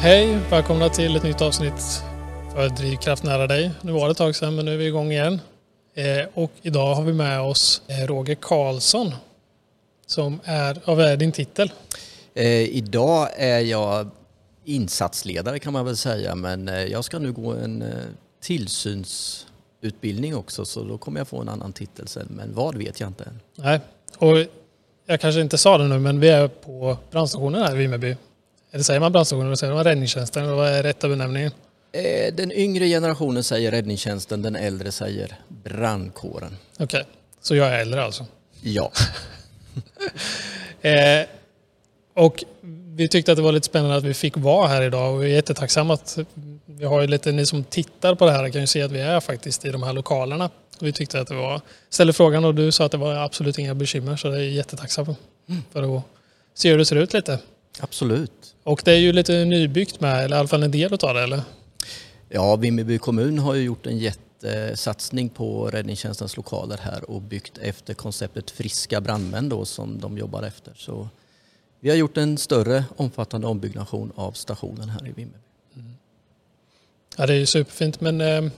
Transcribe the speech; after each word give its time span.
Hej! 0.00 0.38
Välkomna 0.50 0.88
till 0.88 1.16
ett 1.16 1.22
nytt 1.22 1.42
avsnitt 1.42 2.02
för 2.54 2.68
Drivkraft 2.68 3.24
nära 3.24 3.46
dig. 3.46 3.70
Nu 3.82 3.92
var 3.92 4.04
det 4.04 4.10
ett 4.10 4.16
tag 4.16 4.36
sedan 4.36 4.56
men 4.56 4.64
nu 4.64 4.74
är 4.74 4.76
vi 4.76 4.86
igång 4.86 5.12
igen. 5.12 5.40
Eh, 5.94 6.26
och 6.34 6.52
idag 6.62 6.94
har 6.94 7.02
vi 7.02 7.12
med 7.12 7.40
oss 7.40 7.82
eh, 7.86 8.06
Roger 8.06 8.34
Karlsson. 8.34 9.14
Som 10.06 10.40
är, 10.44 10.80
vad 10.84 11.00
är 11.00 11.16
din 11.16 11.32
titel? 11.32 11.72
Eh, 12.34 12.46
idag 12.62 13.28
är 13.36 13.58
jag 13.58 14.10
insatsledare 14.64 15.58
kan 15.58 15.72
man 15.72 15.84
väl 15.84 15.96
säga 15.96 16.34
men 16.34 16.66
jag 16.66 17.04
ska 17.04 17.18
nu 17.18 17.32
gå 17.32 17.52
en 17.52 17.84
tillsynsutbildning 18.42 20.36
också 20.36 20.64
så 20.64 20.84
då 20.84 20.98
kommer 20.98 21.20
jag 21.20 21.28
få 21.28 21.40
en 21.40 21.48
annan 21.48 21.72
titel 21.72 22.08
sen 22.08 22.26
men 22.30 22.54
vad 22.54 22.76
vet 22.76 23.00
jag 23.00 23.08
inte 23.08 23.24
än. 23.24 23.40
Nej, 23.54 23.80
och 24.18 24.36
jag 25.06 25.20
kanske 25.20 25.40
inte 25.40 25.58
sa 25.58 25.78
det 25.78 25.88
nu 25.88 25.98
men 25.98 26.20
vi 26.20 26.28
är 26.28 26.48
på 26.48 26.96
brandstationen 27.10 27.62
här 27.62 27.74
i 27.74 27.78
Vimmerby. 27.78 28.16
Eller 28.72 28.84
säger 28.84 29.00
man 29.00 29.12
brandstationen 29.12 29.56
säger 29.56 29.74
man 29.74 29.84
räddningstjänsten? 29.84 30.44
Eller 30.44 30.54
vad 30.54 30.68
är 30.68 30.82
rätta 30.82 31.08
benämningen? 31.08 31.52
Eh, 31.92 32.34
Den 32.34 32.52
yngre 32.52 32.86
generationen 32.86 33.44
säger 33.44 33.70
räddningstjänsten, 33.70 34.42
den 34.42 34.56
äldre 34.56 34.92
säger 34.92 35.38
brandkåren. 35.48 36.56
Okej, 36.78 37.04
så 37.40 37.54
jag 37.54 37.68
är 37.68 37.78
äldre 37.78 38.02
alltså. 38.04 38.26
Ja, 38.60 38.92
Eh, 40.80 41.26
och 42.14 42.44
vi 42.94 43.08
tyckte 43.08 43.32
att 43.32 43.36
det 43.36 43.42
var 43.42 43.52
lite 43.52 43.66
spännande 43.66 43.96
att 43.96 44.04
vi 44.04 44.14
fick 44.14 44.36
vara 44.36 44.68
här 44.68 44.82
idag 44.82 45.14
och 45.14 45.22
vi 45.22 45.26
är 45.26 45.34
jättetacksamma 45.34 45.94
att 45.94 46.18
vi 46.66 46.84
har 46.84 47.00
ju 47.00 47.06
lite, 47.06 47.32
ni 47.32 47.46
som 47.46 47.64
tittar 47.64 48.14
på 48.14 48.26
det 48.26 48.32
här 48.32 48.48
kan 48.50 48.60
ju 48.60 48.66
se 48.66 48.82
att 48.82 48.92
vi 48.92 49.00
är 49.00 49.20
faktiskt 49.20 49.64
i 49.64 49.70
de 49.70 49.82
här 49.82 49.92
lokalerna. 49.92 50.50
Vi 50.80 50.92
tyckte 50.92 51.20
att 51.20 51.28
det 51.28 51.34
var, 51.34 51.60
ställde 51.90 52.12
frågan 52.12 52.44
och 52.44 52.54
du 52.54 52.72
sa 52.72 52.84
att 52.84 52.92
det 52.92 52.98
var 52.98 53.14
absolut 53.14 53.58
inga 53.58 53.74
bekymmer 53.74 54.16
så 54.16 54.28
det 54.28 54.36
är 54.36 54.40
jättetacksamma 54.42 55.16
för 55.72 55.96
att 55.96 56.02
se 56.54 56.70
hur 56.70 56.78
det 56.78 56.84
ser 56.84 56.96
ut 56.96 57.12
lite. 57.12 57.38
Absolut. 57.80 58.54
Och 58.62 58.82
det 58.84 58.92
är 58.92 58.98
ju 58.98 59.12
lite 59.12 59.44
nybyggt 59.44 60.00
med, 60.00 60.24
eller 60.24 60.36
i 60.36 60.38
alla 60.38 60.48
fall 60.48 60.62
en 60.62 60.70
del 60.70 60.92
av 60.92 61.14
det 61.14 61.22
eller? 61.22 61.40
Ja, 62.28 62.56
Vimmerby 62.56 62.98
kommun 62.98 63.38
har 63.38 63.54
ju 63.54 63.62
gjort 63.62 63.86
en 63.86 63.98
jättesatsning 63.98 65.28
på 65.28 65.66
räddningstjänstens 65.66 66.36
lokaler 66.36 66.78
här 66.82 67.10
och 67.10 67.22
byggt 67.22 67.58
efter 67.58 67.94
konceptet 67.94 68.50
friska 68.50 69.00
brandmän 69.00 69.48
då 69.48 69.64
som 69.64 70.00
de 70.00 70.18
jobbar 70.18 70.42
efter. 70.42 70.72
Så 70.76 71.08
vi 71.80 71.90
har 71.90 71.96
gjort 71.96 72.16
en 72.16 72.38
större 72.38 72.84
omfattande 72.96 73.46
ombyggnation 73.46 74.12
av 74.14 74.32
stationen 74.32 74.88
här 74.88 75.08
i 75.08 75.12
Vimmerby. 75.12 75.38
Ja 77.16 77.26
det 77.26 77.32
är 77.32 77.38
ju 77.38 77.46
superfint 77.46 78.00
men 78.00 78.20
eh, 78.20 78.50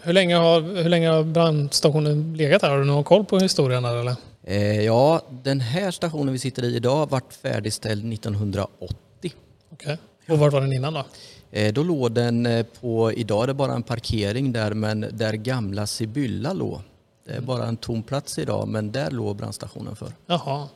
hur, 0.00 0.12
länge 0.12 0.36
har, 0.36 0.60
hur 0.60 0.88
länge 0.88 1.08
har 1.08 1.22
brandstationen 1.22 2.34
legat 2.36 2.62
här? 2.62 2.70
Har 2.70 2.78
du 2.78 2.84
någon 2.84 3.04
koll 3.04 3.24
på 3.24 3.38
historien 3.38 3.82
där 3.82 3.96
eller? 3.96 4.16
Eh, 4.46 4.80
ja, 4.80 5.22
den 5.42 5.60
här 5.60 5.90
stationen 5.90 6.32
vi 6.32 6.38
sitter 6.38 6.64
i 6.64 6.76
idag 6.76 7.10
vart 7.10 7.32
färdigställd 7.32 8.12
1980. 8.12 9.32
Okej. 9.72 9.98
Och 10.28 10.38
var 10.38 10.50
var 10.50 10.60
den 10.60 10.72
innan 10.72 10.94
då? 10.94 11.04
Eh, 11.50 11.72
då 11.72 11.82
låg 11.82 12.12
den 12.12 12.46
eh, 12.46 12.66
på, 12.80 13.12
idag 13.12 13.42
är 13.42 13.46
det 13.46 13.54
bara 13.54 13.72
en 13.72 13.82
parkering 13.82 14.52
där, 14.52 14.74
men 14.74 15.06
där 15.12 15.32
gamla 15.32 15.86
Sibylla 15.86 16.52
låg. 16.52 16.80
Det 17.26 17.32
är 17.32 17.40
bara 17.40 17.66
en 17.66 17.76
tom 17.76 18.02
plats 18.02 18.38
idag, 18.38 18.68
men 18.68 18.92
där 18.92 19.10
låg 19.10 19.36
brandstationen 19.36 19.96
för. 19.96 20.12
Jaha. 20.26 20.68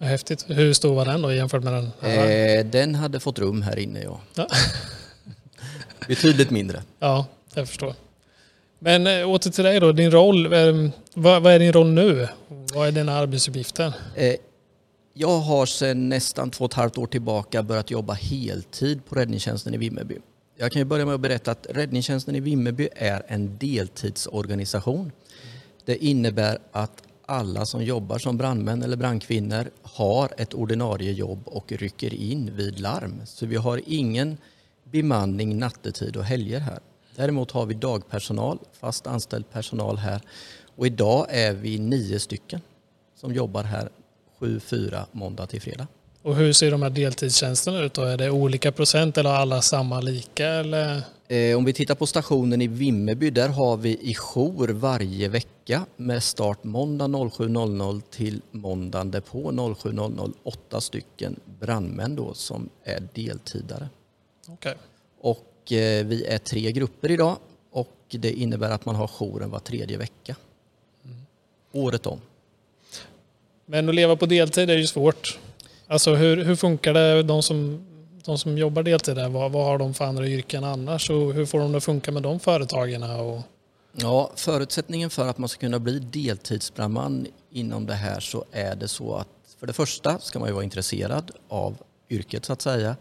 Häftigt. 0.00 0.44
Hur 0.48 0.72
stor 0.72 0.94
var 0.94 1.04
den 1.04 1.22
då 1.22 1.32
jämfört 1.32 1.62
med 1.62 1.72
den 1.72 1.90
här? 2.00 2.58
Eh, 2.58 2.64
den 2.64 2.94
hade 2.94 3.20
fått 3.20 3.38
rum 3.38 3.62
här 3.62 3.78
inne, 3.78 4.02
ja. 4.02 4.20
Ja. 4.34 4.46
Betydligt 6.08 6.50
mindre. 6.50 6.82
Ja, 6.98 7.26
jag 7.54 7.68
förstår. 7.68 7.94
Men 8.78 9.06
eh, 9.06 9.28
åter 9.28 9.50
till 9.50 9.64
dig 9.64 9.80
då, 9.80 9.92
din 9.92 10.10
roll. 10.10 10.52
Eh, 10.52 10.90
vad, 11.14 11.42
vad 11.42 11.52
är 11.52 11.58
din 11.58 11.72
roll 11.72 11.86
nu? 11.86 12.28
Vad 12.74 12.88
är 12.88 12.92
dina 12.92 13.12
arbetsuppgifter? 13.12 13.94
Eh, 14.14 14.34
jag 15.14 15.38
har 15.38 15.66
sedan 15.66 16.08
nästan 16.08 16.50
två 16.50 16.64
och 16.64 16.70
ett 16.70 16.74
halvt 16.74 16.98
år 16.98 17.06
tillbaka 17.06 17.62
börjat 17.62 17.90
jobba 17.90 18.12
heltid 18.12 19.04
på 19.04 19.14
räddningstjänsten 19.14 19.74
i 19.74 19.76
Vimmerby. 19.76 20.18
Jag 20.56 20.72
kan 20.72 20.80
ju 20.80 20.84
börja 20.84 21.06
med 21.06 21.14
att 21.14 21.20
berätta 21.20 21.50
att 21.50 21.66
räddningstjänsten 21.70 22.36
i 22.36 22.40
Vimmerby 22.40 22.88
är 22.96 23.22
en 23.28 23.58
deltidsorganisation. 23.58 25.12
Det 25.84 26.04
innebär 26.04 26.58
att 26.72 27.02
alla 27.26 27.66
som 27.66 27.84
jobbar 27.84 28.18
som 28.18 28.36
brandmän 28.36 28.82
eller 28.82 28.96
brandkvinnor 28.96 29.70
har 29.82 30.32
ett 30.38 30.54
ordinarie 30.54 31.12
jobb 31.12 31.42
och 31.44 31.72
rycker 31.72 32.14
in 32.14 32.56
vid 32.56 32.80
larm. 32.80 33.20
Så 33.24 33.46
vi 33.46 33.56
har 33.56 33.80
ingen 33.86 34.36
bemanning 34.84 35.58
nattetid 35.58 36.16
och 36.16 36.24
helger 36.24 36.60
här. 36.60 36.78
Däremot 37.16 37.50
har 37.50 37.66
vi 37.66 37.74
dagpersonal, 37.74 38.58
fast 38.72 39.06
anställd 39.06 39.50
personal 39.50 39.96
här. 39.96 40.20
Och 40.76 40.86
idag 40.86 41.26
är 41.30 41.52
vi 41.52 41.78
nio 41.78 42.20
stycken 42.20 42.60
som 43.20 43.34
jobbar 43.34 43.62
här 43.62 43.88
7-4 44.38 45.04
måndag 45.12 45.46
till 45.46 45.60
fredag. 45.60 45.86
Och 46.22 46.36
hur 46.36 46.52
ser 46.52 46.70
de 46.70 46.82
här 46.82 46.90
deltidstjänsterna 46.90 47.80
ut 47.80 47.94
då? 47.94 48.02
Är 48.02 48.16
det 48.16 48.30
olika 48.30 48.72
procent 48.72 49.18
eller 49.18 49.30
har 49.30 49.36
alla 49.36 49.62
samma 49.62 50.00
lika? 50.00 50.46
Eller? 50.46 51.02
Eh, 51.28 51.56
om 51.56 51.64
vi 51.64 51.72
tittar 51.72 51.94
på 51.94 52.06
stationen 52.06 52.62
i 52.62 52.66
Vimmerby, 52.66 53.30
där 53.30 53.48
har 53.48 53.76
vi 53.76 53.90
i 53.90 54.14
jour 54.14 54.68
varje 54.68 55.28
vecka 55.28 55.86
med 55.96 56.22
start 56.22 56.64
måndag 56.64 57.06
07.00 57.06 58.02
till 58.10 58.42
måndagen 58.50 59.10
därpå 59.10 59.50
07.00 59.50 60.32
åtta 60.42 60.80
stycken 60.80 61.40
brandmän 61.60 62.16
då 62.16 62.34
som 62.34 62.68
är 62.84 63.08
deltidare. 63.14 63.88
Okej. 64.48 64.74
Och 65.20 65.72
eh, 65.72 66.06
vi 66.06 66.24
är 66.24 66.38
tre 66.38 66.72
grupper 66.72 67.10
idag 67.10 67.36
och 67.70 67.96
det 68.08 68.32
innebär 68.32 68.70
att 68.70 68.86
man 68.86 68.94
har 68.94 69.08
jouren 69.08 69.50
var 69.50 69.58
tredje 69.58 69.98
vecka. 69.98 70.36
Året 71.76 72.06
om. 72.06 72.20
Men 73.66 73.88
att 73.88 73.94
leva 73.94 74.16
på 74.16 74.26
deltid 74.26 74.70
är 74.70 74.76
ju 74.76 74.86
svårt. 74.86 75.38
Alltså 75.86 76.14
hur, 76.14 76.44
hur 76.44 76.56
funkar 76.56 76.94
det, 76.94 77.22
de 77.22 77.42
som, 77.42 77.86
de 78.24 78.38
som 78.38 78.58
jobbar 78.58 78.82
deltid 78.82 79.16
där, 79.16 79.28
vad, 79.28 79.52
vad 79.52 79.64
har 79.64 79.78
de 79.78 79.94
för 79.94 80.04
andra 80.04 80.26
yrken 80.26 80.64
annars 80.64 81.10
och 81.10 81.34
hur 81.34 81.46
får 81.46 81.58
de 81.58 81.72
det 81.72 81.78
att 81.78 81.84
funka 81.84 82.12
med 82.12 82.22
de 82.22 82.40
företagen? 82.40 83.02
Och, 83.02 83.42
Ja, 83.98 84.30
förutsättningen 84.34 85.10
för 85.10 85.28
att 85.28 85.38
man 85.38 85.48
ska 85.48 85.60
kunna 85.60 85.78
bli 85.78 85.98
deltidsbrandman 85.98 87.26
inom 87.50 87.86
det 87.86 87.94
här 87.94 88.20
så 88.20 88.44
är 88.52 88.76
det 88.76 88.88
så 88.88 89.14
att 89.14 89.28
för 89.58 89.66
det 89.66 89.72
första 89.72 90.18
ska 90.18 90.38
man 90.38 90.48
ju 90.48 90.54
vara 90.54 90.64
intresserad 90.64 91.30
av 91.48 91.76
yrket 92.10 92.44
så 92.44 92.52
att 92.52 92.62
säga 92.62 92.96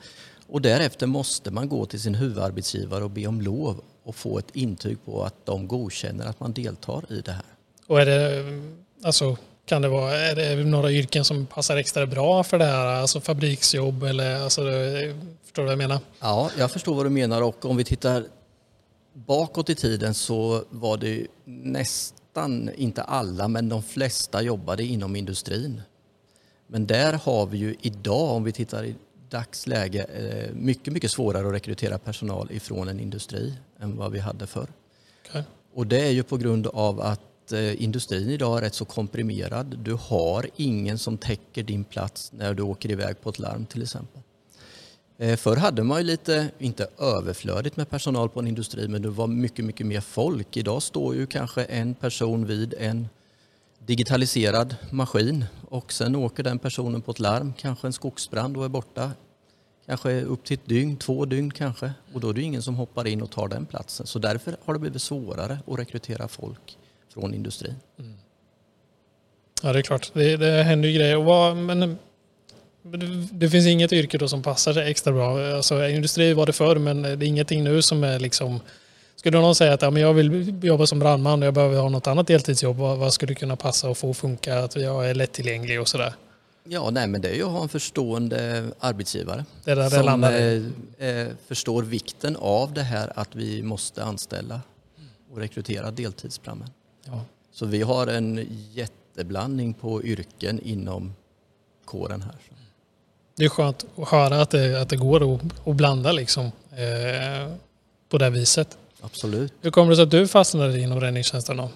och 0.47 0.62
därefter 0.62 1.07
måste 1.07 1.52
man 1.52 1.69
gå 1.69 1.86
till 1.86 2.02
sin 2.02 2.16
huvudarbetsgivare 2.16 3.03
och 3.03 3.09
be 3.09 3.28
om 3.28 3.42
lov 3.42 3.81
och 4.03 4.16
få 4.16 4.40
ett 4.40 4.56
intyg 4.56 4.97
på 5.06 5.24
att 5.24 5.46
de 5.46 5.68
godkänner 5.68 6.25
att 6.25 6.40
man 6.40 6.53
deltar 6.53 7.03
i 7.09 7.22
det 7.22 7.31
här. 7.31 7.55
Och 7.88 8.01
är 8.01 8.06
det, 8.06 8.44
alltså 9.03 9.38
kan 9.66 9.81
det 9.81 9.88
vara, 9.88 10.16
är 10.16 10.35
det 10.35 10.63
några 10.63 10.91
yrken 10.91 11.25
som 11.25 11.46
passar 11.46 11.78
extra 11.78 12.06
bra 12.06 12.44
för 12.44 12.59
det 12.59 12.66
här? 12.66 12.85
Alltså 12.85 13.22
fabriksjobb 13.22 14.03
eller, 14.03 14.35
alltså, 14.35 14.62
förstår 15.44 15.62
du 15.62 15.63
vad 15.63 15.72
jag 15.72 15.78
menar? 15.78 16.00
Ja, 16.19 16.50
jag 16.57 16.72
förstår 16.72 16.95
vad 16.95 17.06
du 17.06 17.09
menar 17.09 17.41
och 17.41 17.66
om 17.66 17.78
vi 17.78 17.84
tittar 17.84 18.24
bakåt 19.13 19.69
i 19.69 19.75
tiden 19.75 20.13
så 20.13 20.63
var 20.69 20.97
det 20.97 21.28
nästan, 21.45 22.69
inte 22.75 23.03
alla, 23.03 23.47
men 23.47 23.69
de 23.69 23.84
flesta 23.84 24.41
jobbade 24.41 24.84
inom 24.84 25.16
industrin. 25.16 25.81
Men 26.68 26.88
där 26.88 27.13
har 27.13 27.45
vi 27.45 27.57
ju 27.57 27.75
idag, 27.81 28.31
om 28.31 28.44
vi 28.44 28.51
tittar 28.51 28.84
i 28.85 28.95
dagsläge, 29.29 30.03
eh, 30.03 30.53
mycket, 30.56 30.94
mycket 30.94 31.12
svårare 31.12 31.47
att 31.47 31.53
rekrytera 31.53 31.97
personal 31.97 32.51
ifrån 32.51 32.88
en 32.88 33.00
industri 33.00 33.53
än 33.79 33.97
vad 33.97 34.12
vi 34.12 34.19
hade 34.19 34.47
förr. 34.47 34.68
Okej. 35.29 35.44
Och 35.74 35.88
det 35.88 36.01
är 36.01 36.12
ju 36.12 36.24
på 36.24 36.38
grund 36.38 36.68
av 36.68 37.01
att 37.01 37.22
Eh, 37.51 37.83
industrin 37.83 38.29
idag 38.29 38.57
är 38.57 38.61
rätt 38.61 38.73
så 38.73 38.85
komprimerad. 38.85 39.79
Du 39.79 39.94
har 39.94 40.47
ingen 40.56 40.97
som 40.97 41.17
täcker 41.17 41.63
din 41.63 41.83
plats 41.83 42.31
när 42.33 42.53
du 42.53 42.63
åker 42.63 42.91
iväg 42.91 43.22
på 43.22 43.29
ett 43.29 43.39
larm 43.39 43.66
till 43.66 43.81
exempel. 43.81 44.22
Eh, 45.17 45.35
förr 45.35 45.56
hade 45.56 45.83
man 45.83 45.97
ju 45.97 46.03
lite, 46.03 46.50
inte 46.57 46.88
överflödigt 47.00 47.78
med 47.78 47.89
personal 47.89 48.29
på 48.29 48.39
en 48.39 48.47
industri, 48.47 48.88
men 48.88 49.01
det 49.01 49.09
var 49.09 49.27
mycket, 49.27 49.65
mycket 49.65 49.86
mer 49.86 50.01
folk. 50.01 50.57
Idag 50.57 50.83
står 50.83 51.15
ju 51.15 51.27
kanske 51.27 51.63
en 51.63 51.94
person 51.94 52.45
vid 52.45 52.74
en 52.80 53.07
digitaliserad 53.80 54.75
maskin 54.91 55.45
och 55.69 55.94
sen 55.94 56.15
åker 56.15 56.44
den 56.44 56.59
personen 56.59 57.01
på 57.01 57.12
ett 57.12 57.19
larm, 57.19 57.53
kanske 57.57 57.88
en 57.88 57.94
skogsbrand 57.94 58.57
och 58.57 58.65
är 58.65 58.69
borta. 58.69 59.12
Kanske 59.86 60.21
upp 60.21 60.44
till 60.44 60.53
ett 60.57 60.65
dygn, 60.65 60.98
två 60.98 61.25
dygn 61.25 61.51
kanske. 61.51 61.94
Och 62.13 62.21
då 62.21 62.30
är 62.30 62.33
det 62.33 62.41
ingen 62.41 62.62
som 62.62 62.75
hoppar 62.75 63.07
in 63.07 63.21
och 63.21 63.31
tar 63.31 63.48
den 63.48 63.65
platsen. 63.65 64.07
Så 64.07 64.19
därför 64.19 64.57
har 64.65 64.74
det 64.74 64.80
blivit 64.80 65.01
svårare 65.01 65.59
att 65.68 65.80
rekrytera 65.80 66.27
folk 66.27 66.77
från 67.15 67.33
industrin. 67.33 67.75
Ja, 69.63 69.73
det 69.73 69.79
är 69.79 69.83
klart. 69.83 70.12
Det, 70.13 70.38
det 70.38 70.63
händer 70.63 70.89
ju 70.89 70.95
grejer. 70.95 71.15
Vad, 71.15 71.57
men, 71.57 71.97
det, 72.83 73.27
det 73.31 73.50
finns 73.50 73.67
inget 73.67 73.94
yrke 73.94 74.17
då 74.17 74.27
som 74.27 74.44
passar 74.44 74.73
sig 74.73 74.91
extra 74.91 75.13
bra. 75.13 75.56
Alltså, 75.56 75.88
industri 75.88 76.33
var 76.33 76.45
det 76.45 76.53
förr, 76.53 76.75
men 76.75 77.01
det 77.01 77.09
är 77.09 77.23
ingenting 77.23 77.63
nu 77.63 77.81
som 77.81 78.03
är 78.03 78.19
liksom... 78.19 78.59
Skulle 79.15 79.41
någon 79.41 79.56
säga 79.56 79.73
att 79.73 79.81
ja, 79.81 79.89
men 79.91 80.01
jag 80.01 80.13
vill 80.13 80.59
jobba 80.63 80.85
som 80.88 81.00
brandman 81.00 81.41
och 81.41 81.47
jag 81.47 81.53
behöver 81.53 81.79
ha 81.79 81.89
något 81.89 82.07
annat 82.07 82.27
deltidsjobb, 82.27 82.77
vad, 82.77 82.97
vad 82.97 83.13
skulle 83.13 83.35
kunna 83.35 83.56
passa 83.56 83.89
och 83.89 83.97
få 83.97 84.13
funka? 84.13 84.59
Att 84.59 84.75
jag 84.75 85.09
är 85.09 85.15
lättillgänglig 85.15 85.81
och 85.81 85.88
sådär. 85.88 86.13
Ja, 86.63 86.89
nej, 86.89 87.07
men 87.07 87.21
det 87.21 87.29
är 87.29 87.35
ju 87.35 87.44
att 87.44 87.51
ha 87.51 87.63
en 87.63 87.69
förstående 87.69 88.63
arbetsgivare 88.79 89.45
Det 89.63 89.71
är 89.71 89.75
där 89.75 89.83
det 89.83 89.89
som 89.89 90.23
i. 90.23 90.71
eh, 90.97 91.09
eh, 91.09 91.27
förstår 91.47 91.83
vikten 91.83 92.35
av 92.39 92.73
det 92.73 92.81
här 92.83 93.12
att 93.15 93.35
vi 93.35 93.62
måste 93.62 94.03
anställa 94.03 94.62
och 95.31 95.38
rekrytera 95.38 95.91
deltidsbrandmän. 95.91 96.69
Ja. 97.06 97.22
Så 97.52 97.66
vi 97.66 97.81
har 97.81 98.07
en 98.07 98.48
jätteblandning 98.74 99.74
på 99.74 100.04
yrken 100.04 100.60
inom 100.60 101.13
kåren 101.86 102.22
här. 102.22 102.36
Det 103.38 103.46
är 103.46 103.50
skönt 103.50 103.86
att 103.96 104.10
höra 104.10 104.42
att 104.42 104.50
det, 104.50 104.81
att 104.81 104.90
det 104.90 104.96
går 104.96 105.36
att, 105.36 105.42
att 105.68 105.75
blanda 105.75 106.12
liksom, 106.12 106.46
eh, 106.72 107.54
på 108.10 108.18
det 108.18 108.30
viset. 108.30 108.78
Absolut. 109.02 109.54
Hur 109.62 109.72
kommer 109.72 109.90
det 109.90 109.96
sig 109.96 110.04
att 110.04 110.12
du 110.12 110.28
fastnade 110.28 110.80
inom 110.80 111.02
räddningstjänsten 111.02 111.57
då? 111.57 111.69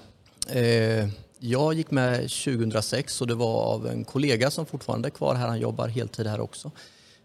Eh, 0.59 1.07
jag 1.39 1.73
gick 1.73 1.91
med 1.91 2.15
2006 2.15 3.21
och 3.21 3.27
det 3.27 3.35
var 3.35 3.63
av 3.63 3.87
en 3.87 4.03
kollega 4.03 4.51
som 4.51 4.65
fortfarande 4.65 5.07
är 5.07 5.09
kvar 5.09 5.35
här. 5.35 5.47
Han 5.47 5.59
jobbar 5.59 5.87
heltid 5.87 6.27
här 6.27 6.39
också. 6.39 6.71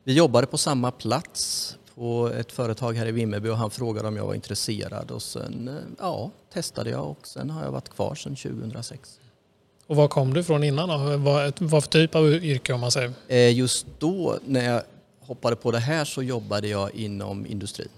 Vi 0.05 0.13
jobbade 0.13 0.47
på 0.47 0.59
samma 0.59 0.91
plats 0.91 1.77
på 1.95 2.31
ett 2.39 2.53
företag 2.53 2.93
här 2.93 3.07
i 3.07 3.13
Vimmerby 3.13 3.49
och 3.49 3.57
han 3.57 3.71
frågade 3.71 4.09
om 4.09 4.17
jag 4.17 4.27
var 4.27 4.35
intresserad 4.35 5.11
och 5.11 5.23
sen 5.23 5.69
eh, 5.69 5.75
ja, 5.99 6.31
testade 6.53 6.91
jag 6.91 7.05
och 7.11 7.27
sen 7.27 7.51
har 7.51 7.65
jag 7.65 7.73
varit 7.73 7.89
kvar 7.89 8.15
sedan 8.15 8.37
2006. 8.37 9.21
Och 9.87 9.97
var 9.97 10.09
kom 10.09 10.35
du 10.35 10.41
ifrån 10.41 10.65
innan 10.65 10.89
då? 10.89 11.17
Vad, 11.17 11.53
vad 11.59 11.85
för 11.85 11.91
typ 11.91 12.15
av 12.15 12.33
yrke 12.33 12.73
om 12.73 12.81
man 12.81 12.91
säger? 12.91 13.13
Eh, 13.29 13.57
just 13.57 13.87
då 13.99 14.39
när 14.45 14.73
jag 14.73 14.83
hoppade 15.21 15.57
på 15.57 15.71
det 15.71 15.79
här 15.79 16.05
så 16.05 16.23
jobbade 16.23 16.69
jag 16.69 16.95
inom 16.95 17.47
industrin. 17.47 17.89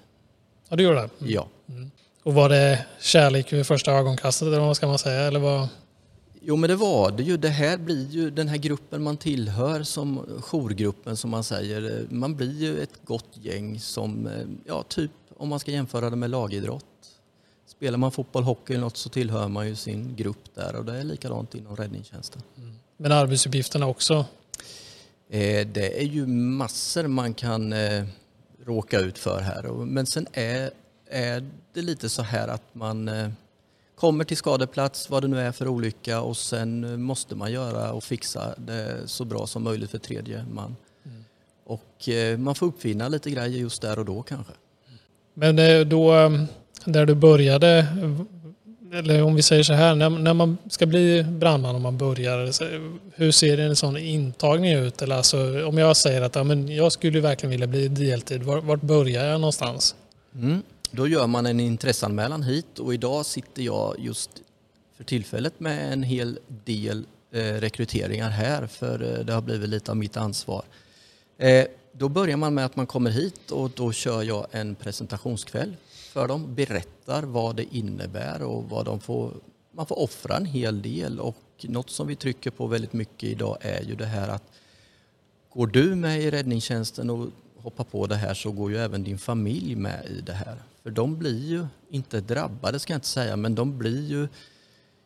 Ja, 0.68 0.76
du 0.76 0.82
gjorde 0.82 0.96
det? 0.96 1.10
Mm. 1.20 1.32
Ja. 1.32 1.48
Mm. 1.68 1.90
Och 2.22 2.34
var 2.34 2.48
det 2.48 2.86
kärlek 3.00 3.52
vid 3.52 3.66
första 3.66 3.92
ögonkastet 3.92 4.46
eller 4.46 4.60
vad 4.60 4.76
ska 4.76 4.86
man 4.86 4.98
säga? 4.98 5.20
Eller 5.20 5.40
vad? 5.40 5.68
Jo 6.48 6.56
men 6.56 6.70
det 6.70 6.76
var 6.76 7.10
det 7.10 7.22
ju. 7.22 7.36
Det 7.36 7.48
här 7.48 7.78
blir 7.78 8.08
ju 8.10 8.30
den 8.30 8.48
här 8.48 8.56
gruppen 8.56 9.02
man 9.02 9.16
tillhör 9.16 9.82
som 9.82 10.40
jourgruppen 10.40 11.16
som 11.16 11.30
man 11.30 11.44
säger. 11.44 12.06
Man 12.10 12.36
blir 12.36 12.52
ju 12.52 12.82
ett 12.82 13.04
gott 13.04 13.30
gäng 13.32 13.80
som, 13.80 14.28
ja 14.66 14.82
typ 14.82 15.10
om 15.36 15.48
man 15.48 15.60
ska 15.60 15.70
jämföra 15.70 16.10
det 16.10 16.16
med 16.16 16.30
lagidrott. 16.30 16.84
Spelar 17.66 17.98
man 17.98 18.12
fotboll, 18.12 18.42
hockey 18.42 18.72
eller 18.72 18.84
något 18.84 18.96
så 18.96 19.08
tillhör 19.08 19.48
man 19.48 19.68
ju 19.68 19.76
sin 19.76 20.16
grupp 20.16 20.54
där 20.54 20.76
och 20.76 20.84
det 20.84 20.96
är 20.96 21.04
likadant 21.04 21.54
inom 21.54 21.76
räddningstjänsten. 21.76 22.42
Mm. 22.56 22.74
Men 22.96 23.12
arbetsuppgifterna 23.12 23.86
också? 23.86 24.24
Eh, 25.28 25.66
det 25.66 26.00
är 26.00 26.06
ju 26.06 26.26
massor 26.26 27.06
man 27.06 27.34
kan 27.34 27.72
eh, 27.72 28.04
råka 28.64 29.00
ut 29.00 29.18
för 29.18 29.40
här. 29.40 29.62
Men 29.84 30.06
sen 30.06 30.26
är, 30.32 30.70
är 31.10 31.50
det 31.72 31.82
lite 31.82 32.08
så 32.08 32.22
här 32.22 32.48
att 32.48 32.74
man 32.74 33.08
eh, 33.08 33.28
kommer 33.96 34.24
till 34.24 34.36
skadeplats, 34.36 35.10
vad 35.10 35.22
det 35.22 35.28
nu 35.28 35.40
är 35.40 35.52
för 35.52 35.68
olycka 35.68 36.20
och 36.20 36.36
sen 36.36 37.02
måste 37.02 37.34
man 37.34 37.52
göra 37.52 37.92
och 37.92 38.04
fixa 38.04 38.54
det 38.58 39.00
så 39.06 39.24
bra 39.24 39.46
som 39.46 39.62
möjligt 39.62 39.90
för 39.90 39.98
tredje 39.98 40.44
man. 40.52 40.76
Mm. 41.04 41.24
Och 41.64 42.08
eh, 42.08 42.38
man 42.38 42.54
får 42.54 42.66
uppfinna 42.66 43.08
lite 43.08 43.30
grejer 43.30 43.58
just 43.58 43.82
där 43.82 43.98
och 43.98 44.04
då 44.04 44.22
kanske. 44.22 44.52
Men 45.34 45.58
eh, 45.58 45.80
då, 45.80 46.12
där 46.84 47.06
du 47.06 47.14
började, 47.14 47.86
eller 48.92 49.22
om 49.22 49.34
vi 49.34 49.42
säger 49.42 49.62
så 49.62 49.72
här, 49.72 49.94
när, 49.94 50.10
när 50.10 50.34
man 50.34 50.58
ska 50.70 50.86
bli 50.86 51.22
brandman 51.22 51.74
och 51.74 51.80
man 51.80 51.98
börjar, 51.98 52.50
hur 53.14 53.30
ser 53.30 53.58
en 53.58 53.76
sån 53.76 53.96
intagning 53.96 54.72
ut? 54.72 55.02
Eller 55.02 55.16
alltså, 55.16 55.66
om 55.66 55.78
jag 55.78 55.96
säger 55.96 56.22
att 56.22 56.34
ja, 56.34 56.44
men 56.44 56.68
jag 56.68 56.92
skulle 56.92 57.20
verkligen 57.20 57.50
vilja 57.50 57.66
bli 57.66 57.88
deltid, 57.88 58.42
vart, 58.42 58.64
vart 58.64 58.80
börjar 58.80 59.24
jag 59.24 59.40
någonstans? 59.40 59.94
Mm. 60.34 60.62
Då 60.96 61.08
gör 61.08 61.26
man 61.26 61.46
en 61.46 61.60
intresseanmälan 61.60 62.42
hit 62.42 62.78
och 62.78 62.94
idag 62.94 63.26
sitter 63.26 63.62
jag 63.62 63.94
just 63.98 64.30
för 64.96 65.04
tillfället 65.04 65.60
med 65.60 65.92
en 65.92 66.02
hel 66.02 66.38
del 66.64 67.06
eh, 67.30 67.40
rekryteringar 67.40 68.30
här 68.30 68.66
för 68.66 69.18
eh, 69.18 69.24
det 69.24 69.32
har 69.32 69.42
blivit 69.42 69.68
lite 69.68 69.90
av 69.90 69.96
mitt 69.96 70.16
ansvar. 70.16 70.64
Eh, 71.38 71.66
då 71.92 72.08
börjar 72.08 72.36
man 72.36 72.54
med 72.54 72.64
att 72.64 72.76
man 72.76 72.86
kommer 72.86 73.10
hit 73.10 73.50
och 73.50 73.70
då 73.70 73.92
kör 73.92 74.22
jag 74.22 74.46
en 74.50 74.74
presentationskväll 74.74 75.76
för 76.12 76.28
dem, 76.28 76.54
berättar 76.54 77.22
vad 77.22 77.56
det 77.56 77.76
innebär 77.76 78.42
och 78.42 78.64
vad 78.70 78.84
de 78.84 79.00
får, 79.00 79.32
man 79.72 79.86
får 79.86 79.98
offra 79.98 80.36
en 80.36 80.46
hel 80.46 80.82
del 80.82 81.20
och 81.20 81.36
något 81.62 81.90
som 81.90 82.06
vi 82.06 82.16
trycker 82.16 82.50
på 82.50 82.66
väldigt 82.66 82.92
mycket 82.92 83.28
idag 83.28 83.58
är 83.60 83.82
ju 83.82 83.94
det 83.94 84.06
här 84.06 84.28
att 84.28 84.44
går 85.50 85.66
du 85.66 85.94
med 85.94 86.20
i 86.20 86.30
räddningstjänsten 86.30 87.10
och 87.10 87.28
hoppar 87.56 87.84
på 87.84 88.06
det 88.06 88.16
här 88.16 88.34
så 88.34 88.52
går 88.52 88.70
ju 88.70 88.78
även 88.78 89.04
din 89.04 89.18
familj 89.18 89.74
med 89.74 90.06
i 90.06 90.20
det 90.20 90.32
här. 90.32 90.56
För 90.86 90.90
de 90.90 91.18
blir 91.18 91.44
ju 91.44 91.66
inte 91.90 92.20
drabbade 92.20 92.78
ska 92.78 92.92
jag 92.92 92.96
inte 92.96 93.06
säga, 93.06 93.36
men 93.36 93.54
de 93.54 93.78
blir 93.78 94.06
ju 94.06 94.28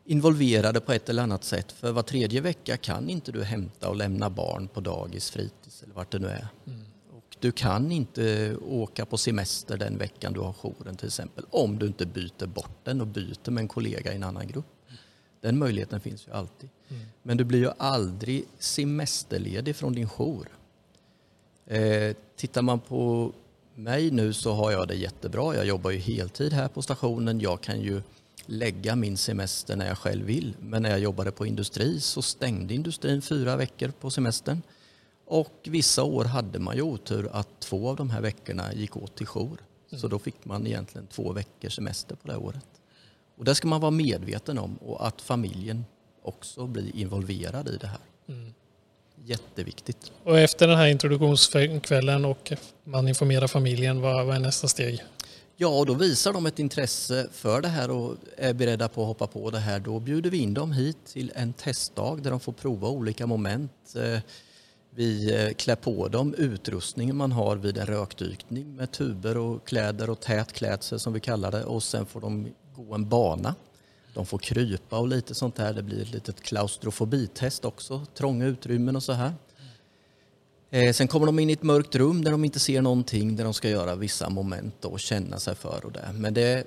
involverade 0.04 0.80
på 0.80 0.92
ett 0.92 1.08
eller 1.08 1.22
annat 1.22 1.44
sätt. 1.44 1.72
För 1.72 1.92
var 1.92 2.02
tredje 2.02 2.40
vecka 2.40 2.76
kan 2.76 3.08
inte 3.08 3.32
du 3.32 3.44
hämta 3.44 3.88
och 3.88 3.96
lämna 3.96 4.30
barn 4.30 4.68
på 4.68 4.80
dagis, 4.80 5.30
fritids 5.30 5.82
eller 5.82 5.94
vart 5.94 6.10
det 6.10 6.18
nu 6.18 6.26
är. 6.26 6.48
Mm. 6.66 6.80
Och 7.10 7.36
du 7.38 7.52
kan 7.52 7.92
inte 7.92 8.56
åka 8.56 9.06
på 9.06 9.18
semester 9.18 9.76
den 9.76 9.98
veckan 9.98 10.32
du 10.32 10.40
har 10.40 10.52
jouren 10.52 10.96
till 10.96 11.06
exempel. 11.06 11.44
Om 11.50 11.78
du 11.78 11.86
inte 11.86 12.06
byter 12.06 12.46
bort 12.46 12.84
den 12.84 13.00
och 13.00 13.06
byter 13.06 13.50
med 13.50 13.62
en 13.62 13.68
kollega 13.68 14.12
i 14.12 14.16
en 14.16 14.24
annan 14.24 14.46
grupp. 14.46 14.66
Den 15.40 15.58
möjligheten 15.58 16.00
finns 16.00 16.28
ju 16.28 16.32
alltid. 16.32 16.68
Mm. 16.88 17.02
Men 17.22 17.36
du 17.36 17.44
blir 17.44 17.58
ju 17.58 17.70
aldrig 17.78 18.44
semesterledig 18.58 19.76
från 19.76 19.92
din 19.92 20.08
jour. 20.08 20.48
Eh, 21.66 22.16
tittar 22.36 22.62
man 22.62 22.80
på 22.80 23.32
mig 23.82 24.10
nu 24.10 24.32
så 24.32 24.52
har 24.52 24.72
jag 24.72 24.88
det 24.88 24.94
jättebra. 24.94 25.56
Jag 25.56 25.66
jobbar 25.66 25.90
ju 25.90 25.98
heltid 25.98 26.52
här 26.52 26.68
på 26.68 26.82
stationen. 26.82 27.40
Jag 27.40 27.60
kan 27.60 27.80
ju 27.80 28.02
lägga 28.46 28.96
min 28.96 29.16
semester 29.16 29.76
när 29.76 29.86
jag 29.86 29.98
själv 29.98 30.26
vill. 30.26 30.54
Men 30.60 30.82
när 30.82 30.90
jag 30.90 31.00
jobbade 31.00 31.30
på 31.30 31.46
industri 31.46 32.00
så 32.00 32.22
stängde 32.22 32.74
industrin 32.74 33.22
fyra 33.22 33.56
veckor 33.56 33.88
på 34.00 34.10
semestern. 34.10 34.62
Och 35.26 35.52
vissa 35.62 36.02
år 36.02 36.24
hade 36.24 36.58
man 36.58 36.76
ju 36.76 36.82
otur 36.82 37.28
att 37.32 37.60
två 37.60 37.88
av 37.88 37.96
de 37.96 38.10
här 38.10 38.20
veckorna 38.20 38.74
gick 38.74 38.96
åt 38.96 39.16
till 39.16 39.26
jour. 39.26 39.58
Så 39.96 40.08
då 40.08 40.18
fick 40.18 40.44
man 40.44 40.66
egentligen 40.66 41.06
två 41.06 41.32
veckors 41.32 41.74
semester 41.74 42.14
på 42.14 42.28
det 42.28 42.36
året. 42.36 42.66
Och 43.36 43.44
det 43.44 43.54
ska 43.54 43.68
man 43.68 43.80
vara 43.80 43.90
medveten 43.90 44.58
om 44.58 44.76
och 44.76 45.06
att 45.06 45.20
familjen 45.20 45.84
också 46.22 46.66
blir 46.66 46.96
involverad 46.96 47.68
i 47.68 47.76
det 47.76 47.86
här. 47.86 48.00
Mm. 48.28 48.54
Jätteviktigt. 49.24 50.12
Och 50.24 50.38
efter 50.38 50.68
den 50.68 50.76
här 50.76 50.86
introduktionskvällen 50.86 52.24
och 52.24 52.52
man 52.90 53.08
informerar 53.08 53.46
familjen, 53.46 54.00
vad, 54.00 54.26
vad 54.26 54.36
är 54.36 54.40
nästa 54.40 54.68
steg? 54.68 55.02
Ja, 55.56 55.68
och 55.68 55.86
då 55.86 55.94
visar 55.94 56.32
de 56.32 56.46
ett 56.46 56.58
intresse 56.58 57.28
för 57.32 57.60
det 57.60 57.68
här 57.68 57.90
och 57.90 58.16
är 58.36 58.54
beredda 58.54 58.88
på 58.88 59.00
att 59.02 59.06
hoppa 59.06 59.26
på 59.26 59.50
det 59.50 59.58
här. 59.58 59.80
Då 59.80 60.00
bjuder 60.00 60.30
vi 60.30 60.38
in 60.38 60.54
dem 60.54 60.72
hit 60.72 60.96
till 61.06 61.32
en 61.34 61.52
testdag 61.52 62.22
där 62.22 62.30
de 62.30 62.40
får 62.40 62.52
prova 62.52 62.88
olika 62.88 63.26
moment. 63.26 63.94
Eh, 63.96 64.20
vi 64.94 65.34
eh, 65.34 65.54
klär 65.54 65.76
på 65.76 66.08
dem 66.08 66.34
utrustningen 66.38 67.16
man 67.16 67.32
har 67.32 67.56
vid 67.56 67.78
en 67.78 67.86
rökdykning 67.86 68.76
med 68.76 68.92
tuber 68.92 69.36
och 69.36 69.66
kläder 69.66 70.10
och 70.10 70.20
tät 70.20 70.52
klädsel 70.52 71.00
som 71.00 71.12
vi 71.12 71.20
kallar 71.20 71.50
det 71.50 71.64
och 71.64 71.82
sen 71.82 72.06
får 72.06 72.20
de 72.20 72.48
gå 72.76 72.94
en 72.94 73.08
bana 73.08 73.54
de 74.14 74.26
får 74.26 74.38
krypa 74.38 74.98
och 74.98 75.08
lite 75.08 75.34
sånt 75.34 75.56
där. 75.56 75.72
Det 75.72 75.82
blir 75.82 76.02
ett 76.02 76.10
litet 76.10 76.42
klaustrofobitest 76.42 77.64
också, 77.64 78.06
trånga 78.14 78.46
utrymmen 78.46 78.96
och 78.96 79.02
så 79.02 79.12
här. 79.12 79.32
Eh, 80.70 80.92
sen 80.92 81.08
kommer 81.08 81.26
de 81.26 81.38
in 81.38 81.50
i 81.50 81.52
ett 81.52 81.62
mörkt 81.62 81.94
rum 81.94 82.24
där 82.24 82.30
de 82.30 82.44
inte 82.44 82.58
ser 82.58 82.82
någonting, 82.82 83.36
där 83.36 83.44
de 83.44 83.54
ska 83.54 83.68
göra 83.68 83.94
vissa 83.94 84.28
moment 84.28 84.84
och 84.84 85.00
känna 85.00 85.38
sig 85.38 85.54
för 85.54 85.84
och 85.84 85.92
det. 85.92 86.08
Men 86.14 86.34
det, 86.34 86.66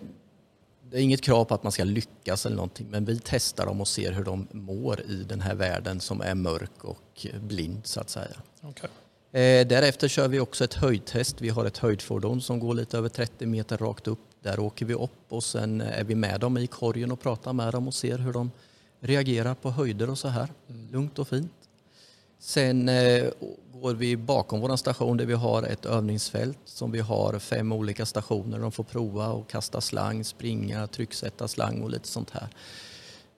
det 0.89 0.97
är 0.97 1.01
inget 1.01 1.21
krav 1.21 1.45
på 1.45 1.55
att 1.55 1.63
man 1.63 1.71
ska 1.71 1.83
lyckas 1.83 2.45
eller 2.45 2.55
någonting, 2.55 2.87
men 2.89 3.05
vi 3.05 3.21
testar 3.23 3.65
dem 3.65 3.81
och 3.81 3.87
ser 3.87 4.11
hur 4.11 4.23
de 4.23 4.47
mår 4.51 5.01
i 5.01 5.23
den 5.29 5.41
här 5.41 5.55
världen 5.55 5.99
som 5.99 6.21
är 6.21 6.35
mörk 6.35 6.83
och 6.83 7.27
blind 7.41 7.81
så 7.83 7.99
att 7.99 8.09
säga. 8.09 8.35
Okay. 8.61 8.89
Eh, 9.41 9.67
därefter 9.67 10.07
kör 10.07 10.27
vi 10.27 10.39
också 10.39 10.63
ett 10.63 10.73
höjdtest. 10.73 11.41
Vi 11.41 11.49
har 11.49 11.65
ett 11.65 11.77
höjdfordon 11.77 12.41
som 12.41 12.59
går 12.59 12.73
lite 12.73 12.97
över 12.97 13.09
30 13.09 13.45
meter 13.45 13.77
rakt 13.77 14.07
upp 14.07 14.19
där 14.41 14.59
åker 14.59 14.85
vi 14.85 14.93
upp 14.93 15.25
och 15.29 15.43
sen 15.43 15.81
är 15.81 16.03
vi 16.03 16.15
med 16.15 16.39
dem 16.39 16.57
i 16.57 16.67
korgen 16.67 17.11
och 17.11 17.21
pratar 17.21 17.53
med 17.53 17.71
dem 17.73 17.87
och 17.87 17.93
ser 17.93 18.17
hur 18.17 18.33
de 18.33 18.51
reagerar 18.99 19.55
på 19.55 19.71
höjder 19.71 20.09
och 20.09 20.17
så 20.17 20.27
här. 20.27 20.49
Mm. 20.69 20.91
Lugnt 20.91 21.19
och 21.19 21.27
fint. 21.27 21.62
Sen 22.45 22.89
eh, 22.89 23.29
går 23.73 23.93
vi 23.93 24.17
bakom 24.17 24.59
vår 24.59 24.75
station 24.75 25.17
där 25.17 25.25
vi 25.25 25.33
har 25.33 25.63
ett 25.63 25.85
övningsfält 25.85 26.57
som 26.65 26.91
vi 26.91 26.99
har 26.99 27.39
fem 27.39 27.71
olika 27.71 28.05
stationer. 28.05 28.59
De 28.59 28.71
får 28.71 28.83
prova 28.83 29.27
och 29.27 29.49
kasta 29.49 29.81
slang, 29.81 30.23
springa, 30.23 30.87
trycksätta 30.87 31.47
slang 31.47 31.81
och 31.81 31.89
lite 31.89 32.07
sånt 32.07 32.29
här. 32.29 32.47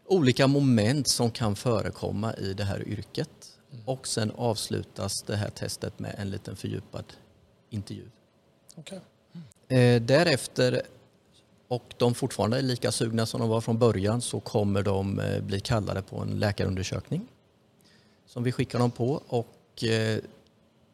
Olika 0.06 0.48
moment 0.48 1.08
som 1.08 1.32
kan 1.32 1.56
förekomma 1.56 2.34
i 2.34 2.54
det 2.54 2.64
här 2.64 2.88
yrket. 2.88 3.30
Mm. 3.72 3.84
Och 3.88 4.08
sen 4.08 4.32
avslutas 4.36 5.24
det 5.24 5.36
här 5.36 5.50
testet 5.50 6.00
med 6.00 6.16
en 6.18 6.30
liten 6.30 6.56
fördjupad 6.56 7.06
intervju. 7.70 8.06
Okay. 8.76 9.00
Eh, 9.68 10.02
därefter 10.02 10.82
och 11.68 11.94
de 11.98 12.14
fortfarande 12.14 12.58
är 12.58 12.62
lika 12.62 12.92
sugna 12.92 13.26
som 13.26 13.40
de 13.40 13.50
var 13.50 13.62
från 13.62 13.80
början 13.80 14.22
så 14.22 14.40
kommer 14.40 14.84
de 14.84 15.20
eh, 15.20 15.42
bli 15.42 15.60
kallade 15.60 16.02
på 16.02 16.20
en 16.20 16.40
läkarundersökning 16.40 17.28
som 18.36 18.44
vi 18.44 18.52
skickar 18.52 18.80
dem 18.80 18.92
på 18.92 19.22
och 19.28 19.84
eh, 19.84 20.20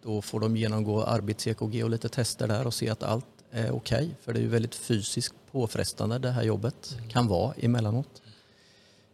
då 0.04 0.22
får 0.22 0.40
de 0.40 0.58
genomgå 0.58 1.04
arbets-EKG 1.04 1.84
och 1.84 1.90
lite 1.90 2.10
tester 2.10 2.48
där 2.48 2.68
och 2.68 2.74
se 2.74 2.90
att 2.90 3.04
allt 3.04 3.26
är 3.52 3.72
okej. 3.72 3.98
Okay, 3.98 4.10
för 4.22 4.34
det 4.34 4.40
är 4.40 4.42
ju 4.42 4.48
väldigt 4.48 4.76
fysiskt 4.76 5.36
påfrestande 5.52 6.20
det 6.20 6.32
här 6.32 6.44
jobbet 6.44 6.98
kan 7.10 7.28
vara 7.28 7.54
emellanåt. 7.54 8.22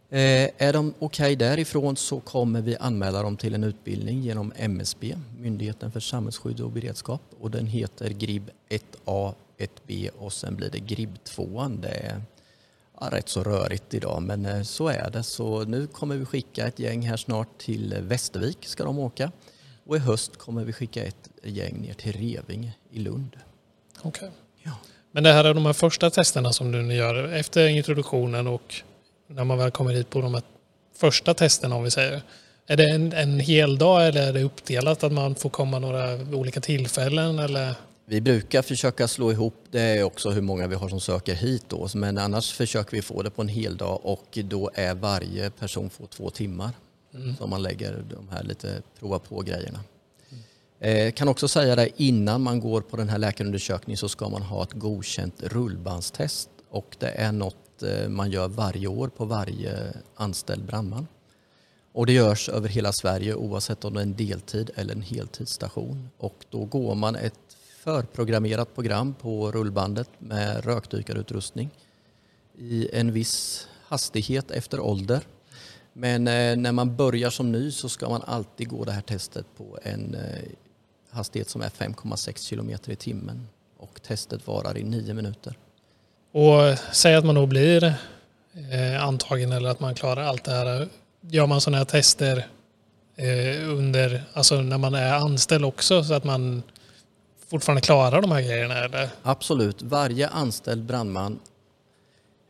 Eh, 0.09 0.49
är 0.57 0.73
de 0.73 0.93
okej 0.99 1.25
okay 1.25 1.35
därifrån 1.35 1.95
så 1.95 2.19
kommer 2.19 2.61
vi 2.61 2.77
anmäla 2.77 3.21
dem 3.21 3.37
till 3.37 3.55
en 3.55 3.63
utbildning 3.63 4.21
genom 4.21 4.53
MSB, 4.55 5.17
Myndigheten 5.39 5.91
för 5.91 5.99
samhällsskydd 5.99 6.61
och 6.61 6.71
beredskap 6.71 7.21
och 7.39 7.51
den 7.51 7.67
heter 7.67 8.09
GRIB 8.09 8.49
1A 8.69 9.33
1B 9.57 10.09
och 10.09 10.33
sen 10.33 10.55
blir 10.55 10.69
det 10.69 10.79
GRIB 10.79 11.23
2. 11.23 11.71
Det 11.81 11.87
är 11.87 12.21
rätt 12.99 13.29
så 13.29 13.43
rörigt 13.43 13.93
idag 13.93 14.21
men 14.21 14.45
eh, 14.45 14.61
så 14.61 14.87
är 14.87 15.09
det. 15.09 15.23
Så 15.23 15.63
nu 15.63 15.87
kommer 15.87 16.15
vi 16.15 16.25
skicka 16.25 16.67
ett 16.67 16.79
gäng 16.79 17.01
här 17.01 17.17
snart 17.17 17.57
till 17.57 17.95
Västervik 18.01 18.57
ska 18.61 18.83
de 18.83 18.99
åka 18.99 19.31
Och 19.85 19.95
i 19.95 19.99
höst 19.99 20.37
kommer 20.37 20.63
vi 20.63 20.73
skicka 20.73 21.03
ett 21.03 21.29
gäng 21.43 21.81
ner 21.81 21.93
till 21.93 22.11
Revinge 22.11 22.73
i 22.91 22.99
Lund. 22.99 23.37
Okej. 24.01 24.29
Ja. 24.63 24.71
Men 25.11 25.23
det 25.23 25.33
här 25.33 25.43
är 25.43 25.53
de 25.53 25.65
här 25.65 25.73
första 25.73 26.09
testerna 26.09 26.53
som 26.53 26.71
du 26.71 26.81
nu 26.81 26.95
gör 26.95 27.33
efter 27.33 27.67
introduktionen 27.67 28.47
och 28.47 28.75
när 29.27 29.43
man 29.43 29.57
väl 29.57 29.71
kommer 29.71 29.91
hit 29.91 30.09
på 30.09 30.21
de 30.21 30.33
här 30.33 30.43
första 30.95 31.33
testerna 31.33 31.75
om 31.75 31.83
vi 31.83 31.91
säger. 31.91 32.21
Är 32.67 32.77
det 32.77 32.89
en, 32.89 33.13
en 33.13 33.39
hel 33.39 33.77
dag 33.77 34.07
eller 34.07 34.27
är 34.27 34.33
det 34.33 34.43
uppdelat 34.43 35.03
att 35.03 35.11
man 35.11 35.35
får 35.35 35.49
komma 35.49 35.79
några 35.79 36.13
olika 36.13 36.61
tillfällen 36.61 37.39
eller? 37.39 37.75
Vi 38.09 38.21
brukar 38.21 38.61
försöka 38.61 39.07
slå 39.07 39.31
ihop 39.31 39.55
det 39.71 40.03
också 40.03 40.29
hur 40.29 40.41
många 40.41 40.67
vi 40.67 40.75
har 40.75 40.89
som 40.89 40.99
söker 40.99 41.35
hit 41.35 41.63
då. 41.67 41.87
Men 41.95 42.17
annars 42.17 42.53
försöker 42.53 42.91
vi 42.91 43.01
få 43.01 43.21
det 43.21 43.29
på 43.29 43.41
en 43.41 43.47
hel 43.47 43.77
dag 43.77 43.99
och 44.03 44.39
då 44.43 44.71
är 44.73 44.95
varje 44.95 45.49
person 45.49 45.89
får 45.89 46.05
två 46.05 46.29
timmar. 46.29 46.71
Mm. 47.13 47.35
Som 47.35 47.49
man 47.49 47.63
lägger 47.63 48.03
de 48.09 48.29
här 48.29 48.43
lite 48.43 48.81
prova 48.99 49.19
på 49.19 49.41
grejerna. 49.41 49.79
Eh, 50.79 51.11
kan 51.11 51.27
också 51.27 51.47
säga 51.47 51.75
det 51.75 51.89
innan 52.01 52.41
man 52.41 52.59
går 52.59 52.81
på 52.81 52.97
den 52.97 53.09
här 53.09 53.17
läkarundersökningen 53.17 53.97
så 53.97 54.09
ska 54.09 54.29
man 54.29 54.41
ha 54.41 54.63
ett 54.63 54.73
godkänt 54.73 55.43
rullbandstest 55.43 56.49
och 56.69 56.95
det 56.99 57.09
är 57.09 57.31
något 57.31 57.83
eh, 57.83 58.09
man 58.09 58.31
gör 58.31 58.47
varje 58.47 58.87
år 58.87 59.07
på 59.07 59.25
varje 59.25 59.93
anställd 60.15 60.65
brandman. 60.65 61.07
Och 61.93 62.05
det 62.05 62.13
görs 62.13 62.49
över 62.49 62.69
hela 62.69 62.91
Sverige 62.93 63.35
oavsett 63.35 63.85
om 63.85 63.93
det 63.93 63.99
är 63.99 64.03
en 64.03 64.15
deltid 64.15 64.71
eller 64.75 64.93
en 64.93 65.01
heltidsstation. 65.01 66.09
Och 66.17 66.45
då 66.49 66.65
går 66.65 66.95
man 66.95 67.15
ett 67.15 67.33
förprogrammerat 67.87 68.75
program 68.75 69.13
på 69.13 69.51
rullbandet 69.51 70.09
med 70.19 70.65
rökdykarutrustning 70.65 71.69
i 72.57 72.89
en 72.93 73.11
viss 73.11 73.67
hastighet 73.87 74.51
efter 74.51 74.79
ålder. 74.79 75.21
Men 75.93 76.27
eh, 76.27 76.57
när 76.57 76.71
man 76.71 76.95
börjar 76.95 77.29
som 77.29 77.51
ny 77.51 77.71
så 77.71 77.89
ska 77.89 78.09
man 78.09 78.21
alltid 78.25 78.69
gå 78.69 78.83
det 78.83 78.91
här 78.91 79.01
testet 79.01 79.45
på 79.57 79.79
en 79.83 80.15
eh, 80.15 80.41
hastighet 81.09 81.49
som 81.49 81.61
är 81.61 81.69
5,6 81.69 82.47
kilometer 82.47 82.91
i 82.91 82.95
timmen. 82.95 83.47
Och 83.77 84.01
testet 84.01 84.47
varar 84.47 84.77
i 84.77 84.83
nio 84.83 85.13
minuter. 85.13 85.57
Och 86.31 86.67
eh, 86.67 86.79
säg 86.93 87.15
att 87.15 87.25
man 87.25 87.35
då 87.35 87.45
blir 87.45 87.93
antagen 88.99 89.51
eller 89.51 89.69
att 89.69 89.79
man 89.79 89.95
klarar 89.95 90.23
allt 90.23 90.43
det 90.43 90.51
här. 90.51 90.87
Gör 91.21 91.47
man 91.47 91.61
sådana 91.61 91.77
här 91.77 91.85
tester 91.85 92.47
under, 93.67 94.23
alltså 94.33 94.61
när 94.61 94.77
man 94.77 94.93
är 94.93 95.13
anställd 95.13 95.65
också 95.65 96.03
så 96.03 96.13
att 96.13 96.23
man 96.23 96.63
fortfarande 97.49 97.81
klarar 97.81 98.21
de 98.21 98.31
här 98.31 98.41
grejerna 98.41 98.75
eller? 98.77 99.09
Absolut, 99.23 99.81
varje 99.81 100.27
anställd 100.27 100.83
brandman 100.85 101.39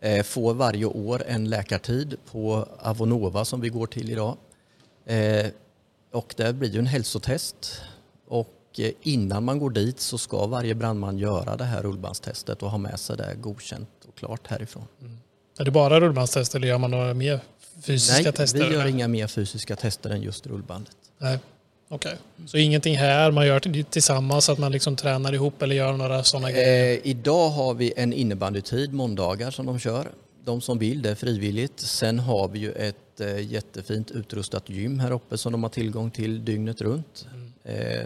eh, 0.02 0.24
får 0.24 0.54
varje 0.54 0.86
år 0.86 1.24
en 1.28 1.50
läkartid 1.50 2.16
på 2.32 2.68
Avonova 2.80 3.46
som 3.46 3.62
vi 3.62 3.70
går 3.70 3.88
till 3.88 4.12
idag. 4.12 4.38
Eh, 5.06 5.46
och 6.12 6.34
det 6.38 6.54
blir 6.54 6.70
ju 6.70 6.80
en 6.80 6.86
hälsotest 6.86 7.82
och 8.28 8.54
eh, 8.78 8.92
innan 9.02 9.44
man 9.44 9.60
går 9.60 9.70
dit 9.70 10.00
så 10.00 10.18
ska 10.18 10.46
varje 10.48 10.76
brandman 10.76 11.18
göra 11.18 11.56
det 11.56 11.64
här 11.64 11.84
rullbandstestet 11.84 12.64
och 12.64 12.72
ha 12.72 12.78
med 12.78 13.00
sig 13.00 13.18
det 13.18 13.36
godkänt 13.42 13.90
och 14.08 14.16
klart 14.16 14.48
härifrån. 14.48 14.86
Är 15.60 15.66
det 15.66 15.72
bara 15.72 16.00
rullbandstest 16.00 16.56
eller 16.56 16.68
gör 16.68 16.78
man 16.78 16.92
några 16.92 17.14
mer 17.14 17.40
fysiska 17.82 18.24
Nej, 18.24 18.34
tester? 18.34 18.70
vi 18.70 18.74
gör 18.74 18.86
inga 18.86 19.08
mer 19.08 19.28
fysiska 19.28 19.76
tester 19.76 20.10
än 20.10 20.22
just 20.22 20.48
rullbandet. 20.48 20.96
Nej. 21.18 21.40
Okej. 21.90 22.18
Så 22.48 22.58
ingenting 22.58 22.98
här, 22.98 23.32
man 23.32 23.48
gör 23.48 23.60
det 23.60 23.92
tillsammans, 23.92 24.50
att 24.50 24.58
man 24.58 24.72
liksom 24.72 24.96
tränar 24.96 25.34
ihop 25.34 25.62
eller 25.62 25.76
gör 25.76 25.94
några 25.94 26.24
sådana 26.24 26.52
grejer? 26.52 26.94
Eh, 26.94 27.00
idag 27.04 27.50
har 27.50 27.74
vi 27.74 27.94
en 27.98 28.14
innebandytid 28.14 28.94
måndagar 28.94 29.52
som 29.52 29.66
de 29.66 29.80
kör. 29.80 30.12
De 30.44 30.62
som 30.62 30.78
vill, 30.78 31.02
det 31.02 31.10
är 31.10 31.16
frivilligt. 31.16 31.80
Sen 31.80 32.20
har 32.20 32.48
vi 32.48 32.60
ju 32.60 32.72
ett 32.72 33.22
eh, 33.22 33.52
jättefint 33.52 34.12
utrustat 34.12 34.70
gym 34.70 35.00
här 35.00 35.12
uppe 35.12 35.38
som 35.38 35.52
de 35.52 35.64
har 35.64 35.70
tillgång 35.70 36.12
till 36.12 36.46
dygnet 36.46 36.82
runt. 36.82 37.28
Eh, 37.64 38.06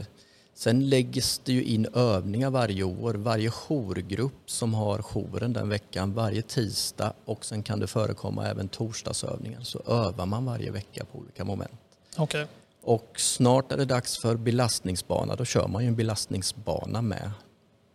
sen 0.55 0.89
läggs 0.89 1.41
det 1.45 1.53
ju 1.53 1.63
in 1.63 1.87
övningar 1.93 2.49
varje 2.49 2.83
år. 2.83 3.13
Varje 3.13 3.49
jourgrupp 3.49 4.41
som 4.45 4.73
har 4.73 5.01
jouren 5.01 5.53
den 5.53 5.69
veckan, 5.69 6.13
varje 6.13 6.41
tisdag 6.41 7.13
och 7.25 7.45
sen 7.45 7.63
kan 7.63 7.79
det 7.79 7.87
förekomma 7.87 8.47
även 8.47 8.67
torsdagsövningar. 8.67 9.61
Så 9.61 9.81
övar 9.87 10.25
man 10.25 10.45
varje 10.45 10.71
vecka 10.71 11.05
på 11.11 11.17
olika 11.17 11.43
moment. 11.43 11.71
Okej. 12.17 12.45
Och 12.83 13.13
snart 13.17 13.71
är 13.71 13.77
det 13.77 13.85
dags 13.85 14.17
för 14.19 14.35
belastningsbana. 14.35 15.35
Då 15.35 15.45
kör 15.45 15.67
man 15.67 15.81
ju 15.81 15.87
en 15.87 15.95
belastningsbana 15.95 17.01
med 17.01 17.31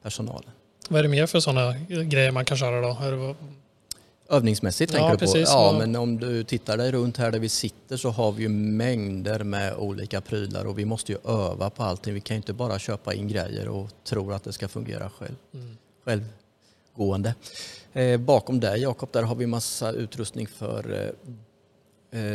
personalen. 0.03 0.51
Vad 0.89 0.99
är 0.99 1.03
det 1.03 1.09
mer 1.09 1.27
för 1.27 1.41
sådana 1.41 1.75
grejer 1.89 2.33
man 2.33 2.45
kan 2.45 2.57
köra 2.57 2.81
då? 2.81 2.97
Det, 3.17 3.35
Övningsmässigt 4.29 4.93
Ja, 4.93 4.99
tänker 4.99 5.13
du 5.13 5.19
på? 5.19 5.33
precis. 5.33 5.49
Ja, 5.53 5.73
Ja. 5.73 5.79
men 5.79 5.97
om 5.97 6.19
du 6.19 6.45
tittar 6.45 6.77
dig 6.77 6.93
runt 6.93 7.17
här 7.17 7.31
där 7.31 7.39
vi 7.39 7.49
sitter 7.49 7.97
så 7.97 8.11
har 8.11 8.33
vi 8.33 8.43
ju 8.43 8.49
mängder 8.49 9.45
med 9.45 9.75
olika 9.77 10.21
prylar 10.21 10.65
och 10.65 10.79
vi 10.79 10.85
måste 10.85 11.13
ju 11.13 11.19
öva 11.25 11.71
på 11.71 11.83
allting. 11.83 12.15
Vi 12.15 12.21
kan 12.21 12.35
ju 12.35 12.37
inte 12.37 12.53
bara 12.53 12.79
köpa 12.79 13.15
in 13.15 13.29
grejer 13.29 13.69
och 13.69 13.91
tro 14.05 14.33
att 14.33 14.45
det 14.45 14.53
ska 14.53 14.69
fungera 14.69 15.11
själv. 15.11 15.35
Mm. 15.55 15.77
självgående. 16.05 17.35
Eh, 17.93 18.21
bakom 18.21 18.61
dig 18.61 18.81
Jakob, 18.83 19.09
där 19.13 19.23
har 19.23 19.35
vi 19.35 19.47
massa 19.47 19.93
utrustning 19.93 20.47
för 20.47 21.03
eh, 21.05 21.33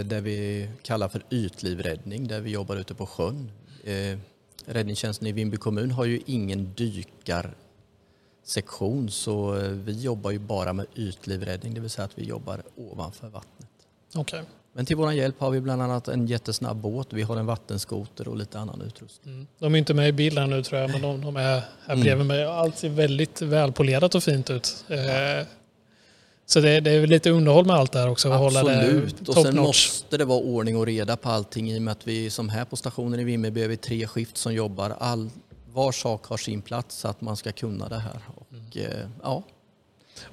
det 0.06 0.22
vi 0.22 0.70
kallar 0.82 1.10
för 1.10 1.24
ytlivräddning, 1.30 2.28
där 2.28 2.42
vi 2.42 2.52
jobbar 2.52 2.76
ute 2.76 2.94
på 2.94 3.06
sjön. 3.06 3.52
Eh, 3.84 4.18
räddningstjänsten 4.66 5.28
i 5.28 5.32
Vimby 5.32 5.58
kommun 5.58 5.92
har 5.92 6.06
ju 6.06 6.22
ingen 6.26 6.74
dykarsektion 6.74 9.10
så 9.10 9.56
eh, 9.58 9.70
vi 9.70 10.02
jobbar 10.02 10.32
ju 10.32 10.40
bara 10.40 10.74
med 10.74 10.86
ytlivräddning, 10.96 11.74
det 11.74 11.80
vill 11.82 11.90
säga 11.90 12.06
att 12.06 12.20
vi 12.20 12.24
jobbar 12.24 12.62
ovanför 12.76 13.28
vattnet. 13.30 13.70
Okej. 14.16 14.44
Men 14.74 14.86
till 14.86 14.96
vår 14.96 15.14
hjälp 15.14 15.40
har 15.40 15.52
vi 15.52 15.62
bland 15.62 15.82
annat 15.82 16.08
en 16.08 16.28
jättesnabb 16.28 16.78
båt, 16.78 17.08
vi 17.14 17.22
har 17.22 17.38
en 17.38 17.46
vattenskoter 17.46 18.28
och 18.28 18.38
lite 18.38 18.60
annan 18.60 18.82
utrustning. 18.82 19.34
Mm. 19.36 19.48
De 19.60 19.76
är 19.76 19.80
inte 19.80 19.94
med 19.94 20.10
i 20.10 20.12
bilden 20.12 20.50
nu 20.50 20.64
tror 20.64 20.82
jag, 20.82 20.92
men 20.92 21.02
de, 21.02 21.22
de 21.22 21.36
är 21.36 21.42
här 21.42 21.64
Mm. 21.90 22.02
bredvid 22.02 22.26
mig. 22.26 22.44
Allt 22.46 22.78
ser 22.78 22.90
väldigt 22.90 23.42
välpolerat 23.42 24.16
och 24.16 24.24
fint 24.24 24.50
ut. 24.50 24.86
Eh, 24.88 24.98
så 26.52 26.60
det, 26.60 26.80
det 26.80 26.92
är 26.92 27.00
väl 27.00 27.10
lite 27.10 27.30
underhåll 27.30 27.66
med 27.66 27.76
allt 27.76 27.92
där 27.92 28.10
också. 28.10 28.32
att 28.32 28.40
Hålla 28.40 28.64
det 28.64 28.76
Absolut, 28.82 29.30
och 29.30 29.36
sen 29.36 29.58
måste 29.58 30.18
det 30.18 30.26
vara 30.26 30.40
ordning 30.40 30.78
och 30.78 30.86
reda 30.86 31.18
på 31.18 31.30
allting 31.30 31.72
i 31.72 31.78
och 31.78 31.82
med 31.82 31.92
att 31.92 32.08
vi 32.08 32.30
som 32.30 32.50
här 32.50 32.66
på 32.66 32.76
stationen 32.76 33.20
i 33.20 33.24
Vimmerby 33.24 33.62
är 33.64 33.68
vi 33.68 33.78
tre 33.78 34.08
skift 34.08 34.38
som 34.38 34.54
jobbar. 34.54 34.96
All, 35.00 35.30
var 35.74 35.92
sak 35.92 36.26
har 36.26 36.38
sin 36.38 36.62
plats 36.62 36.96
så 36.98 37.08
att 37.08 37.22
man 37.22 37.38
ska 37.38 37.52
kunna 37.52 37.90
det 37.90 38.00
här. 38.00 38.20
Och, 38.36 38.48
Mm. 38.52 38.92
eh, 38.92 38.98
ja, 39.24 39.44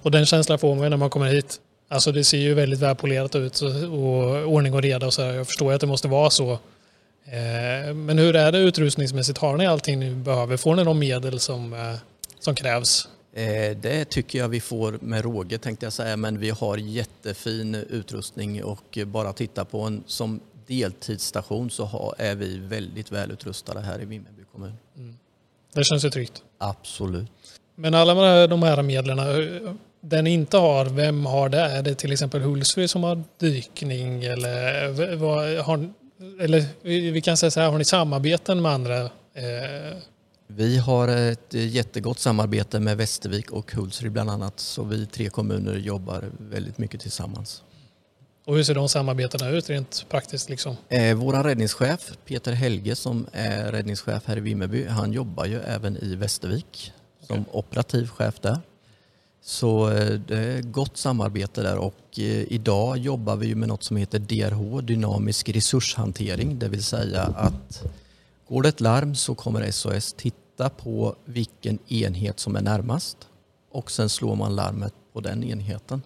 Och 0.02 0.10
den 0.10 0.26
känslan 0.26 0.58
får 0.58 0.74
man 0.74 0.90
när 0.90 0.96
man 0.96 1.10
kommer 1.10 1.26
hit. 1.26 1.60
Alltså 1.88 2.12
det 2.12 2.24
ser 2.24 2.38
ju 2.38 2.54
väldigt 2.54 2.78
välpolerat 2.78 3.34
ut 3.36 3.60
och 3.60 4.52
ordning 4.52 4.74
och 4.74 4.82
reda 4.82 5.06
och 5.06 5.14
så. 5.14 5.22
här. 5.22 5.32
Jag 5.34 5.46
förstår 5.46 5.72
att 5.72 5.80
det 5.80 5.86
måste 5.86 6.08
vara 6.08 6.30
så. 6.30 6.52
Eh, 6.52 7.94
Men 7.94 8.18
hur 8.18 8.36
är 8.36 8.52
det 8.52 8.58
utrustningsmässigt? 8.58 9.38
Har 9.38 9.56
ni 9.56 9.66
allting 9.66 9.98
ni 10.00 10.10
behöver? 10.10 10.56
Får 10.56 10.76
ni 10.76 10.84
de 10.84 10.98
medel 10.98 11.40
som, 11.40 11.72
eh, 11.72 11.94
som 12.40 12.54
krävs? 12.54 13.08
Eh, 13.38 13.76
det 13.76 14.04
tycker 14.04 14.38
jag 14.38 14.48
vi 14.48 14.60
får 14.60 14.98
med 15.02 15.24
råge 15.24 15.58
tänkte 15.58 15.86
jag 15.86 15.92
säga, 15.92 16.16
men 16.16 16.38
vi 16.38 16.50
har 16.50 16.76
jättefin 16.76 17.74
utrustning 17.74 18.64
och 18.64 18.98
bara 19.06 19.32
titta 19.32 19.64
på 19.64 19.80
en 19.80 20.02
som 20.06 20.40
deltidsstation 20.66 21.70
så 21.70 22.14
är 22.18 22.34
vi 22.34 22.58
väldigt 22.58 23.12
välutrustade 23.12 23.80
här 23.80 24.02
i 24.02 24.04
Vimmerby 24.04 24.42
kommun. 24.52 24.72
Det 25.74 25.84
känns 25.84 26.04
ju 26.04 26.10
tryggt. 26.10 26.42
Absolut. 26.58 27.30
Men 27.74 27.94
alla 27.94 28.46
de 28.46 28.62
här- 28.62 28.82
medlen, 28.82 29.18
eh, 29.18 29.72
den 30.00 30.26
inte 30.26 30.56
har, 30.56 30.84
vem 30.84 31.26
har 31.26 31.48
det? 31.48 31.60
Är 31.60 31.82
det 31.82 31.94
till 31.94 32.12
exempel 32.12 32.40
Hultsfred 32.42 32.90
som 32.90 33.02
har 33.04 33.22
dykning 33.38 34.24
eller 34.24 35.16
vad 35.16 35.56
har, 35.64 35.88
eller 36.40 36.64
vi 36.82 37.10
vi 37.10 37.20
kan 37.20 37.36
säga 37.36 37.50
så 37.50 37.60
här, 37.60 37.70
har 37.70 37.78
ni 37.78 37.84
samarbeten 37.84 38.62
med 38.62 38.72
andra? 38.72 39.00
Eh, 39.34 39.96
Vi 40.50 40.78
har 40.78 41.08
ett 41.08 41.54
jättegott 41.54 42.18
samarbete 42.18 42.80
med 42.80 42.96
Västervik 42.96 43.50
och 43.50 43.72
Hultsfred 43.72 44.12
bland 44.12 44.30
annat 44.30 44.60
så 44.60 44.84
vi 44.84 45.06
tre 45.06 45.28
kommuner 45.28 45.74
jobbar 45.76 46.24
väldigt 46.38 46.78
mycket 46.78 47.00
tillsammans. 47.00 47.62
och 48.46 48.56
hur 48.56 48.62
ser 48.62 48.74
de 48.74 48.88
samarbetena 48.88 49.50
ut 49.50 49.70
rent 49.70 50.06
praktiskt 50.08 50.50
liksom? 50.50 50.76
Eh, 50.88 51.14
Vår 51.16 51.32
räddningschef 51.42 52.12
Peter 52.24 52.52
Helge 52.52 52.96
som 52.96 53.26
är 53.32 53.72
räddningschef 53.72 54.22
här 54.26 54.36
i 54.36 54.40
Vimmerby, 54.40 54.86
han 54.86 55.12
jobbar 55.12 55.46
ju 55.46 55.60
även 55.60 55.96
i 55.96 56.14
Västervik 56.14 56.92
som 57.26 57.44
operativ 57.52 58.08
chef 58.08 58.40
där. 58.40 58.58
Så 59.42 59.90
eh, 59.90 60.10
det 60.20 60.38
är 60.38 60.62
gott 60.62 60.96
samarbete 60.96 61.62
där 61.62 61.78
och 61.78 62.18
eh, 62.18 62.24
idag 62.52 62.98
jobbar 62.98 63.36
vi 63.36 63.54
med 63.54 63.68
något 63.68 63.82
som 63.84 63.96
heter 63.96 64.18
DRH, 64.18 64.82
dynamisk 64.82 65.48
resurshantering, 65.48 66.58
det 66.58 66.68
vill 66.68 66.84
säga 66.84 67.22
att 67.22 67.82
går 68.48 68.62
det 68.62 68.68
ett 68.68 68.80
larm 68.80 69.14
så 69.14 69.34
kommer 69.34 69.70
SOS 69.70 70.12
titta 70.12 70.68
på 70.68 71.16
vilken 71.24 71.78
enhet 71.88 72.40
som 72.40 72.56
är 72.56 72.60
närmast 72.60 73.16
och 73.70 73.90
sen 73.90 74.08
slår 74.08 74.36
man 74.36 74.56
larmet 74.56 74.94
på 75.12 75.20
den 75.20 75.44
enheten. 75.44 76.02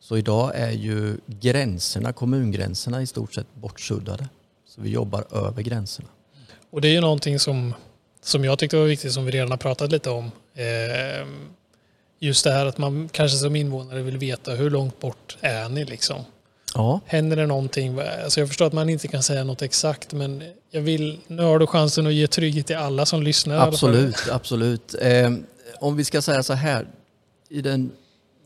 Så 0.00 0.16
idag 0.16 0.52
är 0.54 0.70
ju 0.70 1.16
gränserna, 1.26 2.12
kommungränserna 2.12 3.02
i 3.02 3.06
stort 3.06 3.34
sett 3.34 3.54
bortsuddade. 3.54 4.28
Så 4.68 4.80
vi 4.80 4.90
jobbar 4.90 5.24
över 5.30 5.62
gränserna. 5.62 6.08
Och 6.70 6.80
det 6.80 6.88
är 6.88 6.92
ju 6.92 7.00
någonting 7.00 7.38
som, 7.38 7.74
som 8.22 8.44
jag 8.44 8.58
tyckte 8.58 8.76
var 8.76 8.84
viktigt 8.84 9.12
som 9.12 9.24
vi 9.24 9.30
redan 9.30 9.50
har 9.50 9.58
pratat 9.58 9.92
lite 9.92 10.10
om. 10.10 10.30
Eh, 10.54 11.26
just 12.18 12.44
det 12.44 12.52
här 12.52 12.66
att 12.66 12.78
man 12.78 13.08
kanske 13.08 13.38
som 13.38 13.56
invånare 13.56 14.02
vill 14.02 14.18
veta 14.18 14.52
hur 14.54 14.70
långt 14.70 15.00
bort 15.00 15.36
är 15.40 15.68
ni 15.68 15.84
liksom? 15.84 16.24
Ja. 16.74 17.00
Händer 17.06 17.36
det 17.36 17.46
någonting? 17.46 17.98
Alltså 18.24 18.40
jag 18.40 18.48
förstår 18.48 18.66
att 18.66 18.72
man 18.72 18.88
inte 18.88 19.08
kan 19.08 19.22
säga 19.22 19.44
något 19.44 19.62
exakt 19.62 20.12
men 20.12 20.42
jag 20.70 20.80
vill, 20.80 21.18
nu 21.26 21.42
har 21.42 21.58
du 21.58 21.66
chansen 21.66 22.06
att 22.06 22.14
ge 22.14 22.26
trygghet 22.26 22.66
till 22.66 22.76
alla 22.76 23.06
som 23.06 23.22
lyssnar. 23.22 23.68
Absolut, 23.68 24.28
absolut. 24.30 24.94
Eh, 25.00 25.32
om 25.80 25.96
vi 25.96 26.04
ska 26.04 26.22
säga 26.22 26.42
så 26.42 26.52
här, 26.52 26.86
i 27.48 27.62
den, 27.62 27.90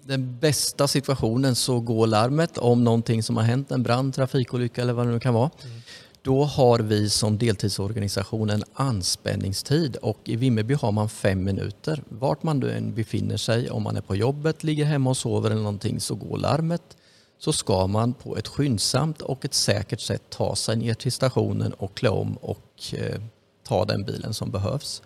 den 0.05 0.39
bästa 0.39 0.89
situationen 0.89 1.55
så 1.55 1.81
går 1.81 2.07
larmet 2.07 2.59
om 2.59 2.85
någonting 2.85 3.23
som 3.23 3.37
har 3.37 3.45
hänt, 3.45 3.71
en 3.71 3.83
brand, 3.83 4.15
trafikolycka 4.15 4.83
eller 4.83 4.93
vad 4.93 5.07
det 5.07 5.13
nu 5.13 5.21
kan 5.21 5.35
vara. 5.35 5.51
Mm. 5.65 5.81
Då 6.23 6.45
har 6.45 6.79
vi 6.79 7.11
som 7.11 7.39
deltidsorganisation 7.39 8.51
en 8.51 8.65
anspänningstid 8.73 9.97
och 9.97 10.19
i 10.25 10.37
Vimmerby 10.37 10.75
har 10.75 10.93
man 10.93 11.09
fem 11.09 11.45
minuter. 11.45 12.03
Vart 12.09 12.43
man 12.43 12.59
nu 12.59 12.73
än 12.73 12.95
befinner 12.95 13.37
sig, 13.37 13.71
om 13.71 13.83
man 13.83 13.97
är 13.97 14.01
på 14.01 14.17
jobbet, 14.17 14.65
ligger 14.65 14.85
hemma 14.85 15.11
och 15.11 15.17
sover 15.17 15.51
eller 15.51 15.63
någonting 15.63 16.01
så 16.01 16.15
går 16.15 16.39
larmet. 16.39 16.97
Så 17.39 17.53
ska 17.53 17.87
man 17.87 18.15
på 18.15 18.37
ett 18.37 18.49
skyndsamt 18.49 19.23
och 19.23 19.45
ett 19.45 19.55
säkert 19.55 20.01
sätt 20.01 20.23
ta 20.31 20.57
sig 20.57 20.77
ner 20.77 20.95
till 20.95 21.13
stationen 21.13 21.73
och 21.73 21.95
klä 21.95 22.09
om 22.09 22.37
och 22.37 22.95
eh, 22.95 23.21
ta 23.65 23.85
den 23.85 24.05
bilen 24.05 24.35
som 24.35 24.51
behövs. 24.51 25.03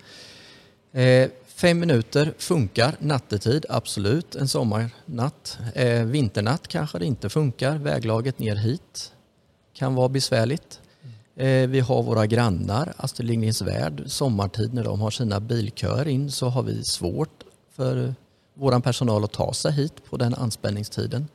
Eh, 0.92 1.30
fem 1.46 1.78
minuter 1.78 2.34
funkar 2.38 2.96
nattetid, 2.98 3.66
absolut. 3.68 4.34
En 4.36 4.48
sommarnatt. 4.48 5.58
Eh, 5.74 6.04
vinternatt 6.04 6.68
kanske 6.68 6.98
det 6.98 7.06
inte 7.06 7.28
funkar. 7.28 7.78
Väglaget 7.78 8.38
ner 8.38 8.56
hit 8.56 9.12
kan 9.72 9.94
vara 9.94 10.08
besvärligt. 10.08 10.80
Eh, 11.36 11.68
vi 11.68 11.80
har 11.80 12.02
våra 12.02 12.26
grannar, 12.26 12.92
Astrid 12.96 13.28
Lindgrens 13.28 13.62
Värld, 13.62 14.02
sommartid 14.06 14.74
när 14.74 14.84
de 14.84 15.00
har 15.00 15.10
sina 15.10 15.40
bilköer 15.40 16.08
in 16.08 16.30
så 16.30 16.48
har 16.48 16.62
vi 16.62 16.84
svårt 16.84 17.44
för 17.72 18.14
vår 18.54 18.80
personal 18.80 19.24
att 19.24 19.32
ta 19.32 19.52
sig 19.52 19.72
hit 19.72 19.92
på 20.10 20.16
den 20.16 20.34
anspänningstiden. 20.34 21.28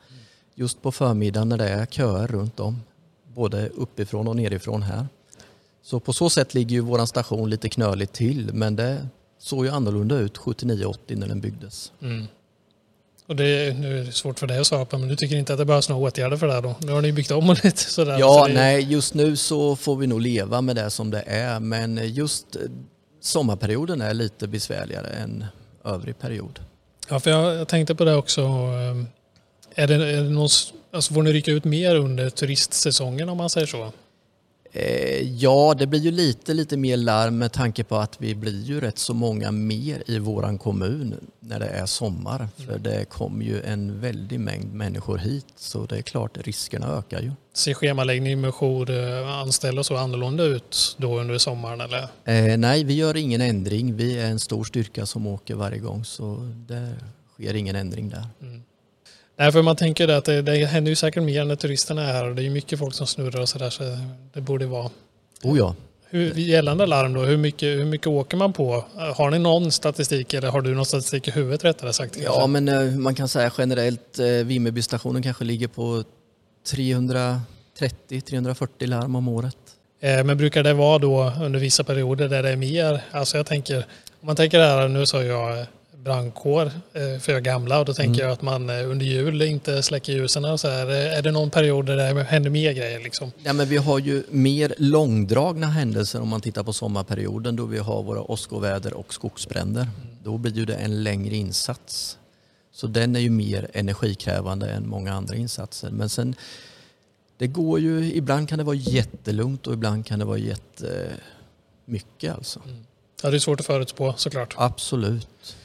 Just 0.58 0.82
på 0.82 0.92
förmiddagen 0.92 1.48
när 1.48 1.58
det 1.58 1.68
är 1.68 1.86
köer 1.86 2.26
runt 2.26 2.60
om, 2.60 2.82
både 3.34 3.68
uppifrån 3.68 4.28
och 4.28 4.36
nerifrån 4.36 4.82
här. 4.82 5.06
Så 5.82 6.00
på 6.00 6.12
så 6.12 6.30
sätt 6.30 6.54
ligger 6.54 6.76
ju 6.76 6.80
vår 6.80 7.06
station 7.06 7.50
lite 7.50 7.68
knöligt 7.68 8.12
till 8.12 8.50
men 8.52 8.76
det 8.76 9.06
såg 9.38 9.64
ju 9.64 9.70
annorlunda 9.70 10.18
ut 10.18 10.38
79-80 10.38 10.96
när 11.08 11.28
den 11.28 11.40
byggdes. 11.40 11.92
Mm. 12.02 12.26
Och 13.26 13.36
det, 13.36 13.78
nu 13.78 14.00
är 14.00 14.04
det 14.04 14.12
svårt 14.12 14.38
för 14.38 14.46
dig 14.46 14.58
att 14.58 14.66
svara 14.66 14.84
på, 14.84 14.98
men 14.98 15.08
du 15.08 15.16
tycker 15.16 15.36
inte 15.36 15.52
att 15.52 15.58
det 15.58 15.64
behövs 15.64 15.88
några 15.88 16.08
åtgärder 16.08 16.36
för 16.36 16.46
det 16.46 16.52
här 16.52 16.62
då? 16.62 16.74
Nu 16.80 16.92
har 16.92 17.02
ni 17.02 17.12
byggt 17.12 17.30
om 17.30 17.56
lite 17.64 17.76
sådär. 17.76 18.18
Ja, 18.18 18.40
så 18.42 18.46
det... 18.46 18.54
nej, 18.54 18.92
just 18.92 19.14
nu 19.14 19.36
så 19.36 19.76
får 19.76 19.96
vi 19.96 20.06
nog 20.06 20.20
leva 20.20 20.60
med 20.60 20.76
det 20.76 20.90
som 20.90 21.10
det 21.10 21.22
är, 21.26 21.60
men 21.60 22.00
just 22.02 22.56
eh, 22.56 22.62
sommarperioden 23.20 24.00
är 24.00 24.14
lite 24.14 24.48
besvärligare 24.48 25.08
än 25.08 25.44
övrig 25.84 26.18
period. 26.18 26.60
Ja, 27.08 27.20
för 27.20 27.30
jag, 27.30 27.54
jag 27.54 27.68
tänkte 27.68 27.94
på 27.94 28.04
det 28.04 28.14
också. 28.14 28.48
Är 29.78 29.86
det, 29.86 29.94
är 29.94 30.22
det 30.22 30.30
någon, 30.30 30.48
alltså 30.90 31.14
får 31.14 31.22
ni 31.22 31.32
rycka 31.32 31.50
ut 31.50 31.64
mer 31.64 31.94
under 31.94 32.30
turistsäsongen 32.30 33.28
om 33.28 33.38
man 33.38 33.50
säger 33.50 33.66
så? 33.66 33.92
Eh, 34.72 35.20
ja, 35.20 35.74
det 35.78 35.86
blir 35.86 36.00
ju 36.00 36.10
lite, 36.10 36.54
lite 36.54 36.76
mer 36.76 36.96
larm 36.96 37.38
med 37.38 37.52
tanke 37.52 37.84
på 37.84 37.96
att 37.96 38.20
vi 38.20 38.34
blir 38.34 38.62
ju 38.62 38.80
rätt 38.80 38.98
så 38.98 39.14
många 39.14 39.50
mer 39.52 40.02
i 40.06 40.18
våran 40.18 40.58
kommun 40.58 41.14
när 41.40 41.60
det 41.60 41.66
är 41.66 41.86
sommar. 41.86 42.48
För 42.56 42.68
mm. 42.68 42.82
det 42.82 43.04
kommer 43.04 43.44
ju 43.44 43.62
en 43.62 44.00
väldig 44.00 44.40
mängd 44.40 44.74
människor 44.74 45.18
hit 45.18 45.46
så 45.56 45.86
det 45.86 45.96
är 45.96 46.02
klart 46.02 46.38
riskerna 46.46 46.86
ökar 46.86 47.20
ju. 47.20 47.32
Ser 47.54 47.74
schemaläggning 47.74 48.40
med 48.40 48.54
jour, 48.54 48.90
eh, 48.90 49.38
anställda 49.38 49.80
och 49.80 49.86
så 49.86 49.96
annorlunda 49.96 50.44
ut 50.44 50.96
då 50.98 51.20
under 51.20 51.38
sommaren 51.38 51.80
eller? 51.80 52.02
Eh, 52.24 52.58
nej, 52.58 52.84
vi 52.84 52.94
gör 52.94 53.16
ingen 53.16 53.40
ändring. 53.40 53.96
Vi 53.96 54.18
är 54.18 54.26
en 54.26 54.40
stor 54.40 54.64
styrka 54.64 55.06
som 55.06 55.26
åker 55.26 55.54
varje 55.54 55.78
gång 55.78 56.04
så 56.04 56.52
det 56.68 56.94
sker 57.34 57.54
ingen 57.54 57.76
ändring 57.76 58.08
där. 58.08 58.26
Mm. 58.42 58.62
Nej, 59.38 59.52
för 59.52 59.62
man 59.62 59.76
tänker 59.76 60.08
att 60.08 60.24
det, 60.24 60.42
det 60.42 60.66
händer 60.66 60.90
ju 60.90 60.96
säkert 60.96 61.22
mer 61.22 61.44
när 61.44 61.56
turisterna 61.56 62.02
är 62.02 62.12
här 62.12 62.28
och 62.28 62.34
det 62.34 62.46
är 62.46 62.50
mycket 62.50 62.78
folk 62.78 62.94
som 62.94 63.06
snurrar 63.06 63.40
och 63.40 63.48
sådär 63.48 63.70
så 63.70 63.98
det 64.32 64.40
borde 64.40 64.66
vara. 64.66 64.90
Oh 65.42 65.58
ja. 65.58 65.74
Hur, 66.08 66.34
gällande 66.34 66.86
larm 66.86 67.12
då, 67.12 67.20
hur 67.20 67.36
mycket, 67.36 67.78
hur 67.78 67.84
mycket 67.84 68.06
åker 68.06 68.36
man 68.36 68.52
på? 68.52 68.84
Har 69.16 69.30
ni 69.30 69.38
någon 69.38 69.72
statistik 69.72 70.34
eller 70.34 70.48
har 70.48 70.60
du 70.60 70.74
någon 70.74 70.86
statistik 70.86 71.28
i 71.28 71.30
huvudet 71.30 71.64
rättare 71.64 71.92
sagt? 71.92 72.14
Kanske? 72.14 72.32
Ja, 72.32 72.46
men 72.46 72.68
eh, 72.68 72.90
man 72.90 73.14
kan 73.14 73.28
säga 73.28 73.50
generellt, 73.58 74.18
eh, 74.18 74.26
Vimmerbystationen 74.26 75.22
kanske 75.22 75.44
ligger 75.44 75.68
på 75.68 76.04
330-340 76.68 78.86
larm 78.86 79.16
om 79.16 79.28
året. 79.28 79.56
Eh, 80.00 80.24
men 80.24 80.36
brukar 80.36 80.62
det 80.62 80.74
vara 80.74 80.98
då 80.98 81.32
under 81.42 81.60
vissa 81.60 81.84
perioder 81.84 82.28
där 82.28 82.42
det 82.42 82.50
är 82.50 82.56
mer? 82.56 83.04
Alltså 83.10 83.36
jag 83.36 83.46
tänker, 83.46 83.76
om 84.20 84.26
man 84.26 84.36
tänker 84.36 84.58
det 84.58 84.64
här, 84.64 84.88
nu 84.88 85.06
sa 85.06 85.22
jag 85.22 85.66
brandkår 86.06 86.70
eh, 86.92 87.18
för 87.20 87.40
gamla 87.40 87.78
och 87.78 87.84
då 87.84 87.94
tänker 87.94 88.20
mm. 88.20 88.24
jag 88.24 88.32
att 88.32 88.42
man 88.42 88.70
eh, 88.70 88.90
under 88.90 89.06
jul 89.06 89.42
inte 89.42 89.82
släcker 89.82 90.12
ljusen 90.12 90.44
och 90.44 90.60
så 90.60 90.68
här. 90.68 90.86
Är 90.90 91.22
det 91.22 91.30
någon 91.30 91.50
period 91.50 91.86
där 91.86 91.96
det 91.96 92.22
händer 92.22 92.50
mer 92.50 92.72
grejer 92.72 93.00
liksom? 93.00 93.32
Ja, 93.42 93.52
men 93.52 93.68
vi 93.68 93.76
har 93.76 93.98
ju 93.98 94.22
mer 94.30 94.74
långdragna 94.78 95.66
händelser 95.66 96.20
om 96.20 96.28
man 96.28 96.40
tittar 96.40 96.62
på 96.62 96.72
sommarperioden 96.72 97.56
då 97.56 97.64
vi 97.64 97.78
har 97.78 98.02
våra 98.02 98.22
åskoväder 98.22 98.94
och 98.94 99.14
skogsbränder. 99.14 99.82
Mm. 99.82 99.92
Då 100.22 100.38
blir 100.38 100.52
ju 100.52 100.64
det 100.64 100.74
en 100.74 101.02
längre 101.02 101.36
insats. 101.36 102.18
Så 102.72 102.86
den 102.86 103.16
är 103.16 103.20
ju 103.20 103.30
mer 103.30 103.70
energikrävande 103.72 104.68
än 104.68 104.88
många 104.88 105.12
andra 105.12 105.34
insatser. 105.34 105.90
Men 105.90 106.08
sen, 106.08 106.34
det 107.38 107.46
går 107.46 107.80
ju, 107.80 108.12
ibland 108.14 108.48
kan 108.48 108.58
det 108.58 108.64
vara 108.64 108.76
jättelugnt 108.76 109.66
och 109.66 109.72
ibland 109.72 110.06
kan 110.06 110.18
det 110.18 110.24
vara 110.24 110.38
jättemycket 110.38 112.34
alltså. 112.34 112.60
Mm. 112.64 112.86
Ja, 113.22 113.30
det 113.30 113.36
är 113.36 113.38
svårt 113.38 113.60
att 113.60 113.66
förutspå 113.66 114.14
såklart. 114.16 114.54
Absolut. 114.56 115.56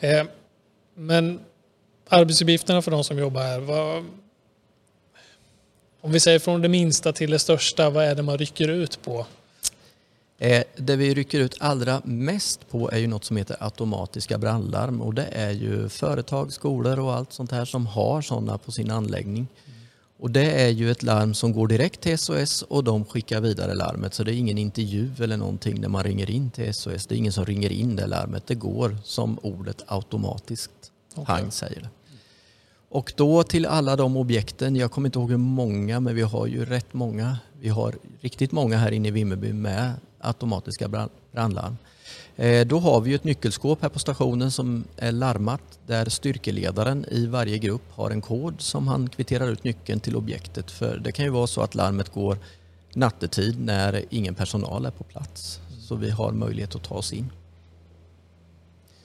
Eh, 0.00 0.24
men 0.94 1.40
arbetsuppgifterna 2.08 2.82
för 2.82 2.90
de 2.90 3.04
som 3.04 3.18
jobbar 3.18 3.42
här, 3.42 3.60
vad, 3.60 4.04
om 6.00 6.12
vi 6.12 6.20
säger 6.20 6.38
från 6.38 6.62
det 6.62 6.68
minsta 6.68 7.12
till 7.12 7.30
det 7.30 7.38
största, 7.38 7.90
vad 7.90 8.04
är 8.04 8.14
det 8.14 8.22
man 8.22 8.38
rycker 8.38 8.68
ut 8.68 9.02
på? 9.02 9.26
Eh, 10.38 10.62
det 10.76 10.96
vi 10.96 11.14
rycker 11.14 11.40
ut 11.40 11.56
allra 11.60 12.02
mest 12.04 12.70
på 12.70 12.90
är 12.90 12.98
ju 12.98 13.06
något 13.06 13.24
som 13.24 13.36
heter 13.36 13.56
automatiska 13.60 14.38
brandlarm 14.38 15.02
och 15.02 15.14
det 15.14 15.26
är 15.32 15.50
ju 15.50 15.88
företag, 15.88 16.52
skolor 16.52 16.98
och 16.98 17.14
allt 17.14 17.32
sånt 17.32 17.52
här 17.52 17.64
som 17.64 17.86
har 17.86 18.22
sådana 18.22 18.58
på 18.58 18.72
sin 18.72 18.90
anläggning. 18.90 19.46
Och 20.20 20.30
det 20.30 20.62
är 20.62 20.68
ju 20.68 20.90
ett 20.90 21.02
larm 21.02 21.34
som 21.34 21.52
går 21.52 21.68
direkt 21.68 22.00
till 22.00 22.18
SOS 22.18 22.62
och 22.62 22.84
de 22.84 23.04
skickar 23.04 23.40
vidare 23.40 23.74
larmet. 23.74 24.14
Så 24.14 24.24
det 24.24 24.32
är 24.32 24.36
ingen 24.36 24.58
intervju 24.58 25.10
eller 25.20 25.36
någonting 25.36 25.80
när 25.80 25.88
man 25.88 26.02
ringer 26.02 26.30
in 26.30 26.50
till 26.50 26.74
SOS. 26.74 27.06
Det 27.06 27.14
är 27.14 27.16
ingen 27.16 27.32
som 27.32 27.44
ringer 27.44 27.72
in 27.72 27.96
det 27.96 28.06
larmet. 28.06 28.46
Det 28.46 28.54
går 28.54 28.96
som 29.04 29.38
ordet 29.38 29.82
automatiskt. 29.86 30.70
Okay. 31.14 31.24
Pang 31.24 31.50
säger 31.50 31.80
det. 31.80 31.88
Och 32.88 33.12
då 33.16 33.42
till 33.42 33.66
alla 33.66 33.96
de 33.96 34.16
objekten, 34.16 34.76
jag 34.76 34.90
kommer 34.90 35.08
inte 35.08 35.18
ihåg 35.18 35.30
hur 35.30 35.36
många 35.36 36.00
men 36.00 36.14
vi 36.14 36.22
har 36.22 36.46
ju 36.46 36.64
rätt 36.64 36.94
många. 36.94 37.38
Vi 37.60 37.68
har 37.68 37.94
riktigt 38.20 38.52
många 38.52 38.76
här 38.76 38.92
inne 38.92 39.08
i 39.08 39.10
Vimmerby 39.10 39.52
med 39.52 39.92
automatiska 40.18 41.08
brandlarm. 41.32 41.76
Eh, 42.38 42.66
då 42.66 42.78
har 42.78 43.00
vi 43.00 43.14
ett 43.14 43.24
nyckelskåp 43.24 43.82
här 43.82 43.88
på 43.88 43.98
stationen 43.98 44.50
som 44.50 44.84
är 44.96 45.12
larmat 45.12 45.78
där 45.86 46.08
styrkeledaren 46.08 47.04
i 47.10 47.26
varje 47.26 47.58
grupp 47.58 47.82
har 47.90 48.10
en 48.10 48.20
kod 48.20 48.60
som 48.60 48.88
han 48.88 49.08
kvitterar 49.08 49.48
ut 49.48 49.64
nyckeln 49.64 50.00
till 50.00 50.16
objektet. 50.16 50.70
För 50.70 50.98
det 50.98 51.12
kan 51.12 51.24
ju 51.24 51.30
vara 51.30 51.46
så 51.46 51.60
att 51.60 51.74
larmet 51.74 52.12
går 52.12 52.38
nattetid 52.94 53.60
när 53.60 54.04
ingen 54.10 54.34
personal 54.34 54.86
är 54.86 54.90
på 54.90 55.04
plats. 55.04 55.60
Så 55.80 55.94
vi 55.94 56.10
har 56.10 56.32
möjlighet 56.32 56.74
att 56.74 56.82
ta 56.82 56.94
oss 56.94 57.12
in. 57.12 57.30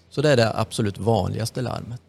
Så 0.10 0.22
det 0.22 0.30
är 0.30 0.38
det 0.38 0.60
absolut 0.60 0.98
vanligaste 0.98 1.62
larmet. 1.62 2.02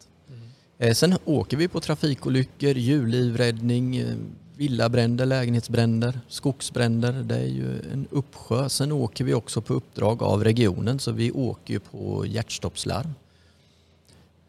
Mm. 0.79 0.95
Sen 0.95 1.17
åker 1.25 1.57
vi 1.57 1.67
på 1.67 1.79
trafikolyckor, 1.79 2.73
hjullivräddning, 2.73 3.97
eh, 3.97 4.15
villabränder, 4.57 5.25
lägenhetsbränder, 5.25 6.19
skogsbränder. 6.27 7.11
Det 7.11 7.35
är 7.35 7.47
ju 7.47 7.79
en 7.91 8.07
uppsjö. 8.11 8.69
Sen 8.69 8.91
åker 8.91 9.23
vi 9.23 9.33
också 9.33 9.61
på 9.61 9.73
uppdrag 9.73 10.23
av 10.23 10.43
regionen 10.43 10.99
så 10.99 11.11
vi 11.11 11.31
åker 11.31 11.79
på 11.79 12.25
hjärtstoppslarm. 12.27 13.13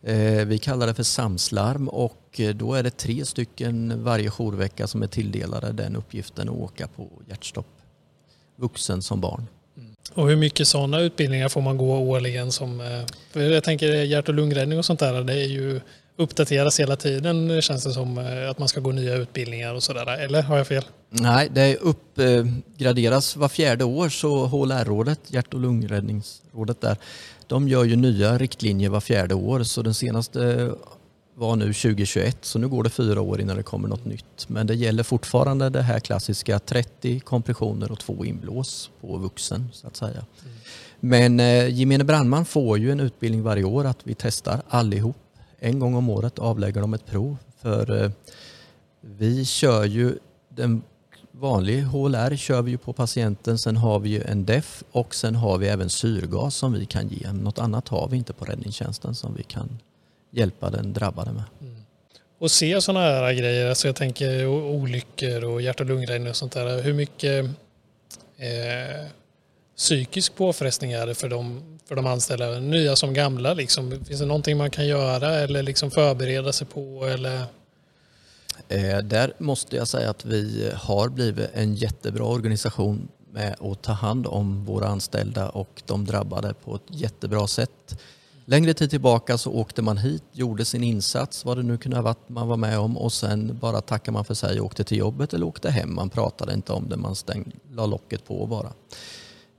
Eh, 0.03 0.45
vi 0.47 0.59
kallar 0.59 0.87
det 0.87 0.95
för 0.95 1.03
SAMSlarm 1.03 1.88
och 1.88 2.40
eh, 2.40 2.55
då 2.55 2.75
är 2.75 2.83
det 2.83 2.90
tre 2.90 3.25
stycken 3.25 4.05
varje 4.05 4.31
jourvecka 4.31 4.87
som 4.87 5.03
är 5.03 5.07
tilldelade 5.07 5.73
den 5.73 5.97
uppgiften 5.97 6.49
att 6.49 6.55
åka 6.55 6.88
på 6.88 7.09
hjärtstopp. 7.29 7.66
Vuxen 8.57 9.03
som 9.03 9.21
barn. 9.21 9.47
Mm. 9.77 9.95
Och 10.14 10.29
hur 10.29 10.37
mycket 10.37 10.69
sådana 10.69 11.01
utbildningar 11.01 11.49
får 11.49 11.61
man 11.61 11.77
gå 11.77 11.99
årligen? 11.99 12.53
Som, 12.53 12.81
eh, 12.81 12.87
för 13.31 13.40
jag 13.40 13.64
tänker 13.64 13.87
hjärt 13.87 14.29
och 14.29 14.35
lungräddning 14.35 14.79
och 14.79 14.85
sånt 14.85 15.01
där, 15.01 15.25
det 15.25 15.35
är 15.35 15.49
ju 15.49 15.81
uppdateras 16.16 16.81
hela 16.81 16.96
tiden 16.96 17.62
känns 17.62 17.85
det 17.85 17.92
som 17.92 18.18
eh, 18.18 18.50
att 18.50 18.59
man 18.59 18.68
ska 18.68 18.81
gå 18.81 18.92
nya 18.92 19.14
utbildningar 19.14 19.74
och 19.74 19.83
sådär. 19.83 20.18
Eller 20.18 20.42
har 20.42 20.57
jag 20.57 20.66
fel? 20.66 20.85
Nej, 21.11 21.48
det 21.52 21.76
uppgraderas 21.76 23.37
var 23.37 23.48
fjärde 23.48 23.85
år 23.85 24.09
så 24.09 24.46
HLR-rådet, 24.46 25.20
hjärt 25.26 25.55
och 25.55 25.61
lungräddningsrådet 25.61 26.81
där, 26.81 26.96
de 27.46 27.68
gör 27.68 27.85
ju 27.85 27.96
nya 27.96 28.38
riktlinjer 28.38 28.90
var 28.90 29.00
fjärde 29.00 29.35
år 29.35 29.62
så 29.62 29.83
den 29.83 29.94
senaste 29.94 30.70
var 31.35 31.57
nu 31.57 31.64
2021 31.64 32.38
så 32.40 32.59
nu 32.59 32.68
går 32.68 32.83
det 32.83 32.90
fyra 32.90 33.20
år 33.20 33.40
innan 33.40 33.57
det 33.57 33.62
kommer 33.62 33.88
något 33.88 34.05
nytt. 34.05 34.48
Men 34.48 34.66
det 34.66 34.74
gäller 34.74 35.02
fortfarande 35.02 35.70
det 35.70 35.83
här 35.83 36.00
klassiska 36.00 36.59
30 36.59 37.20
kompressioner 37.20 37.92
och 37.92 37.98
två 37.98 38.24
inblås 38.24 38.90
på 39.00 39.16
vuxen 39.16 39.68
så 39.72 39.87
att 39.87 39.96
säga. 39.96 40.11
Mm. 40.44 40.57
Men 41.00 41.40
eh, 41.40 41.68
gemene 41.74 42.05
brandman 42.05 42.44
får 42.44 42.79
ju 42.79 42.92
en 42.92 43.00
utbildning 43.00 43.42
varje 43.42 43.64
år 43.64 43.85
att 43.85 43.98
vi 44.05 44.14
testar 44.14 44.62
allihop 44.68 45.16
en 45.59 45.79
gång 45.79 45.95
om 45.95 46.11
året 46.11 46.38
avlägger 46.38 46.81
de 46.81 46.95
ett 46.95 47.07
prov 47.07 47.37
för 47.62 48.05
eh, 48.05 48.11
Vi 49.01 49.45
kör 49.45 49.85
ju 49.85 50.19
den 50.49 50.83
vanlig 51.31 51.83
HLR 51.83 52.37
kör 52.37 52.62
vi 52.62 52.71
ju 52.71 52.79
på 52.79 52.92
patienten. 52.92 53.59
Sen 53.59 53.77
har 53.77 53.99
vi 53.99 54.09
ju 54.09 54.23
en 54.23 54.45
DEF 54.45 54.85
och 54.92 55.14
sen 55.14 55.35
har 55.35 55.59
vi 55.59 55.69
även 55.69 55.90
syrgas 55.90 56.55
som 56.55 56.73
vi 56.73 56.87
kan 56.87 57.09
ge. 57.09 57.33
Något 57.33 57.59
annat 57.59 57.88
har 57.88 58.09
vi 58.09 58.16
inte 58.16 58.33
på 58.33 58.45
räddningstjänsten 58.45 59.14
som 59.14 59.35
vi 59.35 59.42
kan 59.42 59.79
hjälpa 60.31 60.71
den 60.71 60.92
drabbade 60.92 61.33
med. 61.33 61.45
Mm. 61.61 61.77
Och 62.38 62.51
se 62.51 62.81
sådana 62.81 63.01
här 63.01 63.33
grejer, 63.33 63.69
alltså 63.69 63.88
jag 63.88 63.97
tänker 63.97 64.47
olyckor 64.47 65.45
och 65.45 65.62
hjärt 65.62 65.81
och 65.81 65.87
lungräddning 65.87 66.31
och 66.31 66.37
sånt 66.37 66.53
där. 66.53 66.83
Hur 66.83 66.95
mycket 66.95 67.45
eh, 68.37 69.07
psykisk 69.76 70.34
påfrestning 70.36 70.92
är 70.92 71.06
det 71.06 71.14
för 71.14 71.28
de, 71.28 71.62
för 71.88 71.96
de 71.96 72.06
anställda, 72.06 72.60
nya 72.60 72.96
som 72.96 73.14
gamla? 73.14 73.54
Liksom? 73.54 74.04
Finns 74.04 74.20
det 74.20 74.26
någonting 74.26 74.56
man 74.56 74.70
kan 74.70 74.86
göra 74.86 75.34
eller 75.34 75.62
liksom 75.62 75.90
förbereda 75.90 76.52
sig 76.52 76.66
på? 76.66 77.06
Eller? 77.06 77.42
Eh, 78.68 78.98
där 78.98 79.32
måste 79.38 79.76
jag 79.76 79.88
säga 79.88 80.10
att 80.10 80.24
vi 80.24 80.72
har 80.74 81.08
blivit 81.08 81.50
en 81.54 81.74
jättebra 81.74 82.24
organisation 82.24 83.08
med 83.32 83.56
att 83.60 83.82
ta 83.82 83.92
hand 83.92 84.26
om 84.26 84.64
våra 84.64 84.88
anställda 84.88 85.48
och 85.48 85.82
de 85.86 86.04
drabbade 86.04 86.54
på 86.54 86.74
ett 86.74 86.82
jättebra 86.88 87.46
sätt. 87.46 87.98
Längre 88.44 88.74
tid 88.74 88.90
tillbaka 88.90 89.38
så 89.38 89.52
åkte 89.52 89.82
man 89.82 89.98
hit, 89.98 90.22
gjorde 90.32 90.64
sin 90.64 90.82
insats, 90.82 91.44
vad 91.44 91.56
det 91.56 91.62
nu 91.62 91.78
kunde 91.78 91.96
ha 91.96 92.02
varit 92.02 92.28
man 92.28 92.48
var 92.48 92.56
med 92.56 92.78
om 92.78 92.96
och 92.96 93.12
sen 93.12 93.58
bara 93.60 93.80
tackade 93.80 94.12
man 94.12 94.24
för 94.24 94.34
sig 94.34 94.60
och 94.60 94.66
åkte 94.66 94.84
till 94.84 94.98
jobbet 94.98 95.34
eller 95.34 95.46
åkte 95.46 95.70
hem. 95.70 95.94
Man 95.94 96.10
pratade 96.10 96.54
inte 96.54 96.72
om 96.72 96.88
det, 96.88 96.96
man 96.96 97.14
stängde, 97.14 97.50
la 97.72 97.86
locket 97.86 98.24
på 98.26 98.46
bara. 98.46 98.72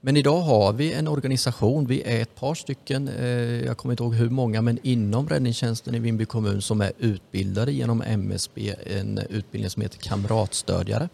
Men 0.00 0.16
idag 0.16 0.40
har 0.40 0.72
vi 0.72 0.92
en 0.92 1.08
organisation, 1.08 1.86
vi 1.86 2.02
är 2.02 2.22
ett 2.22 2.34
par 2.34 2.54
stycken, 2.54 3.08
eh, 3.08 3.64
jag 3.64 3.76
kommer 3.76 3.92
inte 3.92 4.02
ihåg 4.02 4.14
hur 4.14 4.30
många, 4.30 4.62
men 4.62 4.78
inom 4.82 5.28
räddningstjänsten 5.28 5.94
i 5.94 5.98
Vimby 5.98 6.24
kommun 6.24 6.62
som 6.62 6.80
är 6.80 6.92
utbildade 6.98 7.72
genom 7.72 8.02
MSB, 8.02 8.74
en 8.86 9.18
utbildning 9.18 9.70
som 9.70 9.82
heter 9.82 9.98
kamratstödjare. 9.98 11.08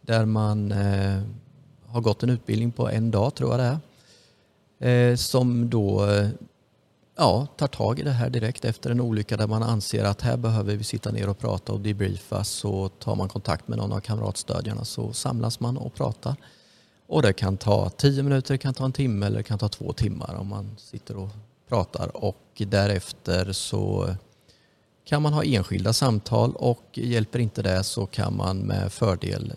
Där 0.00 0.24
man 0.24 0.72
eh, 0.72 1.22
har 1.86 2.00
gått 2.00 2.22
en 2.22 2.30
utbildning 2.30 2.72
på 2.72 2.88
en 2.88 3.10
dag 3.10 3.34
tror 3.34 3.50
jag 3.50 3.60
det 3.60 3.80
är. 4.78 5.10
Eh, 5.10 5.16
som 5.16 5.70
då 5.70 6.10
eh, 6.10 6.28
ja, 7.16 7.46
tar 7.56 7.68
tag 7.68 7.98
i 7.98 8.02
det 8.02 8.10
här 8.10 8.30
direkt 8.30 8.64
efter 8.64 8.90
en 8.90 9.00
olycka 9.00 9.36
där 9.36 9.46
man 9.46 9.62
anser 9.62 10.04
att 10.04 10.22
här 10.22 10.36
behöver 10.36 10.76
vi 10.76 10.84
sitta 10.84 11.12
ner 11.12 11.28
och 11.28 11.38
prata 11.38 11.72
och 11.72 11.80
debriefa 11.80 12.44
så 12.44 12.88
tar 12.88 13.14
man 13.14 13.28
kontakt 13.28 13.68
med 13.68 13.78
någon 13.78 13.92
av 13.92 14.00
kamratstödjarna 14.00 14.84
så 14.84 15.12
samlas 15.12 15.60
man 15.60 15.76
och 15.76 15.94
pratar. 15.94 16.36
Och 17.06 17.22
det 17.22 17.32
kan 17.32 17.56
ta 17.56 17.90
tio 17.90 18.22
minuter, 18.22 18.54
det 18.54 18.58
kan 18.58 18.74
ta 18.74 18.84
en 18.84 18.92
timme 18.92 19.26
eller 19.26 19.36
det 19.36 19.42
kan 19.42 19.58
ta 19.58 19.68
två 19.68 19.92
timmar 19.92 20.34
om 20.34 20.48
man 20.48 20.76
sitter 20.78 21.16
och 21.16 21.28
pratar 21.68 22.16
och 22.16 22.42
därefter 22.56 23.52
så 23.52 24.14
kan 25.04 25.22
man 25.22 25.32
ha 25.32 25.44
enskilda 25.44 25.92
samtal 25.92 26.52
och 26.56 26.84
hjälper 26.92 27.38
inte 27.38 27.62
det 27.62 27.84
så 27.84 28.06
kan 28.06 28.36
man 28.36 28.58
med 28.58 28.92
fördel 28.92 29.52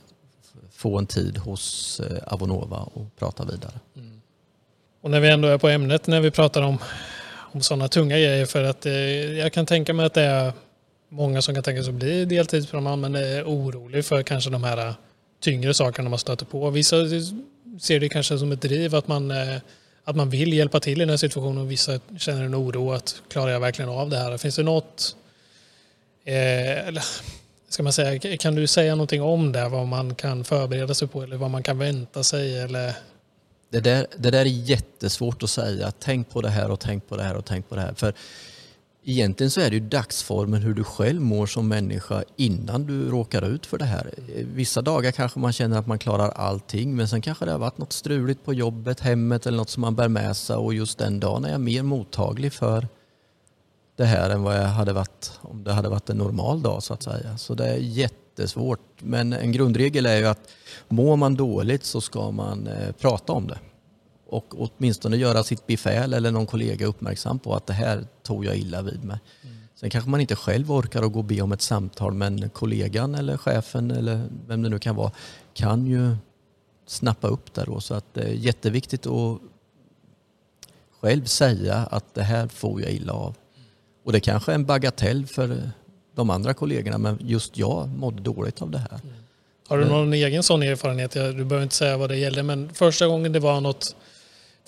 få 0.72 0.98
en 0.98 1.06
tid 1.06 1.38
hos 1.38 2.00
eh, 2.00 2.34
Avonova 2.34 2.78
och 2.78 3.16
prata 3.20 3.46
vidare. 3.46 3.80
Mm. 3.96 4.22
Och 5.02 5.12
när 5.12 5.20
vi 5.20 5.30
ändå 5.30 5.48
är 5.48 5.58
på 5.58 5.70
ämnet 5.70 6.08
när 6.08 6.22
vi 6.22 6.32
pratar 6.32 6.62
om, 6.62 6.78
om 7.30 7.62
sådana 7.62 7.88
tunga 7.88 8.16
grejer 8.16 8.46
för 8.46 8.64
att 8.64 8.86
eh, 8.86 8.94
jag 9.38 9.54
kan 9.54 9.66
tänka 9.66 9.94
mig 9.94 10.06
att 10.06 10.14
det 10.14 10.22
är 10.22 10.54
många 11.10 11.42
som 11.42 11.56
kan 11.56 11.64
tänka 11.64 11.84
sig 11.84 11.90
att 11.90 12.00
bli 12.00 12.26
deltidsbrandman 12.26 13.02
men 13.02 13.16
är 13.16 13.44
orolig 13.44 14.06
för 14.06 14.24
kanske 14.24 14.50
de 14.50 14.64
här 14.64 14.94
tyngre 15.40 15.74
sakerna 15.74 16.10
man 16.10 16.20
stöter 16.20 16.46
på. 16.46 16.70
Vissa 16.70 16.96
ser 17.80 18.00
det 18.00 18.10
kanske 18.10 18.38
som 18.38 18.52
ett 18.52 18.62
driv 18.62 18.96
att 18.96 19.08
man, 19.08 19.32
eh, 19.32 19.58
att 20.04 20.16
man 20.16 20.30
vill 20.30 20.54
hjälpa 20.54 20.80
till 20.80 20.98
i 20.98 21.00
den 21.00 21.10
här 21.10 21.18
situationen 21.18 21.58
och 21.58 21.72
vissa 21.72 22.00
känner 22.18 22.44
en 22.44 22.56
oro 22.56 22.92
att 22.92 23.22
klarar 23.30 23.52
jag 23.52 23.60
verkligen 23.60 23.90
av 23.90 24.10
det 24.10 24.18
här? 24.18 24.38
Finns 24.38 24.56
det 24.56 24.64
något, 24.64 25.16
eh, 26.26 26.88
eller 26.88 27.04
ska 27.70 27.84
man 27.84 27.94
säga, 27.94 28.38
kan 28.38 28.56
du 28.56 28.68
säga 28.68 28.96
någonting 28.96 29.22
om 29.22 29.52
det, 29.52 29.70
vad 29.70 29.88
man 29.88 30.16
kan 30.16 30.44
förbereda 30.44 30.94
sig 30.94 31.08
på 31.08 31.24
eller 31.24 31.38
vad 31.38 31.52
man 31.52 31.64
kan 31.64 31.78
vänta 31.78 32.24
sig? 32.24 32.60
Eller? 32.60 32.94
Det, 33.70 33.80
där, 33.80 34.08
det 34.18 34.32
där 34.32 34.42
är 34.42 34.46
jättesvårt 34.46 35.44
att 35.44 35.50
säga. 35.50 35.92
Tänk 36.00 36.30
på 36.30 36.42
det 36.42 36.50
här 36.50 36.72
och 36.72 36.80
tänk 36.80 37.10
på 37.10 37.18
det 37.18 37.24
här 37.24 37.36
och 37.36 37.46
tänk 37.46 37.70
på 37.70 37.76
det 37.76 37.82
här. 37.82 37.94
För 37.94 38.14
Egentligen 39.10 39.52
så 39.52 39.62
är 39.62 39.70
det 39.70 39.76
ju 39.76 39.80
dagsformen 39.80 40.62
hur 40.62 40.74
du 40.74 40.84
själv 40.84 41.22
mår 41.22 41.46
som 41.46 41.68
människa 41.68 42.24
innan 42.36 42.86
du 42.86 43.10
råkar 43.10 43.46
ut 43.46 43.66
för 43.66 43.78
det 43.78 43.86
här. 43.86 44.14
Vissa 44.54 44.82
dagar 44.82 45.12
kanske 45.12 45.40
man 45.40 45.54
känner 45.54 45.80
att 45.80 45.88
man 45.88 46.00
klarar 46.00 46.30
allting 46.30 46.96
men 46.96 47.08
sen 47.08 47.22
kanske 47.22 47.46
det 47.46 47.52
har 47.52 47.60
varit 47.60 47.78
något 47.78 47.94
struligt 47.94 48.46
på 48.46 48.54
jobbet, 48.54 49.00
hemmet 49.00 49.46
eller 49.46 49.58
något 49.58 49.70
som 49.70 49.82
man 49.82 49.96
bär 49.96 50.08
med 50.08 50.38
sig 50.38 50.56
och 50.56 50.74
just 50.74 50.98
den 50.98 51.20
dagen 51.20 51.46
är 51.46 51.52
jag 51.52 51.62
mer 51.62 51.84
mottaglig 51.84 52.54
för 52.54 52.88
det 53.96 54.06
här 54.06 54.30
än 54.30 54.44
vad 54.44 54.58
jag 54.58 54.68
hade 54.68 54.94
varit 54.94 55.32
om 55.42 55.64
det 55.64 55.74
hade 55.74 55.90
varit 55.90 56.10
en 56.10 56.18
normal 56.18 56.62
dag 56.62 56.84
så 56.84 56.94
att 56.94 57.04
säga. 57.04 57.38
Så 57.38 57.54
det 57.54 57.66
är 57.68 57.78
jättesvårt. 57.78 58.80
Men 59.00 59.34
en 59.34 59.52
grundregel 59.52 60.06
är 60.06 60.18
ju 60.18 60.26
att 60.26 60.50
mår 60.88 61.16
man 61.16 61.36
dåligt 61.36 61.86
så 61.86 62.02
ska 62.02 62.32
man 62.32 62.68
eh, 62.68 62.92
prata 62.92 63.34
om 63.34 63.48
det 63.48 63.58
och 64.30 64.54
åtminstone 64.58 65.18
göra 65.18 65.44
sitt 65.44 65.68
befäl 65.68 66.14
eller 66.14 66.32
någon 66.32 66.46
kollega 66.46 66.86
uppmärksam 66.86 67.40
på 67.40 67.56
att 67.56 67.68
det 67.68 67.74
här 67.74 68.08
tog 68.24 68.46
jag 68.46 68.58
illa 68.58 68.82
vid 68.82 69.04
mig. 69.04 69.20
Mm. 69.44 69.56
Sen 69.76 69.90
kanske 69.90 70.10
man 70.10 70.22
inte 70.22 70.36
själv 70.36 70.72
orkar 70.72 71.04
att 71.04 71.12
gå 71.12 71.20
och 71.20 71.26
be 71.26 71.42
om 71.42 71.52
ett 71.52 71.62
samtal 71.62 72.14
men 72.14 72.50
kollegan 72.50 73.16
eller 73.16 73.38
chefen 73.38 73.92
eller 73.92 74.28
vem 74.48 74.62
det 74.62 74.70
nu 74.70 74.80
kan 74.80 74.96
vara 74.96 75.12
kan 75.54 75.88
ju 75.88 76.16
snappa 76.86 77.28
upp 77.28 77.54
det 77.54 77.64
då. 77.64 77.80
Så 77.82 77.94
att 77.94 78.14
det 78.14 78.22
är 78.22 78.34
jätteviktigt 78.34 79.08
att 79.08 79.40
själv 81.02 81.26
säga 81.26 81.76
att 81.76 82.14
det 82.14 82.24
här 82.24 82.48
får 82.48 82.82
jag 82.82 82.92
illa 82.92 83.14
av. 83.14 83.36
Och 84.04 84.12
det 84.12 84.20
kanske 84.20 84.52
är 84.52 84.56
en 84.56 84.66
bagatell 84.66 85.26
för 85.28 85.72
de 86.16 86.30
andra 86.30 86.54
kollegorna 86.54 86.98
men 86.98 87.18
just 87.22 87.58
jag 87.58 87.90
mådde 87.90 88.22
dåligt 88.22 88.62
av 88.62 88.72
det 88.72 88.78
här. 88.78 89.00
Mm. 89.04 89.16
Har 89.68 89.78
du 89.78 89.86
någon 89.86 90.14
egen 90.14 90.44
sån 90.44 90.64
erfarenhet? 90.64 91.12
Du 91.12 91.34
behöver 91.34 91.64
inte 91.64 91.76
säga 91.76 91.98
vad 91.98 92.10
det 92.10 92.18
gällde 92.18 92.44
men 92.44 92.74
första 92.74 93.08
gången 93.08 93.32
det 93.32 93.40
var 93.40 93.62
något 93.62 93.96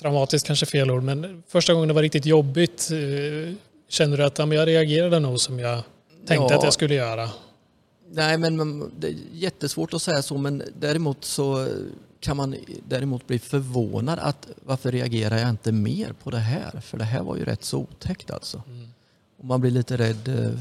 dramatiskt 0.02 0.48
kanske 0.48 0.66
fel 0.66 0.92
ord, 0.92 1.04
men 1.04 1.44
första 1.48 1.74
gången 1.74 1.88
det 1.88 1.94
var 1.94 2.02
riktigt 2.02 2.26
jobbigt, 2.26 2.90
eh, 2.92 3.54
känner 3.88 4.18
du 4.18 4.24
att 4.24 4.40
ja, 4.40 4.54
jag 4.54 4.68
reagerade 4.68 5.20
nog 5.20 5.40
som 5.40 5.60
jag 5.60 5.84
tänkte 6.26 6.54
ja. 6.54 6.58
att 6.58 6.64
jag 6.64 6.74
skulle 6.74 6.96
göra? 6.96 7.30
Nej, 8.14 8.38
men 8.38 8.92
det 9.00 9.08
är 9.08 9.16
jättesvårt 9.34 9.94
att 9.94 10.02
säga 10.02 10.22
så, 10.22 10.38
men 10.38 10.64
däremot 10.80 11.26
så 11.26 11.68
kan 12.20 12.38
man 12.38 12.56
däremot 12.88 13.28
bli 13.28 13.40
förvånad 13.40 14.20
att 14.20 14.48
varför 14.66 14.92
reagerar 14.92 15.38
jag 15.38 15.50
inte 15.50 15.72
mer 15.72 16.14
på 16.24 16.30
det 16.30 16.40
här? 16.40 16.82
För 16.82 16.98
det 16.98 17.04
här 17.04 17.24
var 17.24 17.38
ju 17.38 17.46
rätt 17.46 17.64
så 17.64 17.80
otäckt 17.80 18.32
alltså. 18.32 18.64
Mm. 18.68 18.88
Och 19.38 19.46
man 19.46 19.62
blir 19.62 19.72
lite 19.72 19.98
rädd. 19.98 20.28
Eh, 20.28 20.60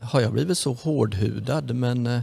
har 0.00 0.20
jag 0.20 0.32
blivit 0.32 0.58
så 0.58 0.72
hårdhudad? 0.72 1.74
Men 1.74 2.06
eh, 2.06 2.20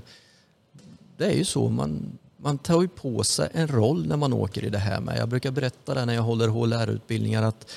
det 1.18 1.26
är 1.26 1.36
ju 1.36 1.46
så. 1.46 1.70
Man, 1.70 2.18
man 2.42 2.58
tar 2.58 2.82
ju 2.82 2.88
på 2.88 3.24
sig 3.24 3.50
en 3.54 3.68
roll 3.68 4.08
när 4.08 4.18
man 4.18 4.34
åker 4.34 4.66
i 4.66 4.70
det 4.70 4.78
här 4.78 5.02
med. 5.02 5.18
Jag 5.18 5.30
brukar 5.30 5.52
berätta 5.52 5.94
det 5.94 6.06
när 6.06 6.14
jag 6.14 6.22
håller 6.22 6.48
HLR-utbildningar 6.48 7.44
att 7.44 7.72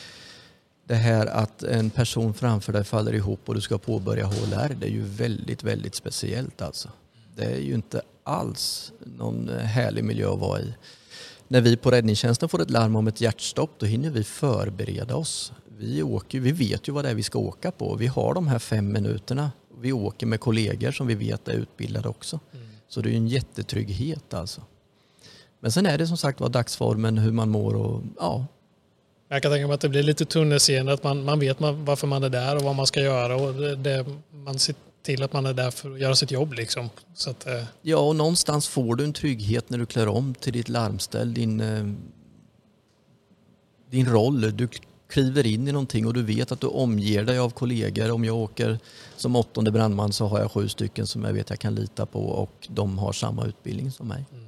det 0.87 0.95
här 0.95 1.27
att 1.27 1.63
en 1.63 1.91
person 1.91 2.35
framför 2.35 2.73
dig 2.73 2.85
faller 2.85 3.15
ihop 3.15 3.41
och 3.49 3.55
du 3.55 3.61
ska 3.61 3.79
påbörja 3.79 4.27
HLR, 4.27 4.77
det 4.81 4.87
är 4.87 4.91
ju 4.91 5.03
väldigt, 5.03 5.63
väldigt 5.63 5.95
speciellt 5.95 6.63
alltså. 6.63 6.89
Det 7.37 7.45
är 7.45 7.61
ju 7.61 7.75
inte 7.75 8.03
alls 8.25 8.93
någon 9.01 9.49
härlig 9.49 10.05
miljö 10.05 10.33
att 10.33 10.39
vara 10.39 10.61
i. 10.61 10.75
När 11.49 11.61
vi 11.61 11.77
på 11.77 11.91
räddningstjänsten 11.91 12.49
får 12.49 12.63
ett 12.63 12.71
larm 12.71 12.97
om 12.97 13.07
ett 13.07 13.21
hjärtstopp, 13.21 13.71
då 13.79 13.87
hinner 13.87 14.11
vi 14.11 14.25
förbereda 14.25 15.17
oss. 15.17 15.53
Vi, 15.79 16.03
åker, 16.03 16.41
vi 16.41 16.53
vet 16.53 16.89
ju 16.89 16.93
vad 16.93 17.05
det 17.05 17.11
är 17.11 17.15
vi 17.15 17.23
ska 17.23 17.39
åka 17.39 17.71
på. 17.71 17.97
Vi 17.97 18.07
har 18.07 18.35
de 18.35 18.47
här 18.47 18.59
fem 18.59 18.93
minuterna. 18.93 19.51
Vi 19.81 19.93
åker 19.93 20.27
med 20.27 20.41
kollegor 20.41 20.91
som 20.91 21.07
vi 21.07 21.15
vet 21.15 21.49
är 21.49 21.53
utbildade 21.53 22.09
också. 22.09 22.41
Mm. 22.53 22.67
Så 22.89 23.01
det 23.01 23.11
är 23.11 23.17
en 23.17 23.29
jättetrygghet 23.29 24.35
alltså. 24.35 24.63
Men 25.61 25.73
sen 25.73 25.87
är 25.87 25.99
det 25.99 26.07
som 26.07 26.17
sagt 26.17 26.41
var 26.41 26.49
dagsformen, 26.49 27.19
hur 27.19 27.33
man 27.33 27.49
mår 27.49 27.75
och 27.75 28.03
ja. 28.19 28.47
Jag 29.29 29.43
kan 29.43 29.53
tänka 29.53 29.67
mig 29.67 29.75
att 29.75 29.81
det 29.81 29.89
blir 29.89 30.03
lite 30.03 30.25
tunnelseende, 30.25 30.93
att 30.93 31.05
man, 31.05 31.25
man 31.25 31.41
vet 31.41 31.61
man, 31.61 31.85
varför 31.85 32.07
man 32.07 32.23
är 32.23 32.29
där 32.29 32.57
och 32.57 32.63
vad 32.63 32.75
man 32.75 32.87
ska 32.87 33.01
göra 33.01 33.37
och 33.37 33.55
det, 33.55 33.77
det, 33.77 34.07
man 34.31 34.59
ser 34.59 34.75
till 35.03 35.23
att 35.23 35.33
man 35.33 35.47
är 35.47 35.53
där 35.53 35.71
för 35.71 35.93
att 35.93 36.01
göra 36.01 36.15
sitt 36.15 36.31
jobb. 36.31 36.53
Liksom. 36.53 36.91
Så 37.15 37.31
att, 37.31 37.47
eh. 37.47 37.65
Ja, 37.83 37.97
och 37.97 38.17
någonstans 38.17 38.69
får 38.69 38.97
du 38.97 39.05
en 39.05 39.13
trygghet 39.13 39.71
när 39.71 39.79
du 39.79 39.87
klär 39.87 40.09
om 40.09 40.35
till 40.35 40.53
ditt 40.53 40.69
larmställ, 40.69 41.35
din, 41.35 41.61
eh, 41.61 41.85
din 43.91 44.07
roll. 44.07 44.57
Du 44.57 44.69
kliver 45.13 45.47
in 45.47 45.69
i 45.69 45.73
någonting 45.73 46.07
och 46.07 46.15
du 46.15 46.23
vet 46.23 46.53
att 46.53 46.61
du 46.61 46.67
omger 46.67 47.25
dig 47.25 47.39
av 47.39 47.51
kollegor. 47.51 48.11
Om 48.11 48.25
jag 48.25 48.37
åker 48.37 48.79
som 49.17 49.37
åttonde 49.37 49.71
brandman 49.71 50.13
så 50.13 50.27
har 50.27 50.41
jag 50.41 50.53
sju 50.53 50.69
stycken 50.69 51.07
som 51.07 51.25
jag 51.25 51.33
vet 51.33 51.51
jag 51.51 51.59
kan 51.59 51.75
lita 51.75 52.07
på 52.07 52.21
och 52.21 52.53
de 52.69 52.99
har 52.99 53.13
samma 53.13 53.47
utbildning 53.47 53.91
som 53.91 54.09
mig. 54.09 54.25
Mm. 54.33 54.45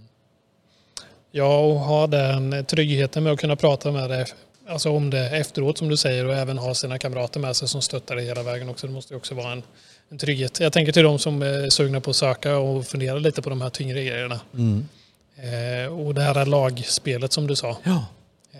Ja, 1.31 1.59
och 1.59 1.81
ha 1.81 2.07
den 2.07 2.65
tryggheten 2.65 3.23
med 3.23 3.33
att 3.33 3.41
kunna 3.41 3.57
prata 3.57 3.93
med 3.93 4.11
dig 4.11 4.27
alltså 4.69 4.91
om 4.91 5.11
det 5.11 5.37
efteråt 5.37 5.79
som 5.79 5.89
du 5.89 5.97
säger 5.97 6.27
och 6.27 6.35
även 6.35 6.59
ha 6.59 6.75
sina 6.75 6.99
kamrater 6.99 7.41
med 7.41 7.57
sig 7.57 7.69
som 7.69 7.83
stöttar 7.83 8.17
dig 8.17 8.25
hela 8.25 8.43
vägen 8.43 8.69
också. 8.69 8.87
Det 8.87 8.93
måste 8.93 9.17
också 9.17 9.35
vara 9.35 9.53
en, 9.53 9.63
en 10.09 10.19
trygghet. 10.19 10.61
Jag 10.61 10.73
tänker 10.73 10.93
till 10.93 11.03
de 11.03 11.19
som 11.19 11.43
är 11.43 11.71
sugna 11.71 12.01
på 12.01 12.11
att 12.11 12.17
söka 12.17 12.59
och 12.59 12.87
fundera 12.87 13.19
lite 13.19 13.43
på 13.43 13.51
de 13.51 13.61
här 13.61 13.71
tyngre 13.71 14.05
grejerna. 14.05 14.41
Mm. 14.55 14.89
Eh, 15.37 15.99
och 15.99 16.15
det 16.15 16.23
här 16.23 16.47
lagspelet 16.47 17.33
som 17.33 17.47
du 17.47 17.57
sa. 17.57 17.77
Ja. 17.83 18.05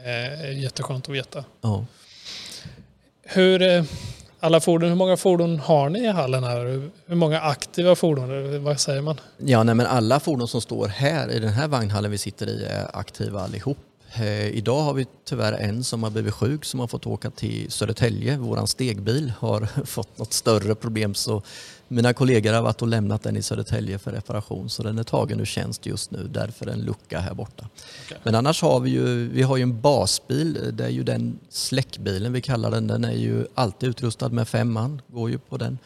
Eh, 0.05 0.41
är 0.45 0.51
jätteskönt 0.51 1.09
att 1.09 1.15
veta. 1.15 1.45
Ja. 1.61 1.87
Hur, 3.23 3.63
eh, 3.63 3.85
alla 4.41 4.61
fordon, 4.61 4.89
hur 4.89 4.97
många 4.97 5.17
fordon 5.17 5.59
har 5.59 5.89
ni 5.89 5.99
i 5.99 6.07
hallen 6.07 6.45
här? 6.45 6.91
Hur 7.07 7.17
många 7.17 7.41
aktiva 7.41 7.95
fordon? 7.97 8.65
Vad 8.65 8.81
säger 8.81 9.03
man? 9.03 9.21
Ja, 9.39 9.63
nej, 9.63 9.75
men 9.75 9.87
alla 9.87 10.21
fordon 10.21 10.49
som 10.49 10.61
står 10.61 10.89
här 10.89 11.31
i 11.31 11.39
den 11.39 11.53
här 11.53 11.69
vagnhallen 11.69 12.11
vi 12.11 12.19
sitter 12.19 12.47
i 12.47 12.65
är 12.65 12.97
aktiva 12.97 13.41
allihop. 13.41 13.79
Eh, 14.17 14.49
idag 14.49 14.83
har 14.83 14.95
vi 14.95 15.07
tyvärr 15.25 15.53
en 15.53 15.85
som 15.85 16.03
har 16.03 16.11
blivit 16.11 16.35
sjuk 16.35 16.65
som 16.65 16.81
har 16.81 16.87
fått 16.87 17.07
åka 17.07 17.31
till 17.31 17.71
Södertälje. 17.71 18.37
Vår 18.37 18.67
stegbil 18.67 19.33
har 19.39 19.61
fått 19.85 20.19
något 20.19 20.33
större 20.33 20.75
problem 20.75 21.15
så 21.15 21.43
mina 21.89 22.13
kollegor 22.13 22.53
har 22.53 22.63
varit 22.63 22.83
och 22.83 22.89
lämnat 22.89 23.23
den 23.23 23.37
i 23.37 23.43
Södertälje 23.43 23.99
för 23.99 24.13
reparation 24.13 24.71
så 24.71 24.83
den 24.83 24.99
är 24.99 25.03
tagen 25.03 25.41
ur 25.41 25.45
tjänst 25.45 25.87
just 25.87 26.11
nu, 26.11 26.29
därför 26.29 26.67
en 26.67 26.81
lucka 26.81 27.19
här 27.19 27.35
borta. 27.35 27.69
Okay. 28.07 28.19
Men 28.23 28.35
annars 28.35 28.63
har 28.63 28.81
vi 28.81 28.91
ju, 28.91 29.29
vi 29.29 29.43
har 29.43 29.57
ju 29.57 29.63
en 29.63 29.81
basbil, 29.81 30.71
det 30.73 30.85
är 30.85 30.89
ju 30.89 31.03
den 31.03 31.39
släckbilen 31.49 32.33
vi 32.33 32.41
kallar 32.41 32.71
den, 32.71 32.87
den 32.87 33.05
är 33.05 33.17
ju 33.17 33.47
alltid 33.55 33.89
utrustad 33.89 34.29
med 34.29 34.49
fem 34.49 34.73
man, 34.73 35.03
går 35.07 35.31
ju 35.31 35.39
på 35.39 35.57
den 35.57 35.79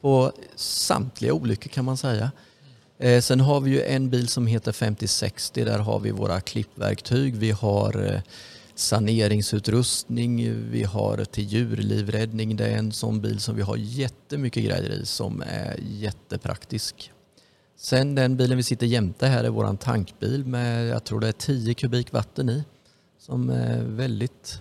på 0.00 0.32
samtliga 0.56 1.32
olyckor 1.32 1.68
kan 1.68 1.84
man 1.84 1.96
säga. 1.96 2.30
Eh, 3.04 3.20
sen 3.20 3.40
har 3.40 3.60
vi 3.60 3.70
ju 3.70 3.82
en 3.82 4.10
bil 4.10 4.28
som 4.28 4.46
heter 4.46 4.72
5060, 4.72 5.64
där 5.64 5.78
har 5.78 6.00
vi 6.00 6.10
våra 6.10 6.40
klippverktyg, 6.40 7.36
vi 7.36 7.50
har 7.50 8.12
eh, 8.12 8.20
saneringsutrustning, 8.74 10.62
vi 10.70 10.82
har 10.82 11.24
till 11.24 11.44
djurlivräddning. 11.44 12.56
Det 12.56 12.66
är 12.66 12.76
en 12.76 12.92
sån 12.92 13.20
bil 13.20 13.40
som 13.40 13.56
vi 13.56 13.62
har 13.62 13.76
jättemycket 13.76 14.64
grejer 14.64 14.90
i 14.90 15.06
som 15.06 15.42
är 15.46 15.76
jättepraktisk. 15.80 17.12
Sen 17.76 18.14
den 18.14 18.36
bilen 18.36 18.56
vi 18.56 18.62
sitter 18.62 18.86
jämte 18.86 19.26
här 19.26 19.44
är 19.44 19.50
vår 19.50 19.76
tankbil 19.76 20.44
med, 20.46 20.86
jag 20.86 21.04
tror 21.04 21.20
det 21.20 21.28
är 21.28 21.32
10 21.32 21.74
kubik 21.74 22.12
vatten 22.12 22.48
i. 22.48 22.64
Som 23.18 23.50
är 23.50 23.82
väldigt 23.82 24.60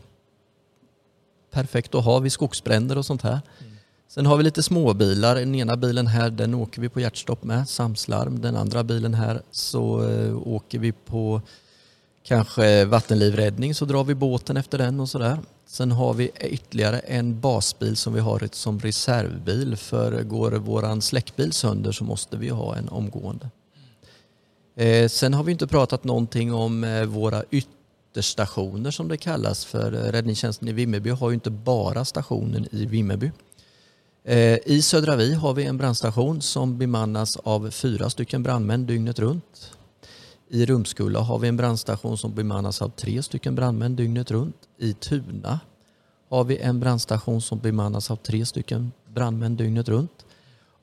perfekt 1.51 1.95
att 1.95 2.06
ha 2.06 2.19
vid 2.19 2.32
skogsbränder 2.32 2.97
och 2.97 3.06
sånt 3.06 3.21
här. 3.21 3.41
Mm. 3.60 3.72
Sen 4.07 4.25
har 4.25 4.37
vi 4.37 4.43
lite 4.43 4.63
småbilar. 4.63 5.35
Den 5.35 5.55
ena 5.55 5.77
bilen 5.77 6.07
här 6.07 6.29
den 6.29 6.53
åker 6.53 6.81
vi 6.81 6.89
på 6.89 6.99
hjärtstopp 6.99 7.43
med, 7.43 7.69
samslarm. 7.69 8.41
Den 8.41 8.55
andra 8.55 8.83
bilen 8.83 9.13
här 9.13 9.41
så 9.51 10.09
eh, 10.09 10.47
åker 10.47 10.79
vi 10.79 10.91
på 10.91 11.41
kanske 12.23 12.85
vattenlivräddning 12.85 13.75
så 13.75 13.85
drar 13.85 14.03
vi 14.03 14.15
båten 14.15 14.57
efter 14.57 14.77
den 14.77 14.99
och 14.99 15.09
sådär. 15.09 15.37
Sen 15.65 15.91
har 15.91 16.13
vi 16.13 16.31
ytterligare 16.39 16.99
en 16.99 17.39
basbil 17.39 17.95
som 17.95 18.13
vi 18.13 18.19
har 18.19 18.49
som 18.51 18.79
reservbil 18.79 19.75
för 19.75 20.23
går 20.23 20.51
våran 20.51 21.01
släckbil 21.01 21.53
sönder 21.53 21.91
så 21.91 22.03
måste 22.03 22.37
vi 22.37 22.49
ha 22.49 22.75
en 22.75 22.89
omgående. 22.89 23.49
Eh, 24.75 25.07
sen 25.07 25.33
har 25.33 25.43
vi 25.43 25.51
inte 25.51 25.67
pratat 25.67 26.03
någonting 26.03 26.53
om 26.53 26.83
eh, 26.83 27.05
våra 27.05 27.43
ytterstationer 27.51 28.91
som 28.91 29.07
det 29.07 29.17
kallas 29.17 29.65
för 29.65 29.91
räddningstjänsten 29.91 30.67
i 30.67 30.73
Vimmerby 30.73 31.09
har 31.09 31.29
ju 31.29 31.33
inte 31.33 31.49
bara 31.49 32.05
stationen 32.05 32.67
i 32.71 32.85
Vimmerby. 32.85 33.31
Eh, 34.25 34.59
I 34.65 34.81
Södra 34.81 35.15
Vi 35.15 35.33
har 35.33 35.53
vi 35.53 35.65
en 35.65 35.77
brandstation 35.77 36.41
som 36.41 36.77
bemannas 36.77 37.38
av 37.38 37.69
fyra 37.71 38.09
stycken 38.09 38.43
brandmän 38.43 38.86
dygnet 38.86 39.19
runt. 39.19 39.71
I 40.49 40.65
Rumskulla 40.65 41.19
har 41.19 41.39
vi 41.39 41.47
en 41.47 41.57
brandstation 41.57 42.17
som 42.17 42.33
bemannas 42.36 42.81
av 42.81 42.89
tre 42.89 43.23
stycken 43.23 43.55
brandmän 43.55 43.95
dygnet 43.95 44.31
runt. 44.31 44.55
I 44.77 44.93
Tuna 44.93 45.59
har 46.29 46.43
vi 46.43 46.57
en 46.57 46.79
brandstation 46.79 47.41
som 47.41 47.59
bemannas 47.59 48.12
av 48.12 48.15
tre 48.15 48.45
stycken 48.45 48.91
brandmän 49.13 49.55
dygnet 49.55 49.89
runt. 49.89 50.25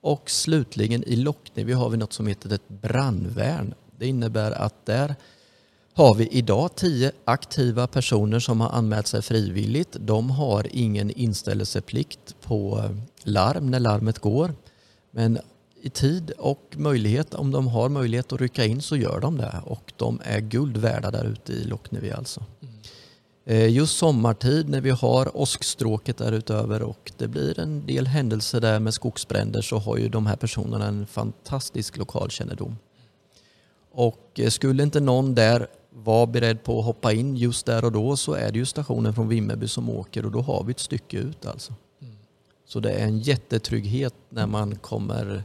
Och 0.00 0.30
slutligen 0.30 1.04
i 1.04 1.16
Locknevi 1.16 1.72
har 1.72 1.90
vi 1.90 1.96
något 1.96 2.12
som 2.12 2.26
heter 2.26 2.52
ett 2.52 2.68
brandvärn. 2.68 3.74
Det 3.98 4.06
innebär 4.06 4.52
att 4.52 4.86
där 4.86 5.14
har 6.00 6.14
vi 6.14 6.26
idag 6.26 6.74
tio 6.74 7.12
aktiva 7.24 7.86
personer 7.86 8.38
som 8.38 8.60
har 8.60 8.70
anmält 8.70 9.06
sig 9.06 9.22
frivilligt. 9.22 9.96
De 10.00 10.30
har 10.30 10.66
ingen 10.70 11.10
inställelseplikt 11.10 12.36
på 12.42 12.84
larm 13.22 13.70
när 13.70 13.80
larmet 13.80 14.18
går. 14.18 14.54
Men 15.10 15.38
i 15.82 15.90
tid 15.90 16.30
och 16.38 16.74
möjlighet, 16.76 17.34
om 17.34 17.50
de 17.50 17.68
har 17.68 17.88
möjlighet 17.88 18.32
att 18.32 18.40
rycka 18.40 18.64
in 18.64 18.82
så 18.82 18.96
gör 18.96 19.20
de 19.20 19.36
det 19.36 19.54
och 19.64 19.92
de 19.96 20.20
är 20.24 20.40
guld 20.40 20.76
värda 20.76 21.10
där 21.10 21.24
ute 21.24 21.52
i 21.52 21.64
Locknevi 21.64 22.12
alltså. 22.12 22.44
Mm. 23.44 23.72
Just 23.72 23.98
sommartid 23.98 24.68
när 24.68 24.80
vi 24.80 24.90
har 24.90 25.36
åskstråket 25.36 26.18
därutöver 26.18 26.82
och 26.82 27.12
det 27.16 27.28
blir 27.28 27.60
en 27.60 27.86
del 27.86 28.06
händelser 28.06 28.60
där 28.60 28.80
med 28.80 28.94
skogsbränder 28.94 29.62
så 29.62 29.78
har 29.78 29.96
ju 29.96 30.08
de 30.08 30.26
här 30.26 30.36
personerna 30.36 30.86
en 30.86 31.06
fantastisk 31.06 31.96
lokalkännedom. 31.96 32.76
Och 33.92 34.30
eh, 34.40 34.48
skulle 34.48 34.82
inte 34.82 35.00
någon 35.00 35.34
där 35.34 35.68
vara 35.90 36.26
beredd 36.26 36.62
på 36.64 36.78
att 36.78 36.84
hoppa 36.84 37.12
in 37.12 37.36
just 37.36 37.66
där 37.66 37.84
och 37.84 37.92
då 37.92 38.16
så 38.16 38.32
är 38.32 38.52
det 38.52 38.58
ju 38.58 38.66
stationen 38.66 39.14
från 39.14 39.28
Vimmerby 39.28 39.68
som 39.68 39.90
åker 39.90 40.24
och 40.24 40.32
då 40.32 40.40
har 40.40 40.64
vi 40.64 40.70
ett 40.70 40.80
stycke 40.80 41.16
ut 41.16 41.46
alltså. 41.46 41.74
Mm. 42.02 42.16
Så 42.66 42.80
det 42.80 42.92
är 42.92 43.04
en 43.04 43.18
jättetrygghet 43.18 44.14
när 44.28 44.46
man 44.46 44.76
kommer 44.76 45.44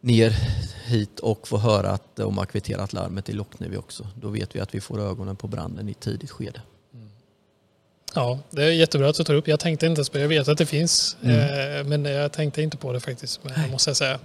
ner 0.00 0.30
hit 0.86 1.20
och 1.20 1.48
få 1.48 1.58
höra 1.58 1.90
att 1.90 2.16
de 2.16 2.38
har 2.38 2.46
kvitterat 2.46 2.92
larmet 2.92 3.28
i 3.28 3.32
Locknevi 3.32 3.76
också. 3.76 4.06
Då 4.14 4.28
vet 4.28 4.56
vi 4.56 4.60
att 4.60 4.74
vi 4.74 4.80
får 4.80 5.00
ögonen 5.00 5.36
på 5.36 5.48
branden 5.48 5.88
i 5.88 5.94
tidigt 5.94 6.30
skede. 6.30 6.62
Mm. 6.94 7.08
Ja, 8.14 8.38
det 8.50 8.64
är 8.64 8.70
jättebra 8.70 9.08
att 9.08 9.16
du 9.16 9.24
tar 9.24 9.34
upp. 9.34 9.48
Jag 9.48 9.60
tänkte 9.60 9.86
inte 9.86 10.04
på 10.12 10.18
Jag 10.18 10.28
vet 10.28 10.48
att 10.48 10.58
det 10.58 10.66
finns, 10.66 11.16
mm. 11.22 11.80
Eh, 11.80 11.84
men 11.84 12.04
jag 12.04 12.32
tänkte 12.32 12.62
inte 12.62 12.76
på 12.76 12.92
det 12.92 13.00
faktiskt, 13.00 13.40
måste 13.70 13.90
jag 13.90 13.96
säga. 13.96 14.18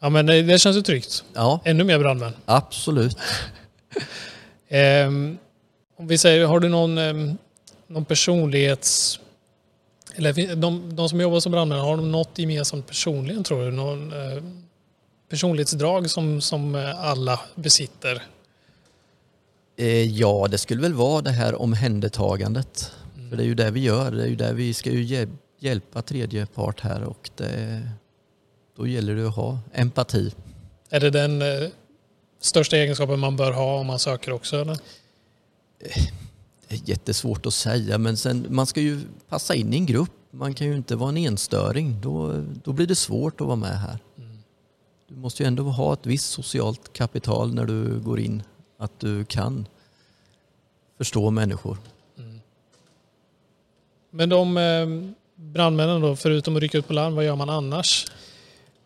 Ja, 0.00 0.08
men 0.08 0.26
det, 0.26 0.42
det 0.42 0.58
känns 0.58 0.76
ju 0.76 0.82
tryggt. 0.82 1.24
Ja. 1.34 1.60
Ännu 1.64 1.84
mer 1.84 1.98
brandmän. 1.98 2.32
Absolut. 2.44 3.18
Um, 5.06 5.38
om 5.96 6.06
vi 6.06 6.18
säger, 6.18 6.46
har 6.46 6.60
du 6.60 6.68
någon, 6.68 6.98
um, 6.98 7.38
någon 7.86 8.04
personlighets 8.04 9.20
eller 10.18 10.56
de, 10.56 10.96
de 10.96 11.08
som 11.08 11.20
jobbar 11.20 11.40
som 11.40 11.52
brandmän, 11.52 11.78
har 11.78 11.96
de 11.96 12.12
något 12.12 12.38
gemensamt 12.38 12.86
personligen 12.86 13.44
tror 13.44 13.64
du? 13.64 13.70
Någon 13.70 14.12
eh, 14.12 14.42
personlighetsdrag 15.30 16.10
som, 16.10 16.40
som 16.40 16.74
eh, 16.74 17.04
alla 17.04 17.40
besitter? 17.54 18.22
Eh, 19.76 20.02
ja, 20.02 20.46
det 20.50 20.58
skulle 20.58 20.82
väl 20.82 20.94
vara 20.94 21.22
det 21.22 21.30
här 21.30 21.62
omhändertagandet. 21.62 22.92
Mm. 23.16 23.30
För 23.30 23.36
det 23.36 23.42
är 23.42 23.46
ju 23.46 23.54
det 23.54 23.70
vi 23.70 23.80
gör. 23.80 24.10
Det 24.10 24.22
är 24.22 24.26
ju 24.26 24.36
där 24.36 24.52
vi 24.52 24.74
ska 24.74 24.90
ju 24.90 25.28
hjälpa 25.58 26.02
tredje 26.02 26.46
part 26.46 26.80
här 26.80 27.02
och 27.02 27.30
det, 27.36 27.82
då 28.76 28.86
gäller 28.86 29.14
det 29.14 29.28
att 29.28 29.36
ha 29.36 29.58
empati. 29.72 30.34
Är 30.90 31.00
det 31.00 31.10
den 31.10 31.42
eh, 31.42 31.68
största 32.40 32.76
egenskapen 32.76 33.20
man 33.20 33.36
bör 33.36 33.52
ha 33.52 33.80
om 33.80 33.86
man 33.86 33.98
söker 33.98 34.32
också? 34.32 34.56
Eller? 34.56 34.78
Det 36.68 36.74
är 36.74 36.80
jättesvårt 36.88 37.46
att 37.46 37.54
säga 37.54 37.98
men 37.98 38.16
sen, 38.16 38.46
man 38.50 38.66
ska 38.66 38.80
ju 38.80 39.00
passa 39.28 39.54
in 39.54 39.74
i 39.74 39.76
en 39.76 39.86
grupp. 39.86 40.10
Man 40.30 40.54
kan 40.54 40.66
ju 40.66 40.76
inte 40.76 40.96
vara 40.96 41.08
en 41.08 41.16
enstöring. 41.16 42.00
Då, 42.00 42.44
då 42.64 42.72
blir 42.72 42.86
det 42.86 42.94
svårt 42.94 43.40
att 43.40 43.46
vara 43.46 43.56
med 43.56 43.80
här. 43.80 43.98
Mm. 44.18 44.38
Du 45.08 45.16
måste 45.16 45.42
ju 45.42 45.46
ändå 45.46 45.62
ha 45.62 45.92
ett 45.92 46.06
visst 46.06 46.30
socialt 46.30 46.92
kapital 46.92 47.54
när 47.54 47.64
du 47.64 48.00
går 48.00 48.20
in. 48.20 48.42
Att 48.78 49.00
du 49.00 49.24
kan 49.24 49.66
förstå 50.98 51.30
människor. 51.30 51.78
Mm. 52.18 52.40
Men 54.10 54.28
de 54.28 54.56
eh, 54.56 54.86
brandmännen 55.34 56.00
då, 56.00 56.16
förutom 56.16 56.56
att 56.56 56.62
rycka 56.62 56.78
ut 56.78 56.86
på 56.86 56.92
larm, 56.92 57.14
vad 57.14 57.24
gör 57.24 57.36
man 57.36 57.50
annars? 57.50 58.06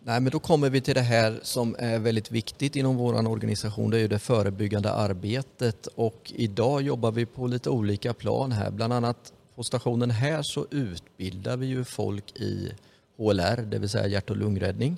Nej, 0.04 0.20
men 0.20 0.32
då 0.32 0.38
kommer 0.38 0.70
vi 0.70 0.80
till 0.80 0.94
det 0.94 1.00
här 1.00 1.40
som 1.42 1.76
är 1.78 1.98
väldigt 1.98 2.30
viktigt 2.30 2.76
inom 2.76 2.96
vår 2.96 3.28
organisation. 3.28 3.90
Det 3.90 3.96
är 3.96 4.00
ju 4.00 4.08
det 4.08 4.18
förebyggande 4.18 4.92
arbetet 4.92 5.86
och 5.86 6.32
idag 6.34 6.82
jobbar 6.82 7.12
vi 7.12 7.26
på 7.26 7.46
lite 7.46 7.70
olika 7.70 8.14
plan 8.14 8.52
här. 8.52 8.70
Bland 8.70 8.92
annat 8.92 9.32
på 9.54 9.62
stationen 9.62 10.10
här 10.10 10.42
så 10.42 10.66
utbildar 10.70 11.56
vi 11.56 11.66
ju 11.66 11.84
folk 11.84 12.36
i 12.36 12.72
HLR, 13.16 13.62
det 13.62 13.78
vill 13.78 13.88
säga 13.88 14.06
hjärt 14.06 14.30
och 14.30 14.36
lungräddning. 14.36 14.96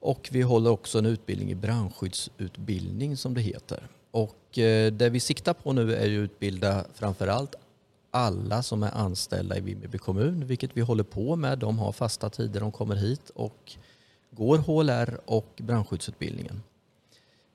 Och 0.00 0.28
vi 0.32 0.42
håller 0.42 0.70
också 0.70 0.98
en 0.98 1.06
utbildning 1.06 1.50
i 1.50 1.54
brandskyddsutbildning 1.54 3.16
som 3.16 3.34
det 3.34 3.40
heter. 3.40 3.88
Och 4.10 4.58
eh, 4.58 4.92
det 4.92 5.10
vi 5.10 5.20
siktar 5.20 5.54
på 5.54 5.72
nu 5.72 5.94
är 5.94 6.04
att 6.04 6.08
utbilda 6.08 6.84
framförallt 6.94 7.54
alla 8.10 8.62
som 8.62 8.82
är 8.82 8.90
anställda 8.94 9.56
i 9.56 9.60
Vimmerby 9.60 9.98
kommun, 9.98 10.46
vilket 10.46 10.70
vi 10.74 10.80
håller 10.80 11.04
på 11.04 11.36
med. 11.36 11.58
De 11.58 11.78
har 11.78 11.92
fasta 11.92 12.30
tider, 12.30 12.60
de 12.60 12.72
kommer 12.72 12.96
hit 12.96 13.30
och 13.34 13.76
går 14.36 14.58
HLR 14.58 15.20
och 15.24 15.52
brandskyddsutbildningen. 15.56 16.62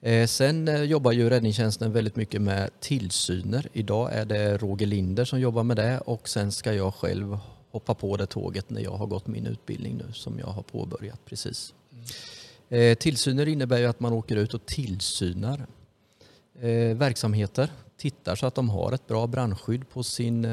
Eh, 0.02 0.28
sen 0.28 0.68
eh, 0.68 0.84
jobbar 0.84 1.12
ju 1.12 1.30
räddningstjänsten 1.30 1.92
väldigt 1.92 2.16
mycket 2.16 2.42
med 2.42 2.70
tillsyner. 2.80 3.68
Idag 3.74 4.14
är 4.14 4.26
det 4.26 4.58
Roger 4.58 4.86
Linder 4.86 5.26
som 5.26 5.40
jobbar 5.40 5.64
med 5.64 5.78
det 5.78 6.00
och 6.00 6.30
sen 6.30 6.52
ska 6.52 6.74
jag 6.74 6.94
själv 6.94 7.38
hoppa 7.72 7.94
på 7.94 8.18
det 8.18 8.26
tåget 8.26 8.70
när 8.70 8.82
jag 8.82 8.92
har 8.92 9.06
gått 9.06 9.28
min 9.28 9.48
utbildning 9.48 9.98
nu 9.98 10.14
som 10.14 10.40
jag 10.40 10.48
har 10.48 10.62
påbörjat 10.62 11.26
precis. 11.26 11.74
Mm. 12.70 12.96
Tillsyner 12.96 13.48
innebär 13.48 13.78
ju 13.78 13.86
att 13.86 14.00
man 14.00 14.14
åker 14.14 14.36
ut 14.36 14.54
och 14.54 14.66
tillsynar 14.66 15.66
verksamheter, 16.96 17.72
tittar 17.98 18.36
så 18.36 18.46
att 18.46 18.56
de 18.56 18.70
har 18.70 18.92
ett 18.92 19.08
bra 19.08 19.28
brandskydd 19.28 19.90
på 19.90 20.04
sin 20.04 20.46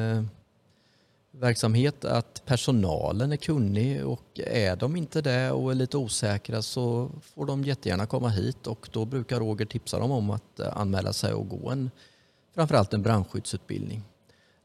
verksamhet 1.40 2.04
att 2.04 2.42
personalen 2.46 3.32
är 3.32 3.36
kunnig 3.36 4.06
och 4.06 4.40
är 4.46 4.76
de 4.76 4.96
inte 4.96 5.22
det 5.22 5.50
och 5.50 5.70
är 5.70 5.74
lite 5.74 5.96
osäkra 5.96 6.62
så 6.62 7.10
får 7.22 7.46
de 7.46 7.64
jättegärna 7.64 8.06
komma 8.06 8.28
hit 8.28 8.66
och 8.66 8.88
då 8.92 9.04
brukar 9.04 9.40
Roger 9.40 9.66
tipsa 9.66 9.98
dem 9.98 10.10
om 10.10 10.30
att 10.30 10.60
anmäla 10.60 11.12
sig 11.12 11.32
och 11.32 11.48
gå 11.48 11.70
en, 11.70 11.90
framförallt 12.54 12.94
en 12.94 13.02
brandskyddsutbildning. 13.02 14.02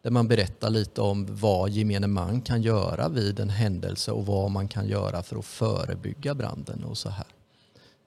där 0.02 0.12
man 0.12 0.28
berättar 0.28 0.70
lite 0.70 1.02
om 1.02 1.26
vad 1.30 1.70
gemene 1.70 2.08
man 2.08 2.42
kan 2.42 2.62
göra 2.62 3.10
vid 3.10 3.40
en 3.40 3.50
händelse 3.50 4.12
och 4.12 4.26
vad 4.26 4.52
man 4.52 4.68
kan 4.68 4.88
göra 4.88 5.24
för 5.24 5.40
att 5.40 5.46
förebygga 5.46 6.36
branden 6.36 6.84
och 6.84 6.98
så 6.98 7.10
här. 7.10 7.28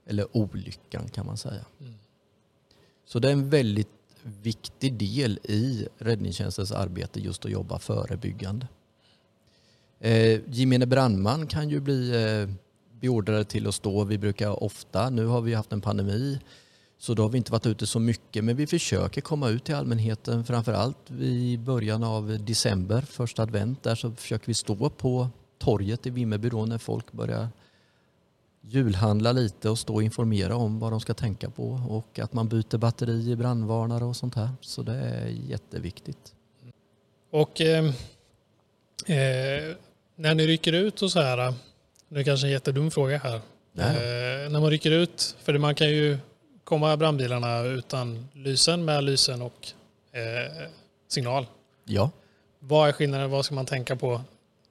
Eller 0.07 0.37
olyckan 0.37 1.09
kan 1.09 1.27
man 1.27 1.37
säga. 1.37 1.65
Mm. 1.81 1.95
Så 3.07 3.19
det 3.19 3.29
är 3.29 3.33
en 3.33 3.51
väldigt 3.51 3.89
viktig 4.23 4.95
del 4.95 5.39
i 5.43 5.89
räddningstjänstens 5.99 6.73
arbete 6.73 7.21
just 7.21 7.45
att 7.45 7.51
jobba 7.51 7.79
förebyggande. 7.79 8.67
Eh, 10.01 10.41
gemene 10.47 10.87
brandman 10.87 11.47
kan 11.47 11.69
ju 11.69 11.81
bli 11.81 12.11
eh, 12.11 12.55
beordrade 13.01 13.45
till 13.45 13.67
att 13.67 13.75
stå. 13.75 14.05
Vi 14.05 14.19
brukar 14.19 14.63
ofta, 14.63 15.11
nu 15.11 15.27
har 15.27 15.41
vi 15.41 15.55
haft 15.55 15.73
en 15.73 15.81
pandemi, 15.81 16.41
så 16.99 17.15
då 17.15 17.23
har 17.23 17.29
vi 17.29 17.39
inte 17.39 17.53
varit 17.53 17.67
ute 17.67 17.87
så 17.87 17.99
mycket. 17.99 18.45
Men 18.45 18.57
vi 18.57 18.67
försöker 18.67 19.21
komma 19.21 19.49
ut 19.49 19.65
till 19.65 19.75
allmänheten, 19.75 20.45
framförallt 20.45 21.11
i 21.11 21.59
början 21.59 22.05
av 22.05 22.39
december, 22.45 23.01
första 23.01 23.43
advent. 23.43 23.83
Där 23.83 23.95
så 23.95 24.11
försöker 24.11 24.47
vi 24.47 24.55
stå 24.55 24.91
på 24.91 25.29
torget 25.59 26.07
i 26.07 26.11
Vimmerby 26.11 26.49
då 26.49 26.67
när 26.67 26.79
folk 26.79 27.13
börjar 27.13 27.49
julhandla 28.63 29.33
lite 29.33 29.71
och 29.71 29.79
stå 29.79 29.95
och 29.95 30.03
informera 30.03 30.57
om 30.57 30.79
vad 30.79 30.93
de 30.93 31.01
ska 31.01 31.15
tänka 31.15 31.51
på 31.51 31.81
och 31.89 32.19
att 32.19 32.33
man 32.33 32.49
byter 32.49 32.79
batteri 32.79 33.31
i 33.31 33.37
brandvarnare 33.37 34.05
och 34.05 34.17
sånt 34.17 34.35
här. 34.35 34.51
Så 34.61 34.83
det 34.83 34.93
är 34.93 35.27
jätteviktigt. 35.27 36.35
Och 37.31 37.61
eh, 37.61 37.85
eh, 39.07 39.77
när 40.17 40.35
ni 40.35 40.47
rycker 40.47 40.73
ut 40.73 41.03
och 41.03 41.13
så 41.13 41.21
här, 41.21 41.55
det 42.09 42.21
är 42.21 42.25
kanske 42.25 42.47
en 42.47 42.51
jättedum 42.51 42.91
fråga 42.91 43.19
här. 43.19 43.41
Eh, 43.77 44.51
när 44.51 44.61
man 44.61 44.71
rycker 44.71 44.91
ut, 44.91 45.37
för 45.43 45.59
man 45.59 45.75
kan 45.75 45.91
ju 45.91 46.19
komma 46.65 46.97
brandbilarna 46.97 47.63
utan 47.63 48.29
lysen, 48.33 48.85
med 48.85 49.05
lysen 49.05 49.43
och 49.43 49.69
eh, 50.13 50.69
signal. 51.09 51.47
Ja. 51.85 52.11
Vad 52.59 52.89
är 52.89 52.93
skillnaden? 52.93 53.31
Vad 53.31 53.45
ska 53.45 53.55
man 53.55 53.67
tänka 53.67 53.97
på 53.97 54.21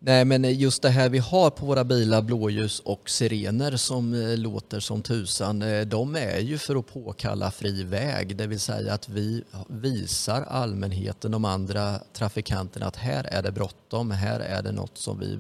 Nej 0.04 0.26
men 0.26 0.44
just 0.54 0.82
det 0.82 0.90
här 0.90 1.10
vi 1.10 1.18
har 1.18 1.50
på 1.50 1.66
våra 1.66 1.84
bilar, 1.84 2.22
blåljus 2.22 2.80
och 2.80 3.10
sirener 3.10 3.78
som 3.78 4.14
eh, 4.14 4.38
låter 4.38 4.80
som 4.80 5.02
tusan, 5.02 5.62
eh, 5.62 5.82
de 5.82 6.16
är 6.16 6.40
ju 6.40 6.58
för 6.58 6.76
att 6.76 6.94
påkalla 6.94 7.52
fri 7.52 7.84
väg. 7.84 8.36
Det 8.36 8.48
vill 8.48 8.60
säga 8.60 8.94
att 8.94 9.10
vi 9.10 9.44
visar 9.68 10.42
allmänheten, 10.42 11.32
de 11.32 11.46
andra 11.46 12.00
trafikanterna 12.14 12.86
att 12.86 12.96
här 12.96 13.24
är 13.24 13.42
det 13.42 13.52
bråttom, 13.52 14.12
här 14.12 14.40
är 14.40 14.62
det 14.62 14.72
något 14.72 14.98
som 14.98 15.20
vi 15.20 15.40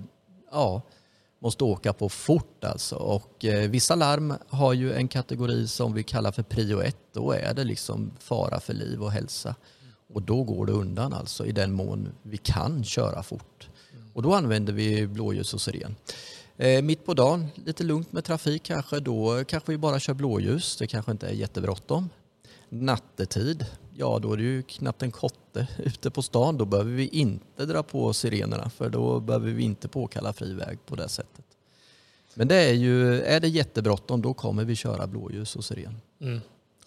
ja, 0.52 0.82
måste 1.39 1.63
åka 1.63 1.93
på 1.93 2.10
fort 2.10 2.63
alltså. 2.63 2.95
Och 2.95 3.45
eh, 3.45 3.69
vissa 3.69 3.95
larm 3.95 4.34
har 4.50 4.74
ju 4.74 4.93
en 4.93 5.08
kategori 5.08 5.67
som 5.67 5.93
vi 5.93 6.04
kallar 6.04 6.32
för 6.32 6.43
prio 6.43 6.82
1. 6.82 6.97
Då 7.13 7.32
är 7.32 7.54
det 7.54 7.63
liksom 7.63 8.12
fara 8.19 8.60
för 8.60 8.74
liv 8.74 9.04
och 9.04 9.12
hälsa. 9.12 9.56
Och 10.13 10.21
då 10.21 10.43
går 10.43 10.65
det 10.65 10.71
undan 10.71 11.13
alltså 11.13 11.45
i 11.45 11.52
den 11.52 11.74
mån 11.74 12.10
vi 12.24 12.38
kan 12.38 12.84
köra 12.84 13.24
fort. 13.24 13.70
Och 14.13 14.21
då 14.21 14.34
använder 14.34 14.74
vi 14.74 15.08
blåljus 15.08 15.54
och 15.54 15.62
siren. 15.62 15.95
Eh, 16.58 16.82
mitt 16.82 17.06
på 17.06 17.13
dagen, 17.13 17.47
lite 17.65 17.84
lugnt 17.84 18.12
med 18.12 18.24
trafik 18.24 18.63
kanske, 18.63 19.00
då 19.00 19.43
kanske 19.47 19.71
vi 19.71 19.78
bara 19.78 20.00
kör 20.00 20.13
blåljus. 20.13 20.78
Det 20.78 20.88
kanske 20.88 21.12
inte 21.12 21.28
är 21.28 21.34
jättebråttom. 21.34 22.10
Nattetid, 22.69 23.65
ja 23.97 24.19
då 24.19 24.34
är 24.34 24.38
det 24.38 24.43
ju 24.43 24.63
knappt 24.63 25.04
en 25.04 25.12
kotte 25.12 25.67
ute 25.78 26.12
på 26.12 26.21
stan. 26.21 26.58
Då 26.58 26.65
behöver 26.65 26.91
vi 26.91 27.08
inte 27.08 27.65
dra 27.65 27.84
på 27.84 28.13
sirenerna 28.13 28.69
för 28.69 28.89
då 28.89 29.19
behöver 29.19 29.52
vi 29.52 29.63
inte 29.63 29.88
påkalla 29.88 30.34
fri 30.34 30.54
väg 30.54 30.78
på 30.86 30.95
det 30.95 31.10
sättet. 31.10 31.45
Men 32.34 32.47
det 32.47 32.56
är 32.56 32.74
ju, 32.74 33.21
är 33.21 33.39
det 33.39 33.47
jättebråttom 33.47 34.21
då 34.21 34.34
kommer 34.34 34.65
vi 34.65 34.76
köra 34.76 35.08
blåljus 35.08 35.56
och 35.56 35.65
siren. 35.65 36.02
Mm. 36.21 36.41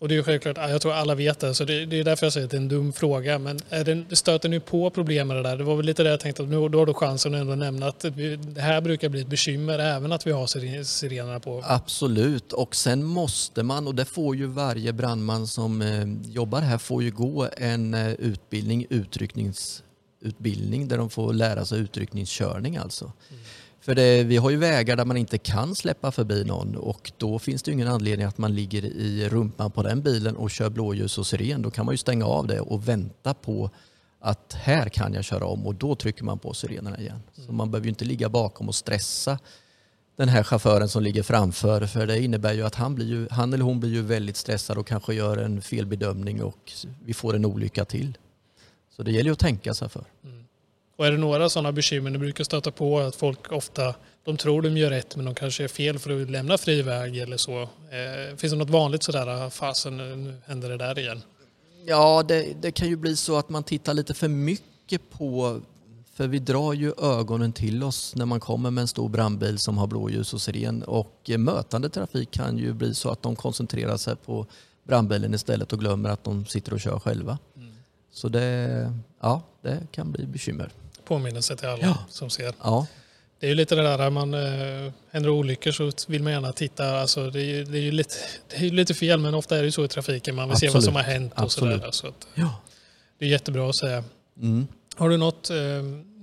Och 0.04 0.08
det 0.08 0.14
är 0.14 0.16
ju 0.16 0.22
självklart, 0.22 0.56
jag 0.56 0.82
tror 0.82 0.92
alla 0.92 1.14
vet 1.14 1.40
det, 1.40 1.54
så 1.54 1.64
det, 1.64 1.86
det 1.86 2.00
är 2.00 2.04
därför 2.04 2.26
jag 2.26 2.32
säger 2.32 2.44
att 2.44 2.50
det 2.50 2.56
är 2.56 2.60
en 2.60 2.68
dum 2.68 2.92
fråga. 2.92 3.38
Men 3.38 3.60
är 3.68 3.84
det, 3.84 4.16
stöter 4.16 4.48
ni 4.48 4.60
på 4.60 4.90
problem 4.90 5.28
med 5.28 5.36
det 5.36 5.42
där? 5.42 5.56
Det 5.56 5.64
var 5.64 5.76
väl 5.76 5.86
lite 5.86 6.02
det 6.02 6.10
jag 6.10 6.20
tänkte, 6.20 6.42
att 6.42 6.48
nu 6.48 6.68
då 6.68 6.78
har 6.78 6.86
du 6.86 6.94
chansen 6.94 7.34
att 7.34 7.40
ändå 7.40 7.54
nämna 7.54 7.86
att 7.86 8.00
det 8.00 8.60
här 8.60 8.80
brukar 8.80 9.08
bli 9.08 9.20
ett 9.20 9.26
bekymmer 9.26 9.78
även 9.78 10.12
att 10.12 10.26
vi 10.26 10.32
har 10.32 10.46
sirenerna 10.84 11.40
på. 11.40 11.64
Absolut, 11.66 12.52
och 12.52 12.74
sen 12.74 13.04
måste 13.04 13.62
man, 13.62 13.86
och 13.86 13.94
det 13.94 14.04
får 14.04 14.36
ju 14.36 14.46
varje 14.46 14.92
brandman 14.92 15.46
som 15.46 15.82
eh, 15.82 16.32
jobbar 16.32 16.60
här, 16.60 16.78
får 16.78 17.02
ju 17.02 17.10
gå 17.10 17.48
en 17.56 17.94
eh, 17.94 18.12
utbildning, 18.12 18.86
utryckningsutbildning, 18.90 20.88
där 20.88 20.98
de 20.98 21.10
får 21.10 21.32
lära 21.32 21.64
sig 21.64 21.80
utryckningskörning 21.80 22.76
alltså. 22.76 23.04
Mm. 23.04 23.42
För 23.84 23.94
det, 23.94 24.24
vi 24.24 24.36
har 24.36 24.50
ju 24.50 24.56
vägar 24.56 24.96
där 24.96 25.04
man 25.04 25.16
inte 25.16 25.38
kan 25.38 25.74
släppa 25.74 26.12
förbi 26.12 26.44
någon 26.44 26.76
och 26.76 27.12
då 27.18 27.38
finns 27.38 27.62
det 27.62 27.72
ingen 27.72 27.88
anledning 27.88 28.26
att 28.26 28.38
man 28.38 28.54
ligger 28.54 28.84
i 28.84 29.28
rumpan 29.28 29.70
på 29.70 29.82
den 29.82 30.02
bilen 30.02 30.36
och 30.36 30.50
kör 30.50 30.70
blåljus 30.70 31.18
och 31.18 31.26
siren. 31.26 31.62
Då 31.62 31.70
kan 31.70 31.86
man 31.86 31.92
ju 31.92 31.98
stänga 31.98 32.26
av 32.26 32.46
det 32.46 32.60
och 32.60 32.88
vänta 32.88 33.34
på 33.34 33.70
att 34.20 34.52
här 34.52 34.88
kan 34.88 35.14
jag 35.14 35.24
köra 35.24 35.46
om 35.46 35.66
och 35.66 35.74
då 35.74 35.94
trycker 35.94 36.24
man 36.24 36.38
på 36.38 36.54
sirenerna 36.54 36.98
igen. 36.98 37.22
Så 37.46 37.52
man 37.52 37.70
behöver 37.70 37.84
ju 37.84 37.88
inte 37.88 38.04
ligga 38.04 38.28
bakom 38.28 38.68
och 38.68 38.74
stressa 38.74 39.38
den 40.16 40.28
här 40.28 40.42
chauffören 40.42 40.88
som 40.88 41.02
ligger 41.02 41.22
framför 41.22 41.86
för 41.86 42.06
det 42.06 42.20
innebär 42.20 42.52
ju 42.52 42.62
att 42.62 42.74
han, 42.74 42.94
blir 42.94 43.06
ju, 43.06 43.28
han 43.30 43.52
eller 43.52 43.64
hon 43.64 43.80
blir 43.80 43.90
ju 43.90 44.02
väldigt 44.02 44.36
stressad 44.36 44.78
och 44.78 44.86
kanske 44.86 45.14
gör 45.14 45.36
en 45.36 45.62
felbedömning 45.62 46.42
och 46.42 46.72
vi 47.04 47.14
får 47.14 47.36
en 47.36 47.44
olycka 47.44 47.84
till. 47.84 48.18
Så 48.96 49.02
det 49.02 49.12
gäller 49.12 49.32
att 49.32 49.38
tänka 49.38 49.74
sig 49.74 49.88
för. 49.88 50.04
Mm. 50.24 50.43
Och 50.96 51.06
är 51.06 51.10
det 51.10 51.18
några 51.18 51.48
sådana 51.48 51.72
bekymmer 51.72 52.10
ni 52.10 52.18
brukar 52.18 52.44
stöta 52.44 52.70
på 52.70 52.98
att 52.98 53.16
folk 53.16 53.52
ofta 53.52 53.94
de 54.24 54.36
tror 54.36 54.62
de 54.62 54.76
gör 54.76 54.90
rätt 54.90 55.16
men 55.16 55.24
de 55.24 55.34
kanske 55.34 55.64
är 55.64 55.68
fel 55.68 55.98
för 55.98 56.22
att 56.22 56.30
lämna 56.30 56.58
fri 56.58 56.82
väg 56.82 57.18
eller 57.18 57.36
så. 57.36 57.62
Eh, 57.62 58.36
finns 58.36 58.52
det 58.52 58.58
något 58.58 58.70
vanligt 58.70 59.02
sådär, 59.02 59.26
ah, 59.26 59.50
fasen 59.50 59.96
nu 59.96 60.34
händer 60.46 60.68
det 60.68 60.76
där 60.76 60.98
igen? 60.98 61.22
Ja, 61.86 62.22
det, 62.28 62.46
det, 62.60 62.70
kan 62.70 62.88
ju 62.88 62.96
bli 62.96 63.16
så 63.16 63.36
att 63.36 63.48
man 63.48 63.62
tittar 63.62 63.94
lite 63.94 64.14
för 64.14 64.28
mycket 64.28 65.10
på 65.10 65.60
för 66.14 66.28
vi 66.28 66.38
drar 66.38 66.72
ju 66.72 66.92
ögonen 67.02 67.52
till 67.52 67.82
oss 67.82 68.14
när 68.16 68.26
man 68.26 68.40
kommer 68.40 68.70
med 68.70 68.82
en 68.82 68.88
stor 68.88 69.08
brandbil 69.08 69.58
som 69.58 69.78
har 69.78 69.86
blåljus 69.86 70.34
och 70.34 70.40
siren 70.40 70.82
och 70.82 71.30
mötande 71.38 71.88
trafik 71.88 72.30
kan 72.30 72.58
ju 72.58 72.72
bli 72.72 72.94
så 72.94 73.10
att 73.10 73.22
de 73.22 73.36
koncentrerar 73.36 73.96
sig 73.96 74.16
på 74.16 74.46
brandbilen 74.84 75.34
istället 75.34 75.72
och 75.72 75.78
glömmer 75.78 76.10
att 76.10 76.24
de 76.24 76.46
sitter 76.46 76.72
och 76.72 76.80
kör 76.80 76.98
själva. 76.98 77.38
Mm. 77.56 77.72
Så 78.10 78.28
det, 78.28 78.92
ja, 79.20 79.42
det 79.62 79.86
kan 79.92 80.12
bli 80.12 80.26
bekymmer 80.26 80.72
påminnelse 81.04 81.56
till 81.56 81.68
alla 81.68 81.82
ja. 81.82 81.98
som 82.08 82.30
ser. 82.30 82.54
Ja. 82.62 82.86
Det 83.40 83.46
är 83.46 83.48
ju 83.48 83.54
lite 83.54 83.74
det 83.74 83.82
där, 83.82 84.10
man 84.10 84.34
äh, 84.34 84.92
händer 85.10 85.30
olyckor 85.30 85.72
så 85.72 85.90
vill 86.08 86.22
man 86.22 86.32
gärna 86.32 86.52
titta. 86.52 87.00
Alltså 87.00 87.30
det, 87.30 87.42
är, 87.42 87.64
det 87.64 87.78
är 87.78 87.82
ju 87.82 87.92
lite, 87.92 88.14
det 88.48 88.56
är 88.56 88.70
lite 88.70 88.94
fel 88.94 89.20
men 89.20 89.34
ofta 89.34 89.58
är 89.58 89.62
det 89.62 89.72
så 89.72 89.84
i 89.84 89.88
trafiken. 89.88 90.34
Man 90.34 90.48
vill 90.48 90.52
Absolut. 90.52 90.72
se 90.72 90.76
vad 90.76 90.84
som 90.84 90.94
har 90.94 91.02
hänt 91.02 91.32
och 91.36 91.52
sådär. 91.52 91.88
Så 91.90 92.06
att, 92.06 92.26
ja. 92.34 92.60
Det 93.18 93.24
är 93.24 93.28
jättebra 93.28 93.68
att 93.68 93.76
säga. 93.76 94.04
Mm. 94.40 94.66
Har 94.96 95.08
du 95.08 95.16
något, 95.16 95.50
eh, 95.50 95.56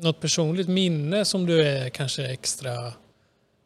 något 0.02 0.20
personligt 0.20 0.67
minne 0.67 1.26
som 1.26 1.46
du 1.46 1.62
är 1.62 1.89
kanske 1.89 2.26
extra 2.26 2.94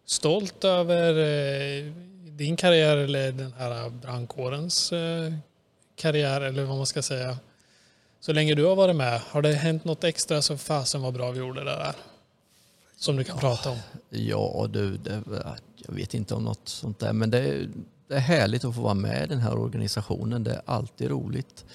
stolt 0.06 0.64
över 0.64 1.18
eh, 1.18 1.92
din 2.30 2.58
karriär 2.58 2.98
eller 2.98 3.32
den 3.32 3.54
här 3.58 3.90
brandkårens 3.90 4.92
eh, 4.92 5.34
karriär 5.96 6.42
eller 6.42 6.64
vad 6.64 6.78
man 6.78 6.86
ska 6.86 7.02
säga? 7.02 7.38
Så 8.20 8.34
länge 8.34 8.56
du 8.56 8.66
har 8.66 8.76
varit 8.76 8.96
med, 8.96 9.22
har 9.22 9.42
det 9.42 9.54
hänt 9.54 9.86
något 9.86 10.04
extra 10.04 10.42
så 10.42 10.58
fasen 10.58 11.02
vad 11.02 11.14
bra 11.14 11.32
vi 11.32 11.40
gjorde 11.40 11.64
det 11.64 11.76
där? 11.76 11.96
Som 12.98 13.16
du 13.16 13.24
kan 13.24 13.36
ja, 13.36 13.40
prata 13.40 13.70
om. 13.70 13.78
Ja 14.10 14.68
du, 14.70 14.98
det, 14.98 15.24
jag 15.88 15.96
vet 15.96 16.14
inte 16.14 16.36
om 16.36 16.44
något 16.44 16.70
sånt 16.70 17.00
där 17.00 17.14
men 17.14 17.30
det, 17.30 17.68
det 18.08 18.16
är 18.16 18.20
härligt 18.20 18.66
att 18.66 18.76
få 18.76 18.82
vara 18.82 18.94
med 18.94 19.24
i 19.24 19.28
den 19.28 19.40
här 19.40 19.58
organisationen. 19.58 20.44
Det 20.44 20.52
är 20.52 20.62
alltid 20.66 21.10
roligt. 21.10 21.66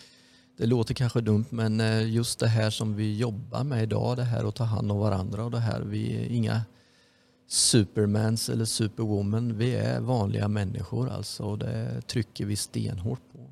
Det 0.57 0.67
låter 0.67 0.95
kanske 0.95 1.21
dumt 1.21 1.45
men 1.51 1.81
eh, 1.81 2.11
just 2.11 2.39
det 2.39 2.49
här 2.49 2.71
som 2.71 2.97
vi 2.97 3.17
jobbar 3.17 3.65
med 3.65 3.83
idag, 3.83 4.17
det 4.17 4.25
här 4.25 4.49
att 4.49 4.55
ta 4.55 4.65
hand 4.65 4.93
om 4.93 4.99
varandra 4.99 5.45
och 5.45 5.51
det 5.51 5.59
här, 5.59 5.81
vi 5.81 6.25
är 6.25 6.37
inga 6.37 6.63
supermans 7.49 8.49
eller 8.49 8.65
superwoman. 8.65 9.59
Vi 9.59 9.75
är 9.75 10.01
vanliga 10.01 10.49
människor 10.49 11.11
alltså 11.11 11.43
och 11.43 11.59
det 11.59 12.03
trycker 12.07 12.45
vi 12.45 12.57
stenhårt 12.57 13.33
på. 13.33 13.51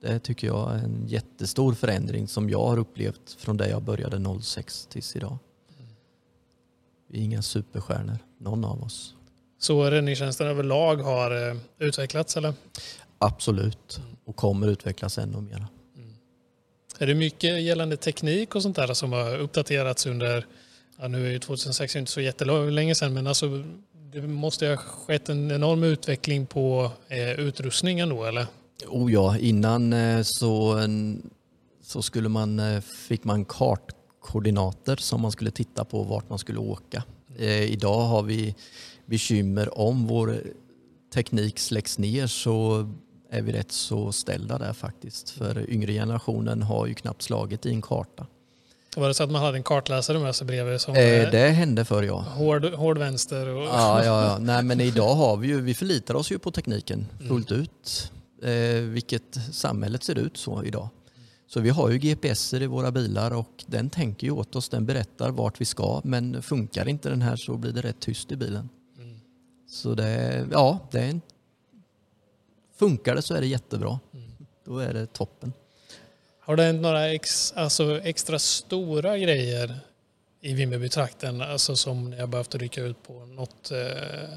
Det 0.00 0.18
tycker 0.18 0.46
jag 0.46 0.74
är 0.74 0.78
en 0.78 1.06
jättestor 1.06 1.74
förändring 1.74 2.28
som 2.28 2.50
jag 2.50 2.66
har 2.66 2.78
upplevt 2.78 3.36
från 3.38 3.56
det 3.56 3.68
jag 3.68 3.82
började 3.82 4.40
06 4.42 4.86
tills 4.86 5.16
idag. 5.16 5.38
Vi 7.08 7.18
är 7.18 7.22
inga 7.22 7.42
superstjärnor, 7.42 8.18
någon 8.38 8.64
av 8.64 8.82
oss. 8.82 9.14
Så 9.58 9.90
räddningstjänsten 9.90 10.46
överlag 10.46 10.96
har 10.96 11.48
eh, 11.48 11.56
utvecklats 11.78 12.36
eller? 12.36 12.54
Absolut, 13.18 14.00
och 14.24 14.36
kommer 14.36 14.68
utvecklas 14.68 15.18
ännu 15.18 15.40
mer. 15.40 15.66
Mm. 15.96 16.14
Är 16.98 17.06
det 17.06 17.14
mycket 17.14 17.62
gällande 17.62 17.96
teknik 17.96 18.54
och 18.54 18.62
sånt 18.62 18.76
där 18.76 18.94
som 18.94 19.12
har 19.12 19.38
uppdaterats 19.38 20.06
under, 20.06 20.46
ja, 20.98 21.08
nu 21.08 21.26
är 21.26 21.30
ju 21.30 21.38
2006 21.38 21.96
inte 21.96 22.10
så 22.10 22.20
jättelänge 22.20 22.94
sedan, 22.94 23.14
men 23.14 23.26
alltså 23.26 23.64
det 24.12 24.22
måste 24.22 24.68
ha 24.68 24.76
skett 24.76 25.28
en 25.28 25.50
enorm 25.50 25.82
utveckling 25.82 26.46
på 26.46 26.90
eh, 27.08 27.30
utrustningen 27.30 28.08
då 28.08 28.24
eller? 28.24 28.46
Oh 28.88 29.12
ja, 29.12 29.38
innan 29.38 29.92
eh, 29.92 30.22
så, 30.22 30.80
så 31.82 32.02
skulle 32.02 32.28
man, 32.28 32.58
eh, 32.58 32.80
fick 32.80 33.24
man 33.24 33.44
kartkoordinater 33.44 34.96
som 34.96 35.20
man 35.20 35.32
skulle 35.32 35.50
titta 35.50 35.84
på 35.84 36.02
vart 36.02 36.28
man 36.30 36.38
skulle 36.38 36.58
åka. 36.58 37.02
Eh, 37.38 37.62
idag 37.62 38.00
har 38.00 38.22
vi 38.22 38.54
bekymmer 39.06 39.78
om 39.78 40.06
vår 40.06 40.42
teknik 41.14 41.58
släcks 41.58 41.98
ner 41.98 42.26
så 42.26 42.88
är 43.30 43.42
vi 43.42 43.52
rätt 43.52 43.72
så 43.72 44.12
ställda 44.12 44.58
där 44.58 44.72
faktiskt. 44.72 45.30
För 45.30 45.70
yngre 45.70 45.92
generationen 45.92 46.62
har 46.62 46.86
ju 46.86 46.94
knappt 46.94 47.22
slagit 47.22 47.66
i 47.66 47.70
en 47.70 47.82
karta. 47.82 48.26
Var 48.96 49.08
det 49.08 49.14
så 49.14 49.22
att 49.22 49.30
man 49.30 49.42
hade 49.42 49.56
en 49.58 49.62
kartläsare 49.62 50.18
med 50.18 50.34
sig 50.34 50.46
bredvid 50.46 50.80
som 50.80 50.94
Eh, 50.94 51.30
det 51.30 51.48
hände 51.48 51.84
förr 51.84 52.02
ja. 52.02 52.20
hård, 52.20 52.64
hård 52.64 52.98
vänster? 52.98 53.48
Och... 53.48 53.62
Ja, 53.62 54.04
ja, 54.04 54.24
ja. 54.24 54.38
Nej, 54.38 54.62
men 54.62 54.80
idag 54.80 55.14
har 55.14 55.36
vi 55.36 55.48
ju, 55.48 55.60
vi 55.60 55.74
förlitar 55.74 56.14
oss 56.14 56.32
ju 56.32 56.38
på 56.38 56.50
tekniken 56.50 57.06
Mm. 57.18 57.28
fullt 57.28 57.52
ut. 57.52 58.12
Eh, 58.42 58.82
vilket 58.82 59.38
samhället 59.52 60.04
ser 60.04 60.18
ut 60.18 60.36
så 60.36 60.64
idag. 60.64 60.88
Så 61.46 61.60
vi 61.60 61.70
har 61.70 61.90
ju 61.90 61.98
GPSer 61.98 62.62
i 62.62 62.66
våra 62.66 62.90
bilar 62.90 63.30
och 63.30 63.64
den 63.66 63.90
tänker 63.90 64.26
ju 64.26 64.30
åt 64.30 64.56
oss, 64.56 64.68
den 64.68 64.86
berättar 64.86 65.30
vart 65.30 65.60
vi 65.60 65.64
ska. 65.64 66.00
Men 66.04 66.42
funkar 66.42 66.88
inte 66.88 67.08
den 67.08 67.22
här 67.22 67.36
så 67.36 67.56
blir 67.56 67.72
det 67.72 67.80
rätt 67.80 68.00
tyst 68.00 68.32
i 68.32 68.36
bilen. 68.36 68.68
Mm. 68.98 69.20
Så 69.68 69.94
det, 69.94 70.46
ja, 70.52 70.88
det 70.90 70.98
är 71.00 71.08
en, 71.08 71.20
funkar 72.78 73.14
det 73.14 73.22
så 73.22 73.34
är 73.34 73.40
det 73.40 73.46
jättebra. 73.46 74.00
Mm. 74.14 74.30
Då 74.64 74.78
är 74.78 74.94
det 74.94 75.06
toppen. 75.06 75.52
Har 76.40 76.56
det 76.56 76.62
hänt 76.62 76.82
några 76.82 77.08
ex, 77.08 77.52
alltså 77.56 78.00
extra 78.00 78.38
stora 78.38 79.18
grejer 79.18 79.80
i 80.40 80.54
Vimmerbytrakten 80.54 81.42
alltså 81.42 81.76
som 81.76 82.10
ni 82.10 82.20
har 82.20 82.26
behövt 82.26 82.54
rycka 82.54 82.82
ut 82.82 83.02
på? 83.02 83.12
Något, 83.12 83.70
eh, 83.70 84.28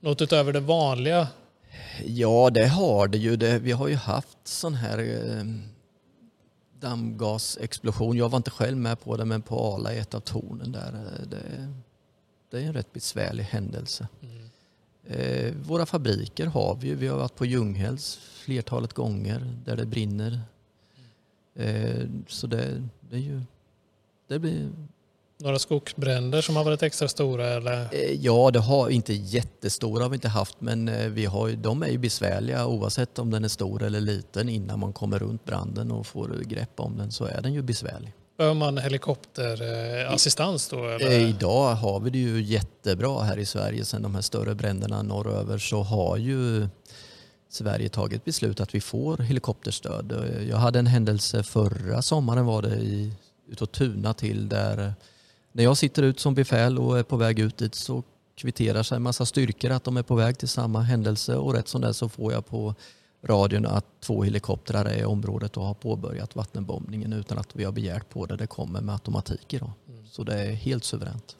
något 0.00 0.22
utöver 0.22 0.52
det 0.52 0.60
vanliga? 0.60 1.28
Ja, 2.04 2.50
det 2.50 2.66
har 2.66 3.08
det 3.08 3.18
ju. 3.18 3.36
Det, 3.36 3.58
vi 3.58 3.72
har 3.72 3.88
ju 3.88 3.94
haft 3.94 4.38
sån 4.44 4.74
här 4.74 4.98
eh, 4.98 5.44
dammgasexplosion. 6.80 8.16
Jag 8.16 8.28
var 8.28 8.36
inte 8.36 8.50
själv 8.50 8.76
med 8.76 9.00
på 9.00 9.16
det, 9.16 9.24
men 9.24 9.42
på 9.42 9.60
Ala 9.60 9.94
i 9.94 9.98
ett 9.98 10.14
av 10.14 10.20
tornen 10.20 10.72
där. 10.72 10.92
eh, 10.94 11.26
Det, 11.28 11.72
det 12.50 12.58
är 12.58 12.62
en 12.66 12.72
rätt 12.74 12.92
besvärlig 12.92 13.44
händelse. 13.44 14.08
Mm. 14.22 14.44
Eh, 15.06 15.54
våra 15.54 15.86
fabriker 15.86 16.46
har 16.46 16.76
vi 16.80 16.88
ju. 16.88 16.94
Vi 16.94 17.06
har 17.06 17.18
varit 17.18 17.34
på 17.34 17.46
Ljunghälls 17.46 18.16
flertalet 18.16 18.92
gånger 18.92 19.56
där 19.64 19.76
det 19.76 19.86
brinner. 19.86 20.40
Eh, 21.54 22.06
så 22.28 22.46
det, 22.46 22.88
det 23.00 23.16
är 23.16 23.20
ju... 23.20 23.40
Det 24.28 24.38
blir, 24.38 24.70
Några 25.38 25.58
skogsbränder 25.58 26.40
som 26.40 26.56
har 26.56 26.64
varit 26.64 26.82
extra 26.82 27.08
stora? 27.08 27.46
Eller? 27.48 27.88
Eh, 27.92 28.10
Ja, 28.12 28.50
det 28.50 28.58
har 28.58 28.90
inte 28.90 29.12
jättestora 29.14 30.02
har 30.02 30.10
vi 30.10 30.14
inte 30.14 30.28
haft, 30.28 30.60
men 30.60 30.88
eh, 30.88 31.06
vi 31.08 31.24
har, 31.24 31.50
de 31.50 31.82
är 31.82 31.88
ju 31.88 31.98
besvärliga 31.98 32.66
oavsett 32.66 33.18
om 33.18 33.30
den 33.30 33.44
är 33.44 33.48
stor 33.48 33.82
eller 33.82 34.00
liten. 34.00 34.48
Innan 34.48 34.78
man 34.80 34.92
kommer 34.92 35.18
runt 35.18 35.44
branden 35.44 35.90
och 35.90 36.06
får 36.06 36.28
grepp 36.44 36.80
om 36.80 36.96
den 36.96 37.12
så 37.12 37.24
är 37.24 37.42
den 37.42 37.52
ju 37.54 37.62
besvärlig. 37.62 38.12
Behöver 38.38 38.54
man 38.54 38.78
helikopterassistans 38.78 40.68
då? 40.68 40.84
Eller? 40.88 41.10
Eh, 41.10 41.28
Idag 41.28 41.74
har 41.74 42.00
vi 42.00 42.10
det 42.10 42.18
ju 42.18 42.42
jättebra 42.42 43.22
här 43.22 43.38
i 43.38 43.46
Sverige. 43.46 43.84
Sen 43.84 44.02
de 44.02 44.14
här 44.14 44.22
större 44.22 44.54
bränderna 44.54 45.02
norröver 45.02 45.58
så 45.58 45.82
har 45.82 46.16
ju 46.16 46.68
Sverige 47.50 47.88
tagit 47.88 48.24
beslut 48.24 48.60
att 48.60 48.74
vi 48.74 48.80
får 48.80 49.16
helikopterstöd. 49.18 50.12
Eh, 50.12 50.48
Jag 50.48 50.56
hade 50.56 50.78
en 50.78 50.86
händelse 50.86 51.42
förra 51.42 52.02
sommaren 52.02 52.46
var 52.46 52.62
det 52.62 52.74
i, 52.76 53.12
utåt 53.48 53.72
Tuna 53.72 54.14
till 54.14 54.48
där 54.48 54.94
när 55.54 55.64
jag 55.64 55.76
sitter 55.76 56.02
ut 56.02 56.20
som 56.20 56.34
befäl 56.34 56.78
och 56.78 56.98
är 56.98 57.02
på 57.02 57.16
väg 57.16 57.38
ut 57.38 57.56
dit 57.56 57.74
så 57.74 58.02
kvitterar 58.34 58.82
sig 58.82 58.96
en 58.96 59.02
massa 59.02 59.26
styrkor 59.26 59.70
att 59.70 59.84
de 59.84 59.96
är 59.96 60.02
på 60.02 60.14
väg 60.14 60.38
till 60.38 60.48
samma 60.48 60.80
händelse 60.80 61.36
och 61.36 61.54
rätt 61.54 61.68
som 61.68 61.80
det 61.80 61.94
så 61.94 62.08
får 62.08 62.32
jag 62.32 62.46
på 62.46 62.74
radion 63.24 63.66
att 63.66 63.86
två 64.00 64.22
helikoptrar 64.22 64.84
är 64.84 64.98
i 64.98 65.04
området 65.04 65.56
och 65.56 65.64
har 65.64 65.74
påbörjat 65.74 66.36
vattenbombningen 66.36 67.12
utan 67.12 67.38
att 67.38 67.56
vi 67.56 67.64
har 67.64 67.72
begärt 67.72 68.08
på 68.08 68.26
det. 68.26 68.36
Det 68.36 68.46
kommer 68.46 68.80
med 68.80 68.92
automatik 68.92 69.54
idag. 69.54 69.72
Så 70.10 70.24
det 70.24 70.34
är 70.34 70.52
helt 70.52 70.84
suveränt. 70.84 71.36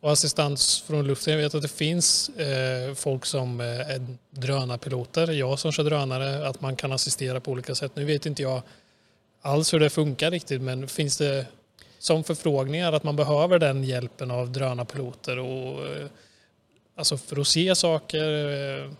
Och 0.00 0.12
assistans 0.12 0.84
från 0.86 1.06
luften. 1.06 1.32
Jag 1.32 1.40
vet 1.40 1.54
att 1.54 1.62
det 1.62 1.68
finns 1.68 2.28
eh, 2.28 2.94
folk 2.94 3.26
som 3.26 3.60
eh, 3.60 3.66
är 3.66 4.16
drönarpiloter. 4.30 5.30
Jag 5.30 5.58
som 5.58 5.72
kör 5.72 5.84
drönare. 5.84 6.48
Att 6.48 6.60
man 6.60 6.76
kan 6.76 6.92
assistera 6.92 7.40
på 7.40 7.50
olika 7.50 7.74
sätt. 7.74 7.92
Nu 7.94 8.04
vet 8.04 8.26
inte 8.26 8.42
jag 8.42 8.62
alls 9.42 9.74
hur 9.74 9.80
det 9.80 9.90
funkar 9.90 10.30
riktigt. 10.30 10.60
Men 10.62 10.88
finns 10.88 11.16
det 11.16 11.46
som 11.98 12.24
förfrågningar 12.24 12.92
att 12.92 13.04
man 13.04 13.16
behöver 13.16 13.58
den 13.58 13.84
hjälpen 13.84 14.30
av 14.30 14.52
drönarpiloter? 14.52 15.38
Och, 15.38 15.86
eh, 15.86 16.06
alltså 16.96 17.16
för 17.16 17.40
att 17.40 17.46
se 17.46 17.74
saker. 17.74 18.48
Eh, 18.84 18.90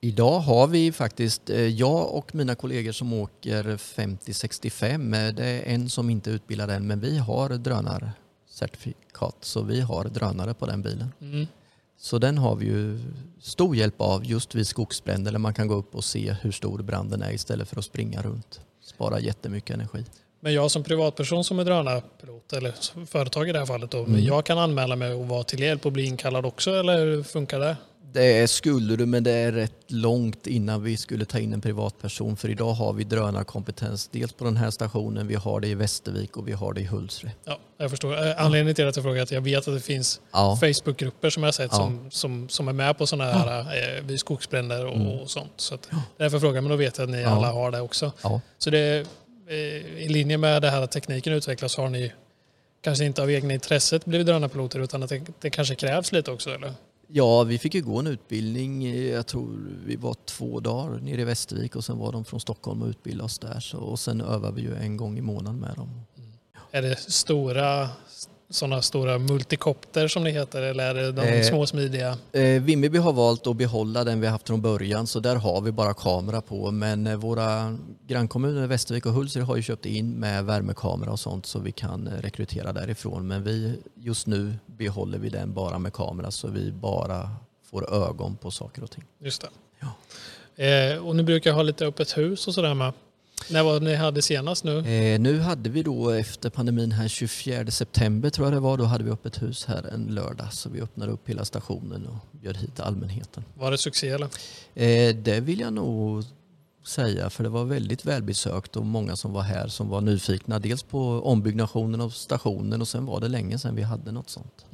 Idag 0.00 0.38
har 0.38 0.66
vi 0.66 0.92
faktiskt, 0.92 1.50
eh, 1.50 1.60
jag 1.60 2.14
och 2.14 2.34
mina 2.34 2.54
kollegor 2.54 2.92
som 2.92 3.12
åker 3.12 3.76
50-65, 3.76 5.14
eh, 5.14 5.34
det 5.34 5.44
är 5.44 5.62
en 5.74 5.90
som 5.90 6.10
inte 6.10 6.30
är 6.30 6.34
utbildad 6.34 6.70
än, 6.70 6.86
men 6.86 7.00
vi 7.00 7.18
har 7.18 7.48
drönarcertifikat 7.48 9.36
så 9.40 9.62
vi 9.62 9.80
har 9.80 10.04
drönare 10.04 10.54
på 10.54 10.66
den 10.66 10.82
bilen. 10.82 11.12
mm. 11.20 11.46
Så 12.00 12.18
den 12.18 12.38
har 12.38 12.56
vi 12.56 12.66
ju 12.66 13.00
stor 13.40 13.76
hjälp 13.76 14.00
av 14.00 14.24
just 14.24 14.54
vid 14.54 14.66
skogsbränder 14.66 15.32
där 15.32 15.38
man 15.38 15.54
kan 15.54 15.68
gå 15.68 15.74
upp 15.74 15.94
och 15.94 16.04
se 16.04 16.32
hur 16.32 16.52
stor 16.52 16.82
branden 16.82 17.22
är 17.22 17.32
istället 17.32 17.68
för 17.68 17.78
att 17.78 17.84
springa 17.84 18.22
runt. 18.22 18.60
Spara 18.82 19.20
jättemycket 19.20 19.74
energi. 19.74 20.04
Men 20.40 20.54
jag 20.54 20.70
som 20.70 20.82
privatperson 20.84 21.44
som 21.44 21.58
är 21.58 21.64
drönarpilot, 21.64 22.52
eller 22.52 23.06
företag 23.06 23.48
i 23.48 23.52
det 23.52 23.58
här 23.58 23.66
fallet 23.66 23.90
då, 23.90 23.98
Mm. 23.98 24.24
jag 24.24 24.44
kan 24.46 24.58
anmäla 24.58 24.96
mig 24.96 25.12
och 25.14 25.28
vara 25.28 25.42
till 25.44 25.60
hjälp 25.60 25.86
och 25.86 25.92
bli 25.92 26.04
inkallad 26.04 26.46
också 26.46 26.70
eller 26.70 26.98
hur 26.98 27.22
funkar 27.22 27.58
det? 27.60 27.76
Det 28.12 28.48
skulle 28.50 28.96
du, 28.96 29.06
men 29.06 29.24
det 29.24 29.30
är 29.32 29.52
rätt 29.52 29.72
långt 29.88 30.46
innan 30.46 30.82
vi 30.82 30.96
skulle 30.96 31.24
ta 31.24 31.38
in 31.38 31.52
en 31.52 31.60
privatperson. 31.60 32.36
För 32.36 32.48
idag 32.48 32.72
har 32.72 32.92
vi 32.92 33.04
drönarkompetens. 33.04 34.08
Dels 34.12 34.32
på 34.32 34.44
den 34.44 34.56
här 34.56 34.70
stationen, 34.70 35.26
vi 35.26 35.34
har 35.34 35.60
det 35.60 35.68
i 35.68 35.74
Västervik 35.74 36.36
och 36.36 36.48
vi 36.48 36.52
har 36.52 36.72
det 36.72 36.80
i 36.80 36.84
Hultsfred. 36.84 37.32
Ja, 37.44 37.58
jag 37.78 37.90
förstår. 37.90 38.12
Eh, 38.26 38.44
Anledningen 38.44 38.74
till 38.74 38.88
att 38.88 38.96
jag 38.96 39.02
frågar 39.02 39.18
är 39.18 39.22
att 39.22 39.30
jag 39.30 39.40
vet 39.40 39.68
att 39.68 39.74
det 39.74 39.80
finns 39.80 40.20
Ja, 40.32 40.58
Facebookgrupper 40.60 41.30
som 41.30 41.42
jag 41.42 41.54
sett 41.54 41.68
Ja. 41.72 41.76
som, 41.76 42.10
som, 42.10 42.48
som 42.48 42.68
är 42.68 42.72
med 42.72 42.98
på 42.98 43.06
sådana 43.06 43.32
här 43.32 43.60
eh, 43.60 44.02
vid 44.04 44.20
skogsbränder 44.20 44.86
och, 44.86 44.94
Mm. 44.96 45.06
och 45.08 45.30
sånt. 45.30 45.52
Så 45.56 45.74
att, 45.74 45.88
därför 46.16 46.38
frågar 46.40 46.54
jag, 46.54 46.62
men 46.64 46.70
då 46.70 46.76
vet 46.76 46.98
jag 46.98 47.04
att 47.04 47.10
ni 47.10 47.22
Ja. 47.22 47.28
alla 47.28 47.52
har 47.52 47.70
det 47.70 47.80
också. 47.80 48.12
ja. 48.22 48.40
Så 48.58 48.70
det 48.70 49.06
i 49.54 50.08
linje 50.08 50.38
med 50.38 50.62
det 50.62 50.70
här 50.70 50.82
att 50.82 50.92
tekniken 50.92 51.32
utvecklas 51.32 51.76
har 51.76 51.88
ni 51.88 52.12
kanske 52.80 53.04
inte 53.04 53.22
av 53.22 53.30
egna 53.30 53.54
intresset 53.54 54.04
blivit 54.04 54.26
drönarpiloter 54.26 54.80
utan 54.80 55.02
att 55.02 55.08
det, 55.08 55.22
det 55.40 55.50
kanske 55.50 55.74
krävs 55.74 56.12
lite 56.12 56.30
också 56.30 56.50
eller? 56.50 56.74
ja, 57.08 57.42
vi 57.42 57.58
fick 57.58 57.74
ju 57.74 57.82
gå 57.82 57.98
en 57.98 58.06
utbildning, 58.06 58.84
eh, 58.84 59.10
jag 59.10 59.26
tror 59.26 59.58
vi 59.86 59.96
var 59.96 60.14
två 60.24 60.60
dagar 60.60 60.98
nere 60.98 61.20
i 61.20 61.24
Västervik 61.24 61.76
och 61.76 61.84
sen 61.84 61.98
var 61.98 62.12
de 62.12 62.24
från 62.24 62.40
Stockholm 62.40 62.82
och 62.82 62.88
utbildade 62.88 63.24
oss 63.24 63.38
där. 63.38 63.60
Så, 63.60 63.78
och 63.78 63.98
sen 63.98 64.20
övar 64.20 64.52
vi 64.52 64.62
ju 64.62 64.74
en 64.76 64.96
gång 64.96 65.18
i 65.18 65.20
månaden 65.20 65.60
med 65.60 65.76
dem. 65.76 66.00
Är 66.70 66.82
det 66.82 66.98
stora 66.98 67.88
sådana 68.50 68.82
stora 68.82 69.18
multikopter 69.18 70.08
som 70.08 70.24
det 70.24 70.30
heter 70.30 70.62
eller 70.62 70.94
är 70.94 70.94
det 70.94 71.12
de 71.12 71.22
Eh, 71.22 71.42
små 71.42 71.66
smidiga? 71.66 72.18
Eh, 72.32 72.62
Vimmerby 72.62 72.98
har 72.98 73.12
valt 73.12 73.46
att 73.46 73.56
behålla 73.56 74.04
den 74.04 74.20
vi 74.20 74.26
haft 74.26 74.46
från 74.46 74.60
början 74.62 75.06
så 75.06 75.20
där 75.20 75.36
har 75.36 75.60
vi 75.60 75.72
bara 75.72 75.94
kamera 75.94 76.40
på. 76.40 76.70
Men 76.70 77.06
eh, 77.06 77.16
våra 77.16 77.78
grannkommuner 78.06 78.66
Västervik 78.66 79.06
och 79.06 79.12
Hultsfred 79.12 79.44
har 79.44 79.56
ju 79.56 79.62
köpt 79.62 79.86
in 79.86 80.12
med 80.12 80.44
värmekamera 80.44 81.10
och 81.10 81.20
sånt 81.20 81.46
så 81.46 81.58
vi 81.58 81.72
kan 81.72 82.06
eh, 82.06 82.12
rekrytera 82.12 82.72
därifrån. 82.72 83.26
Men 83.26 83.44
vi, 83.44 83.78
just 83.94 84.26
nu 84.26 84.54
behåller 84.66 85.18
vi 85.18 85.28
den 85.28 85.52
bara 85.54 85.78
med 85.78 85.92
kamera 85.92 86.30
så 86.30 86.48
vi 86.48 86.72
bara 86.72 87.30
får 87.70 87.94
ögon 87.94 88.36
på 88.36 88.50
saker 88.50 88.82
och 88.82 88.90
ting. 88.90 89.04
Just 89.18 89.42
det. 89.42 89.48
Ja. 89.80 89.92
Eh, 90.64 91.06
och 91.06 91.16
ni 91.16 91.22
brukar 91.22 91.52
ha 91.52 91.62
lite 91.62 91.86
öppet 91.86 92.18
hus 92.18 92.48
och 92.48 92.54
sådär 92.54 92.74
med. 92.74 92.92
När 93.50 93.62
var 93.62 93.80
det 93.80 93.86
ni 93.86 93.94
hade 93.94 94.22
senast 94.22 94.64
nu? 94.64 94.78
Eh, 94.78 95.20
nu 95.20 95.40
hade 95.40 95.70
vi 95.70 95.82
då 95.82 96.10
efter 96.10 96.50
pandemin 96.50 96.92
här 96.92 97.08
24 97.08 97.70
september 97.70 98.30
tror 98.30 98.46
jag 98.46 98.54
det 98.54 98.60
var, 98.60 98.76
då 98.76 98.84
hade 98.84 99.04
vi 99.04 99.10
öppet 99.10 99.42
hus 99.42 99.64
här 99.64 99.86
en 99.92 100.06
lördag 100.06 100.52
så 100.52 100.68
vi 100.68 100.80
öppnade 100.80 101.12
upp 101.12 101.28
hela 101.28 101.44
stationen 101.44 102.06
och 102.06 102.38
bjöd 102.40 102.56
hit 102.56 102.80
allmänheten. 102.80 103.44
Var 103.54 103.70
det 103.70 103.78
succé 103.78 104.08
eller? 104.08 104.28
Eh, 104.74 105.16
det 105.16 105.40
vill 105.40 105.60
jag 105.60 105.72
nog 105.72 106.24
säga 106.86 107.30
för 107.30 107.42
det 107.42 107.48
var 107.50 107.64
väldigt 107.64 108.04
välbesökt 108.04 108.76
och 108.76 108.86
många 108.86 109.16
som 109.16 109.32
var 109.32 109.42
här 109.42 109.68
som 109.68 109.88
var 109.88 110.00
nyfikna. 110.00 110.58
Dels 110.58 110.82
på 110.82 111.20
ombyggnationen 111.24 112.00
av 112.00 112.10
stationen 112.10 112.80
och 112.80 112.88
sen 112.88 113.06
var 113.06 113.20
det 113.20 113.28
länge 113.28 113.58
sedan 113.58 113.74
vi 113.76 113.82
hade 113.82 114.12
något 114.12 114.30
sånt. 114.30 114.66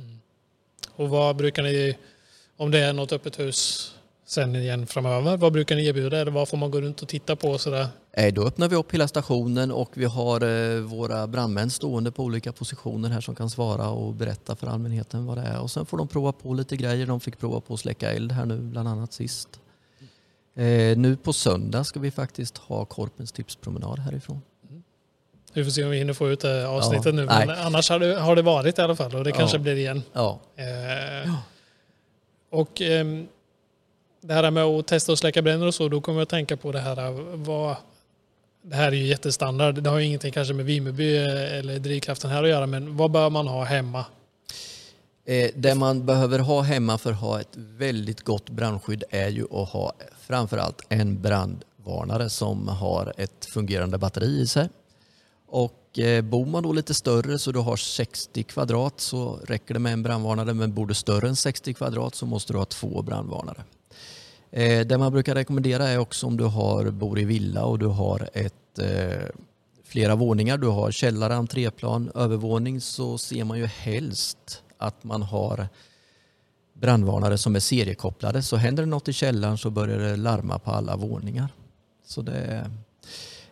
Och 0.96 1.08
vad 1.08 1.36
brukar 1.36 1.62
ni, 1.62 1.96
om 2.56 2.70
det 2.70 2.78
är 2.78 2.92
något 2.92 3.12
öppet 3.12 3.38
hus 3.38 3.93
sen 4.35 4.57
igen 4.57 4.87
framöver, 4.87 5.37
vad 5.37 5.53
brukar 5.53 5.76
ni 5.76 5.87
erbjuda? 5.87 6.18
Eller 6.18 6.30
vad 6.32 6.49
får 6.49 6.57
man 6.57 6.70
gå 6.70 6.80
runt 6.80 7.03
och 7.03 7.09
titta 7.09 7.37
på? 7.37 7.49
och 7.49 7.61
Sådär? 7.61 7.87
Eh, 8.12 8.35
då 8.35 8.47
öppnar 8.47 8.68
vi 8.68 8.76
upp 8.76 8.95
hela 8.95 9.09
stationen 9.09 9.70
och 9.72 9.91
vi 9.95 10.05
har 10.05 10.41
eh, 10.74 10.80
våra 10.80 11.26
brandmän 11.26 11.70
stående 11.70 12.12
på 12.12 12.22
olika 12.22 12.53
positioner 12.53 13.09
här 13.09 13.20
som 13.20 13.35
kan 13.35 13.51
svara 13.51 13.89
och 13.89 14.14
berätta 14.14 14.57
för 14.57 14.66
allmänheten 14.66 15.26
vad 15.26 15.39
det 15.39 15.43
är. 15.43 15.61
Och 15.61 15.70
sen 15.70 15.87
får 15.87 15.99
de 15.99 16.09
prova 16.09 16.32
på 16.32 16.55
lite 16.55 16.76
grejer. 16.76 17.07
De 17.07 17.20
fick 17.20 17.39
prova 17.39 17.61
på 17.61 17.74
att 17.74 17.80
släcka 17.80 18.12
eld 18.12 18.32
här 18.32 18.45
nu 18.47 18.59
bland 18.59 18.89
annat 18.89 19.12
sist. 19.12 19.49
Eh, 20.57 20.97
nu 20.99 21.16
på 21.22 21.32
söndag 21.32 21.85
ska 21.85 22.01
vi 22.01 22.11
faktiskt 22.11 22.59
ha 22.59 22.85
Korpens 22.85 23.32
tipspromenad 23.32 23.99
härifrån. 23.99 24.41
Vi 25.53 25.64
får 25.64 25.70
se 25.70 25.85
om 25.85 25.91
vi 25.91 25.99
hinner 25.99 26.12
få 26.12 26.28
ut 26.30 26.41
det 26.41 26.68
avsnittet 26.68 27.07
Ja, 27.07 27.12
nu. 27.12 27.26
Men 27.26 27.49
nej. 27.49 27.57
annars 27.61 27.91
har 27.91 27.99
det, 27.99 28.20
har 28.20 28.37
det 28.37 28.43
varit 28.43 28.78
i 28.78 28.82
alla 28.82 28.97
fall 28.97 29.14
och 29.14 29.24
det 29.24 29.30
Ja. 29.30 29.37
kanske 29.37 29.59
blir 29.59 29.76
igen. 29.76 30.03
Ja, 30.12 30.41
Eh, 30.57 31.30
och 32.51 32.80
ehm, 32.80 33.26
det 34.26 34.34
här 34.34 34.50
med 34.50 34.64
att 34.64 34.86
testa 34.86 35.12
och 35.12 35.18
släcka 35.18 35.42
bränder 35.42 35.66
och 35.66 35.74
så, 35.74 35.88
då 35.88 36.00
kommer 36.00 36.18
jag 36.18 36.22
att 36.22 36.28
tänka 36.28 36.56
på 36.56 36.72
det 36.72 36.80
här. 36.80 37.06
Äh, 37.06 37.12
vad, 37.34 37.76
det 38.62 38.76
här 38.76 38.88
är 38.92 38.96
ju 38.96 39.06
jättestandard. 39.06 39.82
Det 39.82 39.90
har 39.90 39.98
ju 39.98 40.04
ingenting 40.06 40.32
kanske 40.32 40.54
med 40.54 40.66
Vimmerby 40.66 41.16
äh, 41.16 41.58
eller 41.58 41.78
drivkraften 41.78 42.30
här 42.30 42.42
att 42.42 42.48
göra, 42.48 42.66
men 42.66 42.96
vad 42.96 43.10
bör 43.10 43.30
man 43.30 43.46
ha 43.46 43.64
hemma? 43.64 44.04
Eh, 45.24 45.50
det 45.54 45.74
man 45.74 46.06
behöver 46.06 46.38
ha 46.38 46.60
hemma 46.60 46.98
för 46.98 47.12
att 47.12 47.20
ha 47.20 47.40
ett 47.40 47.56
väldigt 47.56 48.20
gott 48.20 48.50
brandskydd 48.50 49.04
är 49.10 49.28
ju 49.28 49.44
att 49.44 49.68
ha 49.68 49.92
framförallt 50.20 50.82
en 50.88 51.22
brandvarnare 51.22 52.30
som 52.30 52.68
har 52.68 53.12
ett 53.16 53.44
fungerande 53.44 53.98
batteri 53.98 54.40
i 54.40 54.46
sig. 54.46 54.68
Och 55.46 55.98
eh, 55.98 56.22
bor 56.22 56.46
man 56.46 56.62
då 56.62 56.72
lite 56.72 56.94
större 56.94 57.38
så 57.38 57.52
du 57.52 57.58
har 57.58 57.76
60 57.76 58.42
kvadrat 58.42 59.00
så 59.00 59.38
räcker 59.44 59.74
det 59.74 59.80
med 59.80 59.92
en 59.92 60.02
brandvarnare 60.02 60.54
men 60.54 60.74
bor 60.74 60.86
du 60.86 60.94
större 60.94 61.28
än 61.28 61.36
60 61.36 61.74
kvadrat 61.74 62.14
så 62.14 62.26
måste 62.26 62.52
du 62.52 62.58
ha 62.58 62.64
två 62.64 63.02
brandvarnare. 63.02 63.64
Eh, 64.57 64.86
det 64.86 64.98
man 64.98 65.12
brukar 65.12 65.34
rekommendera 65.34 65.88
är 65.88 65.98
också 65.98 66.26
om 66.26 66.36
du 66.36 66.44
har, 66.44 66.90
bor 66.90 67.18
i 67.18 67.24
villa 67.24 67.64
och 67.64 67.78
du 67.78 67.86
har 67.86 68.28
ett, 68.32 68.78
eh, 68.78 69.28
flera 69.84 70.14
våningar, 70.14 70.59
du 70.59 70.66
har 70.66 70.90
källare, 70.90 71.34
entréplan, 71.34 72.11
övervåning 72.14 72.80
så 72.80 73.18
ser 73.18 73.44
man 73.44 73.59
ju 73.59 73.66
helst 73.66 74.62
att 74.78 75.05
man 75.05 75.22
har 75.22 75.68
brandvarnare 76.72 77.38
som 77.38 77.57
är 77.57 77.61
seriekopplade. 77.61 78.42
Så 78.42 78.57
händer 78.57 78.82
det 78.82 78.88
något 78.88 79.09
i 79.09 79.12
källaren 79.12 79.59
så 79.59 79.70
börjar 79.70 79.98
det 79.98 80.16
larma 80.16 80.59
på 80.59 80.70
alla 80.70 80.96
våningar. 80.96 81.48
Så 82.07 82.22
det, 82.22 82.70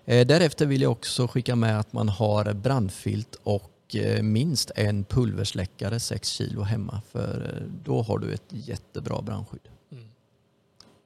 eh, 0.05 0.27
därefter 0.27 0.67
vill 0.67 0.83
jag 0.83 0.93
också 0.93 1.29
skicka 1.29 1.57
med 1.57 1.81
att 1.81 1.93
man 1.93 2.09
har 2.09 2.53
brandfilt 2.53 3.37
och 3.43 3.95
eh, 3.95 4.23
minst 4.23 4.71
en 4.77 5.05
pulversläckare 5.05 6.01
6 6.01 6.29
kilo 6.29 6.63
hemma 6.63 7.01
för 7.13 7.57
eh, 7.57 7.69
då 7.85 8.03
har 8.03 8.19
du 8.19 8.35
ett 8.35 8.49
jättebra 8.49 9.23
brandskydd. 9.23 9.69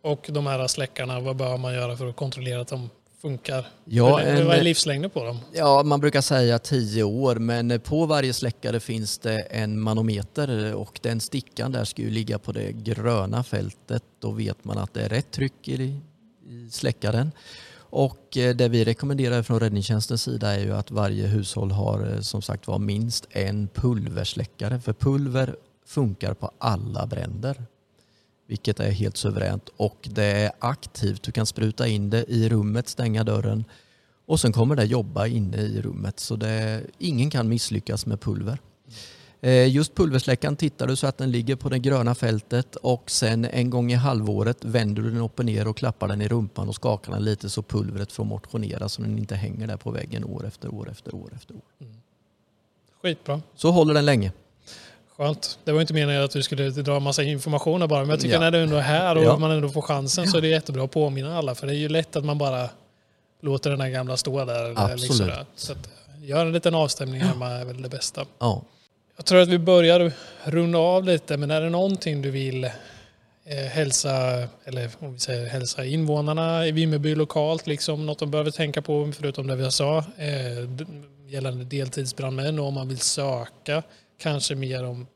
Och 0.07 0.27
de 0.33 0.47
här 0.47 0.67
släckarna, 0.67 1.21
vad 1.21 1.37
bör 1.37 1.57
man 1.57 1.75
göra 1.75 1.97
för 1.97 2.07
att 2.07 2.17
kontrollera 2.17 2.61
att 2.61 2.69
de 2.69 2.91
funkar? 3.23 3.67
Ja, 3.85 4.21
en- 4.21 4.47
vad 4.47 4.57
är 4.57 4.63
livslängden 4.63 5.11
på 5.11 5.25
dem? 5.25 5.39
Ja, 5.53 5.83
man 5.83 6.01
brukar 6.01 6.21
säga 6.21 6.59
10 6.59 7.03
år, 7.03 7.37
men 7.37 7.81
på 7.81 8.07
varje 8.07 8.33
släckare 8.33 8.81
finns 8.81 9.19
det 9.19 9.41
en 9.41 9.81
manometer 9.81 10.75
och 10.75 11.01
den 11.03 11.21
stickan 11.21 11.73
där 11.73 11.85
ska 11.85 12.03
ju 12.03 12.11
ligga 12.11 12.39
på 12.39 12.53
det 12.53 12.73
gröna 12.73 13.43
fältet. 13.45 14.03
Då 14.21 14.31
vet 14.31 14.65
man 14.65 14.79
att 14.79 14.95
det 14.95 15.03
är 15.03 15.09
rätt 15.09 15.31
tryck 15.31 15.69
i, 15.69 16.01
i 16.49 16.71
släckaren. 16.71 17.33
Och 17.79 18.37
eh, 18.37 18.57
det 18.57 18.69
vi 18.69 18.85
rekommenderar 18.85 19.43
från 19.43 19.61
räddningstjänstens 19.61 20.23
sida 20.23 20.55
är 20.55 20.61
ju 20.61 20.73
att 20.77 20.91
varje 20.91 21.27
hushåll 21.27 21.71
har 21.71 22.13
eh, 22.15 22.21
som 22.21 22.43
sagt 22.43 22.67
var 22.67 22.79
minst 22.79 23.27
en 23.31 23.69
pulversläckare. 23.75 24.81
För 24.81 24.93
pulver 24.93 25.57
funkar 25.87 26.35
på 26.35 26.51
alla 26.59 27.07
bränder. 27.07 27.65
Vilket 28.47 28.81
är 28.81 28.91
helt 28.91 29.17
suveränt 29.17 29.69
och 29.77 30.09
det 30.11 30.25
är 30.25 30.53
aktivt. 30.59 31.23
Du 31.23 31.33
kan 31.33 31.47
spruta 31.47 31.87
in 31.89 32.11
det 32.11 32.25
i 32.29 32.49
rummet, 32.49 32.89
stänga 32.89 33.25
dörren 33.25 33.65
och 34.27 34.41
sen 34.41 34.53
kommer 34.53 34.77
det 34.77 34.85
jobba 34.85 35.27
inne 35.27 35.57
i 35.57 35.83
rummet 35.83 36.21
så 36.21 36.37
det, 36.37 36.83
ingen 36.99 37.31
kan 37.31 37.49
misslyckas 37.49 38.07
med 38.07 38.21
pulver. 38.21 38.59
Eh, 39.41 39.69
Just 39.69 39.95
pulversläckaren 39.95 40.57
tittar 40.57 40.87
du 40.87 40.97
så 40.97 41.07
att 41.07 41.19
den 41.19 41.31
ligger 41.31 41.57
på 41.57 41.69
det 41.69 41.79
gröna 41.79 42.15
fältet 42.15 42.77
och 42.77 43.11
sen 43.11 43.45
en 43.45 43.71
gång 43.71 43.93
i 43.93 43.95
halvåret 43.95 44.65
vänder 44.65 45.03
du 45.03 45.11
den 45.11 45.21
upp 45.21 45.39
och 45.39 45.45
ner 45.45 45.69
och 45.69 45.77
klappar 45.77 46.09
den 46.09 46.23
i 46.23 46.29
rumpan 46.29 46.69
och 46.69 46.75
skakar 46.75 47.13
den 47.13 47.25
lite 47.25 47.51
så 47.51 47.63
pulvret 47.63 48.13
får 48.13 48.25
motionera 48.25 48.89
så 48.89 49.03
den 49.03 49.19
inte 49.19 49.35
hänger 49.37 49.67
där 49.67 49.77
på 49.77 49.91
väggen 49.91 50.25
år 50.25 50.47
efter 50.47 50.75
år 50.75 50.91
efter 50.91 51.15
år 51.15 51.33
efter 51.35 51.55
år. 51.55 51.63
Skitbra. 53.03 53.43
Så 53.55 53.71
håller 53.71 53.95
den 53.95 54.05
länge. 54.07 54.33
Skönt. 55.17 55.59
Det 55.65 55.73
var 55.73 55.81
inte 55.81 55.95
meningen 55.95 56.23
att 56.23 56.31
du 56.31 56.43
skulle 56.43 56.71
dra 56.71 57.01
massa 57.01 57.23
information 57.23 57.89
bara, 57.89 58.01
men 58.01 58.11
jag 58.11 58.21
tycker 58.21 58.35
Ja. 58.35 58.41
när 58.41 58.51
du 58.51 58.63
ändå 58.63 58.77
är 58.77 58.81
här 58.81 59.17
och 59.17 59.25
Ja. 59.25 59.37
man 59.39 59.51
ändå 59.51 59.69
får 59.69 59.83
chansen 59.83 60.27
så 60.29 60.37
är 60.37 60.41
det 60.41 60.49
jättebra 60.49 60.85
att 60.85 60.91
påminna 60.91 61.39
alla. 61.39 61.55
För 61.55 61.67
det 61.67 61.73
är 61.73 61.77
ju 61.77 61.89
lätt 61.89 62.17
att 62.17 62.25
man 62.25 62.39
bara 62.39 62.69
låter 63.43 63.71
den 63.71 63.81
här 63.81 63.89
gamla 63.91 64.17
stå 64.17 64.45
där. 64.45 64.65
eller 64.65 64.81
Absolut. 64.81 65.01
Liksom 65.03 65.27
där. 65.27 65.45
så 65.57 65.73
att, 65.73 65.89
gör 66.23 66.47
en 66.47 66.53
liten 66.53 66.75
avstämning 66.75 67.21
hemma 67.21 67.49
är 67.51 67.65
väl 67.65 67.83
det 67.83 67.89
bästa. 67.89 68.25
Ja. 68.39 68.63
Jag 69.17 69.27
tror 69.27 69.41
att 69.41 69.49
vi 69.49 69.59
börjar 69.59 70.13
runda 70.45 70.79
av 70.79 71.05
lite, 71.05 71.37
men 71.37 71.51
är 71.51 71.61
det 71.61 71.71
någonting 71.71 72.23
du 72.23 72.31
vill 72.31 72.65
eh, 72.65 72.71
hälsa, 73.71 74.13
eller 74.65 74.91
om 74.99 75.13
vi 75.13 75.19
säger 75.19 75.47
hälsa 75.47 75.85
invånarna 75.85 76.67
i 76.67 76.73
Vimmerby 76.73 77.15
lokalt, 77.15 77.67
liksom 77.67 78.07
något 78.07 78.19
de 78.19 78.31
behöver 78.31 78.51
tänka 78.51 78.83
på 78.83 79.13
förutom 79.17 79.47
det 79.47 79.57
vi 79.57 79.71
sa, 79.71 79.99
eh, 79.99 80.85
gällande 81.29 81.65
deltidsbrandmän 81.65 82.59
och 82.59 82.67
om 82.67 82.75
man 82.75 82.89
vill 82.89 82.99
söka, 83.01 83.83
kanske 84.19 84.55
mer 84.55 84.85
om 84.85 85.07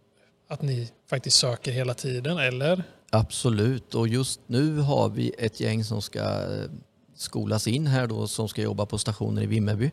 att 0.48 0.62
ni 0.62 0.90
faktiskt 1.10 1.36
söker 1.36 1.72
hela 1.72 1.94
tiden, 1.94 2.38
eller? 2.38 2.82
Absolut, 3.10 3.94
och 3.94 4.08
just 4.08 4.40
nu 4.46 4.78
har 4.78 5.08
vi 5.08 5.32
ett 5.38 5.60
gäng 5.60 5.84
som 5.84 6.02
ska 6.02 6.20
eh, 6.20 6.70
skolas 7.14 7.66
in 7.66 7.86
här 7.86 8.06
då 8.06 8.28
som 8.28 8.48
ska 8.48 8.62
jobba 8.62 8.86
på 8.86 8.98
stationen 8.98 9.44
i 9.44 9.46
Vimmerby. 9.46 9.90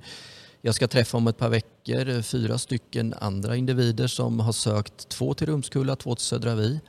Jag 0.61 0.75
ska 0.75 0.87
träffa 0.87 1.17
om 1.17 1.27
ett 1.27 1.37
par 1.37 1.49
veckor 1.49 2.09
eh, 2.09 2.21
fyra 2.21 2.57
stycken 2.57 3.13
andra 3.19 3.55
individer 3.55 4.07
som 4.07 4.39
har 4.39 4.51
sökt 4.51 5.09
två 5.09 5.33
till 5.33 5.47
Rumskulla, 5.47 5.95
två 5.95 6.15
till 6.15 6.25
Södra 6.25 6.55
Vi. 6.55 6.79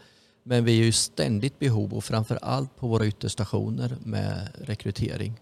Men 0.42 0.64
vi 0.64 0.80
är 0.80 0.84
ju 0.84 0.92
ständigt 0.92 1.58
behov 1.58 1.94
och 1.94 2.04
framför 2.04 2.38
allt 2.42 2.76
på 2.76 2.88
våra 2.88 3.06
ytterstationer 3.06 3.96
med 4.04 4.48
rekrytering. 4.58 5.40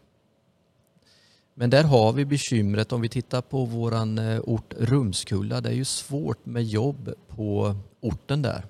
Men 1.58 1.70
där 1.70 1.84
har 1.84 2.12
vi 2.12 2.24
bekymret 2.24 2.92
om 2.92 3.00
vi 3.00 3.08
tittar 3.08 3.42
på 3.42 3.64
våran 3.64 4.18
eh, 4.18 4.40
ort 4.44 4.74
Rumskulla. 4.78 5.60
Det 5.60 5.68
är 5.68 5.72
ju 5.74 5.84
svårt 5.84 6.46
med 6.46 6.64
jobb 6.64 7.12
på 7.28 7.76
orten 8.00 8.42
där. 8.42 8.66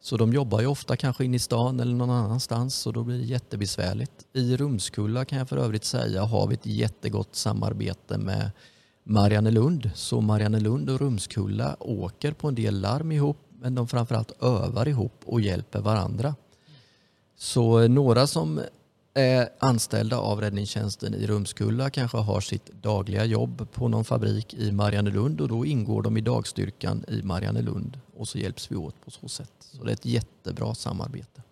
Så 0.00 0.16
de 0.16 0.32
jobbar 0.32 0.60
ju 0.60 0.66
ofta 0.66 0.96
kanske 0.96 1.24
in 1.24 1.34
i 1.34 1.38
stan 1.38 1.80
eller 1.80 1.94
någon 1.94 2.10
annanstans 2.10 2.86
och 2.86 2.92
då 2.92 3.02
blir 3.02 3.18
det 3.18 3.24
jättebesvärligt. 3.24 4.12
I 4.32 4.56
Rumskulla 4.56 5.24
kan 5.24 5.38
jag 5.38 5.48
för 5.48 5.56
övrigt 5.56 5.84
säga 5.84 6.24
har 6.24 6.46
vi 6.46 6.54
ett 6.54 6.66
jättegott 6.66 7.34
samarbete 7.34 8.18
med 8.18 8.50
Mariannelund. 9.04 9.90
Så 9.94 10.20
Mariannelund 10.20 10.90
och 10.90 11.00
Rumskulla 11.00 11.76
åker 11.80 12.32
på 12.32 12.48
en 12.48 12.54
del 12.54 12.80
larm 12.80 13.12
ihop 13.12 13.38
men 13.60 13.74
de 13.74 13.88
framförallt 13.88 14.42
övar 14.42 14.88
ihop 14.88 15.20
och 15.24 15.40
hjälper 15.40 15.80
varandra. 15.80 16.34
Så 17.36 17.88
några 17.88 18.26
som 18.26 18.60
är 19.16 19.48
anställda 19.58 20.18
av 20.18 20.40
räddningstjänsten 20.40 21.14
i 21.14 21.26
Rumskulla 21.26 21.90
kanske 21.90 22.18
har 22.18 22.40
sitt 22.40 22.66
dagliga 22.82 23.24
jobb 23.24 23.68
på 23.72 23.88
någon 23.88 24.04
fabrik 24.04 24.54
i 24.54 24.72
Mariannelund 24.72 25.40
och 25.40 25.48
då 25.48 25.66
ingår 25.66 26.02
de 26.02 26.16
i 26.16 26.20
dagstyrkan 26.20 27.04
i 27.08 27.22
Mariannelund 27.22 28.00
och 28.16 28.28
så 28.28 28.38
hjälps 28.38 28.72
vi 28.72 28.76
åt 28.76 29.04
på 29.04 29.10
så 29.10 29.28
sätt. 29.28 29.52
Så 29.58 29.84
det 29.84 29.90
är 29.90 29.92
ett 29.92 30.06
jättebra 30.06 30.74
samarbete. 30.74 31.42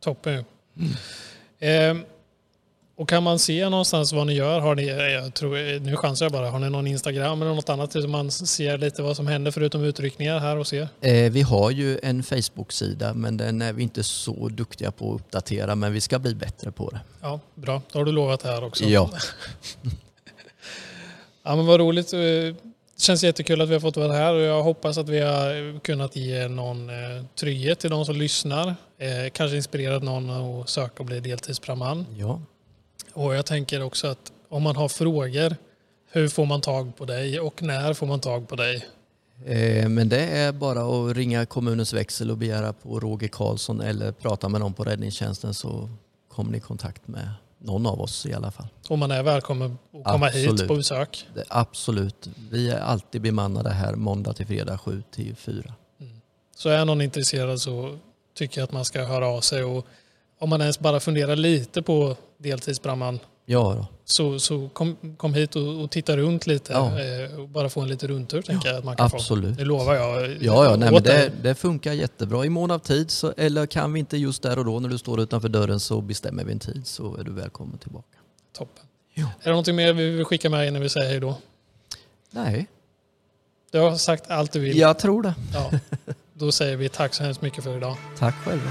Toppen 0.00 0.32
ju. 0.32 0.44
Eh, 1.68 1.96
och 2.96 3.08
kan 3.08 3.22
man 3.22 3.38
se 3.38 3.68
någonstans 3.68 4.12
vad 4.12 4.26
ni 4.26 4.32
gör? 4.34 4.60
Har 4.60 4.74
ni, 4.74 4.86
jag 5.12 5.34
tror, 5.34 5.80
nu 5.80 5.96
chansar 5.96 6.24
jag 6.24 6.32
bara, 6.32 6.50
har 6.50 6.58
ni 6.58 6.70
någon 6.70 6.86
Instagram 6.86 7.42
eller 7.42 7.54
något 7.54 7.68
annat 7.68 7.92
så 7.92 8.08
man 8.08 8.30
ser 8.30 8.78
lite 8.78 9.02
vad 9.02 9.16
som 9.16 9.26
händer 9.26 9.50
förutom 9.50 9.84
utryckningar 9.84 10.38
här 10.38 10.56
hos 10.56 10.72
er? 10.72 10.88
Eh, 11.00 11.32
vi 11.32 11.42
har 11.42 11.70
ju 11.70 11.98
en 12.02 12.22
Facebook-sida 12.22 13.14
men 13.14 13.36
den 13.36 13.62
är 13.62 13.72
vi 13.72 13.82
inte 13.82 14.02
så 14.02 14.48
duktiga 14.48 14.90
på 14.92 15.14
att 15.14 15.20
uppdatera 15.20 15.74
men 15.74 15.92
vi 15.92 16.00
ska 16.00 16.18
bli 16.18 16.34
bättre 16.34 16.70
på 16.72 16.90
det. 16.90 17.00
Ja, 17.20 17.40
bra. 17.54 17.82
Då 17.92 17.98
har 17.98 18.04
du 18.04 18.12
lovat 18.12 18.40
det 18.40 18.48
här 18.48 18.64
också. 18.64 18.84
Ja, 18.84 19.10
Ja, 21.44 21.56
men 21.56 21.66
vad 21.66 21.80
roligt. 21.80 22.10
Det 22.10 22.54
känns 22.98 23.24
jättekul 23.24 23.60
att 23.60 23.68
vi 23.68 23.72
har 23.72 23.80
fått 23.80 23.96
vara 23.96 24.12
här 24.12 24.34
och 24.34 24.40
jag 24.40 24.62
hoppas 24.62 24.98
att 24.98 25.08
vi 25.08 25.20
har 25.20 25.80
kunnat 25.80 26.16
ge 26.16 26.48
någon 26.48 26.90
eh, 26.90 27.24
trygghet 27.40 27.78
till 27.78 27.90
de 27.90 28.04
som 28.04 28.16
lyssnar. 28.16 28.68
Eh, 28.98 29.30
kanske 29.32 29.56
inspirerat 29.56 30.02
någon 30.02 30.30
att 30.30 30.68
söka 30.68 30.94
och 30.98 31.04
bli 31.04 31.20
deltidsbrandman. 31.20 32.06
ja. 32.18 32.40
Och 33.14 33.34
jag 33.34 33.46
tänker 33.46 33.82
också 33.82 34.06
att 34.06 34.32
om 34.48 34.62
man 34.62 34.76
har 34.76 34.88
frågor, 34.88 35.56
hur 36.10 36.28
får 36.28 36.46
man 36.46 36.60
tag 36.60 36.96
på 36.96 37.04
dig 37.04 37.40
och 37.40 37.62
när 37.62 37.94
får 37.94 38.06
man 38.06 38.20
tag 38.20 38.48
på 38.48 38.56
dig? 38.56 38.86
Eh, 39.46 39.88
Men 39.88 40.08
det 40.08 40.20
är 40.26 40.52
bara 40.52 40.82
att 41.10 41.16
ringa 41.16 41.46
kommunens 41.46 41.92
växel 41.92 42.30
och 42.30 42.38
begära 42.38 42.72
på 42.72 43.00
Roger 43.00 43.28
Karlsson 43.28 43.80
eller 43.80 44.12
prata 44.12 44.48
med 44.48 44.60
någon 44.60 44.72
på 44.74 44.84
räddningstjänsten 44.84 45.54
så 45.54 45.88
kommer 46.28 46.50
ni 46.50 46.58
i 46.58 46.60
kontakt 46.60 47.08
med 47.08 47.28
någon 47.58 47.86
av 47.86 48.00
oss 48.00 48.26
i 48.26 48.32
alla 48.34 48.50
fall. 48.50 48.66
Och 48.88 48.98
man 48.98 49.10
är 49.10 49.22
välkommen 49.22 49.78
att 49.94 50.04
komma 50.12 50.26
hit 50.26 50.48
Absolut. 50.50 50.68
på 50.68 50.74
besök. 50.76 51.28
Det, 51.34 51.44
absolut. 51.48 52.28
Vi 52.50 52.70
är 52.70 52.80
alltid 52.80 53.22
bemannade 53.22 53.70
här 53.70 53.94
måndag 53.94 54.32
till 54.32 54.46
fredag 54.46 54.78
7 54.78 55.02
till 55.10 55.36
4. 55.36 55.74
Så 56.56 56.68
är 56.68 56.84
någon 56.84 57.00
intresserad 57.00 57.60
så 57.60 57.98
tycker 58.34 58.60
jag 58.60 58.64
att 58.64 58.72
man 58.72 58.84
ska 58.84 59.04
höra 59.04 59.26
av 59.28 59.40
sig 59.40 59.64
och 59.64 59.86
om 60.42 60.48
man 60.50 60.60
ens 60.60 60.78
bara 60.78 61.00
funderar 61.00 61.36
lite 61.36 61.82
på 61.82 62.16
deltidsbrandman 62.38 63.18
Ja, 63.46 63.74
då. 63.78 63.86
så, 64.04 64.38
så 64.38 64.68
kom, 64.68 64.96
kom 65.16 65.34
hit 65.34 65.56
och, 65.56 65.82
och 65.82 65.90
titta 65.90 66.16
runt 66.16 66.46
lite 66.46 66.72
Ja. 66.72 67.00
eh, 67.00 67.40
och 67.40 67.48
bara 67.48 67.68
få 67.68 67.80
en 67.80 67.88
liten 67.88 68.08
rundtur 68.08 68.42
tänker 68.42 68.68
jag 68.68 68.78
att 68.78 68.84
man 68.84 68.96
kan 68.96 69.10
få. 69.10 69.16
absolut. 69.16 69.56
Det 69.56 69.64
lovar 69.64 69.94
jag. 69.94 70.30
Ja, 70.30 70.64
ja 70.64 70.76
nej, 70.76 70.92
men 70.92 71.02
det, 71.02 71.32
det 71.42 71.54
funkar 71.54 71.92
jättebra. 71.92 72.44
I 72.44 72.48
mån 72.48 72.70
av 72.70 72.78
tid, 72.78 73.10
så, 73.10 73.32
eller 73.36 73.66
kan 73.66 73.92
vi 73.92 74.00
inte 74.00 74.16
just 74.16 74.42
där 74.42 74.58
och 74.58 74.64
då 74.64 74.80
när 74.80 74.88
du 74.88 74.98
står 74.98 75.20
utanför 75.20 75.48
dörren 75.48 75.80
så 75.80 76.00
bestämmer 76.00 76.44
vi 76.44 76.52
en 76.52 76.58
tid 76.58 76.86
så 76.86 77.16
är 77.16 77.24
du 77.24 77.32
välkommen 77.32 77.78
tillbaka. 77.78 78.18
Toppen. 78.56 78.84
Ja. 79.14 79.22
Är 79.40 79.44
det 79.44 79.50
någonting 79.50 79.76
mer 79.76 79.92
vi 79.92 80.10
vill 80.10 80.24
skicka 80.24 80.50
med 80.50 80.68
innan 80.68 80.82
vi 80.82 80.88
säger 80.88 81.08
hej 81.10 81.20
då? 81.20 81.36
Nej, 82.30 82.66
Du 83.70 83.78
har 83.78 83.96
sagt 83.96 84.30
allt 84.30 84.52
du 84.52 84.60
vill. 84.60 84.78
jag 84.78 84.98
tror 84.98 85.22
det. 85.22 85.34
Ja. 85.54 85.70
Då 86.34 86.52
säger 86.52 86.76
vi 86.76 86.88
tack 86.88 87.14
så 87.14 87.22
hemskt 87.24 87.42
mycket 87.42 87.64
för 87.64 87.76
idag. 87.76 87.96
Tack 88.18 88.34
själva. 88.34 88.70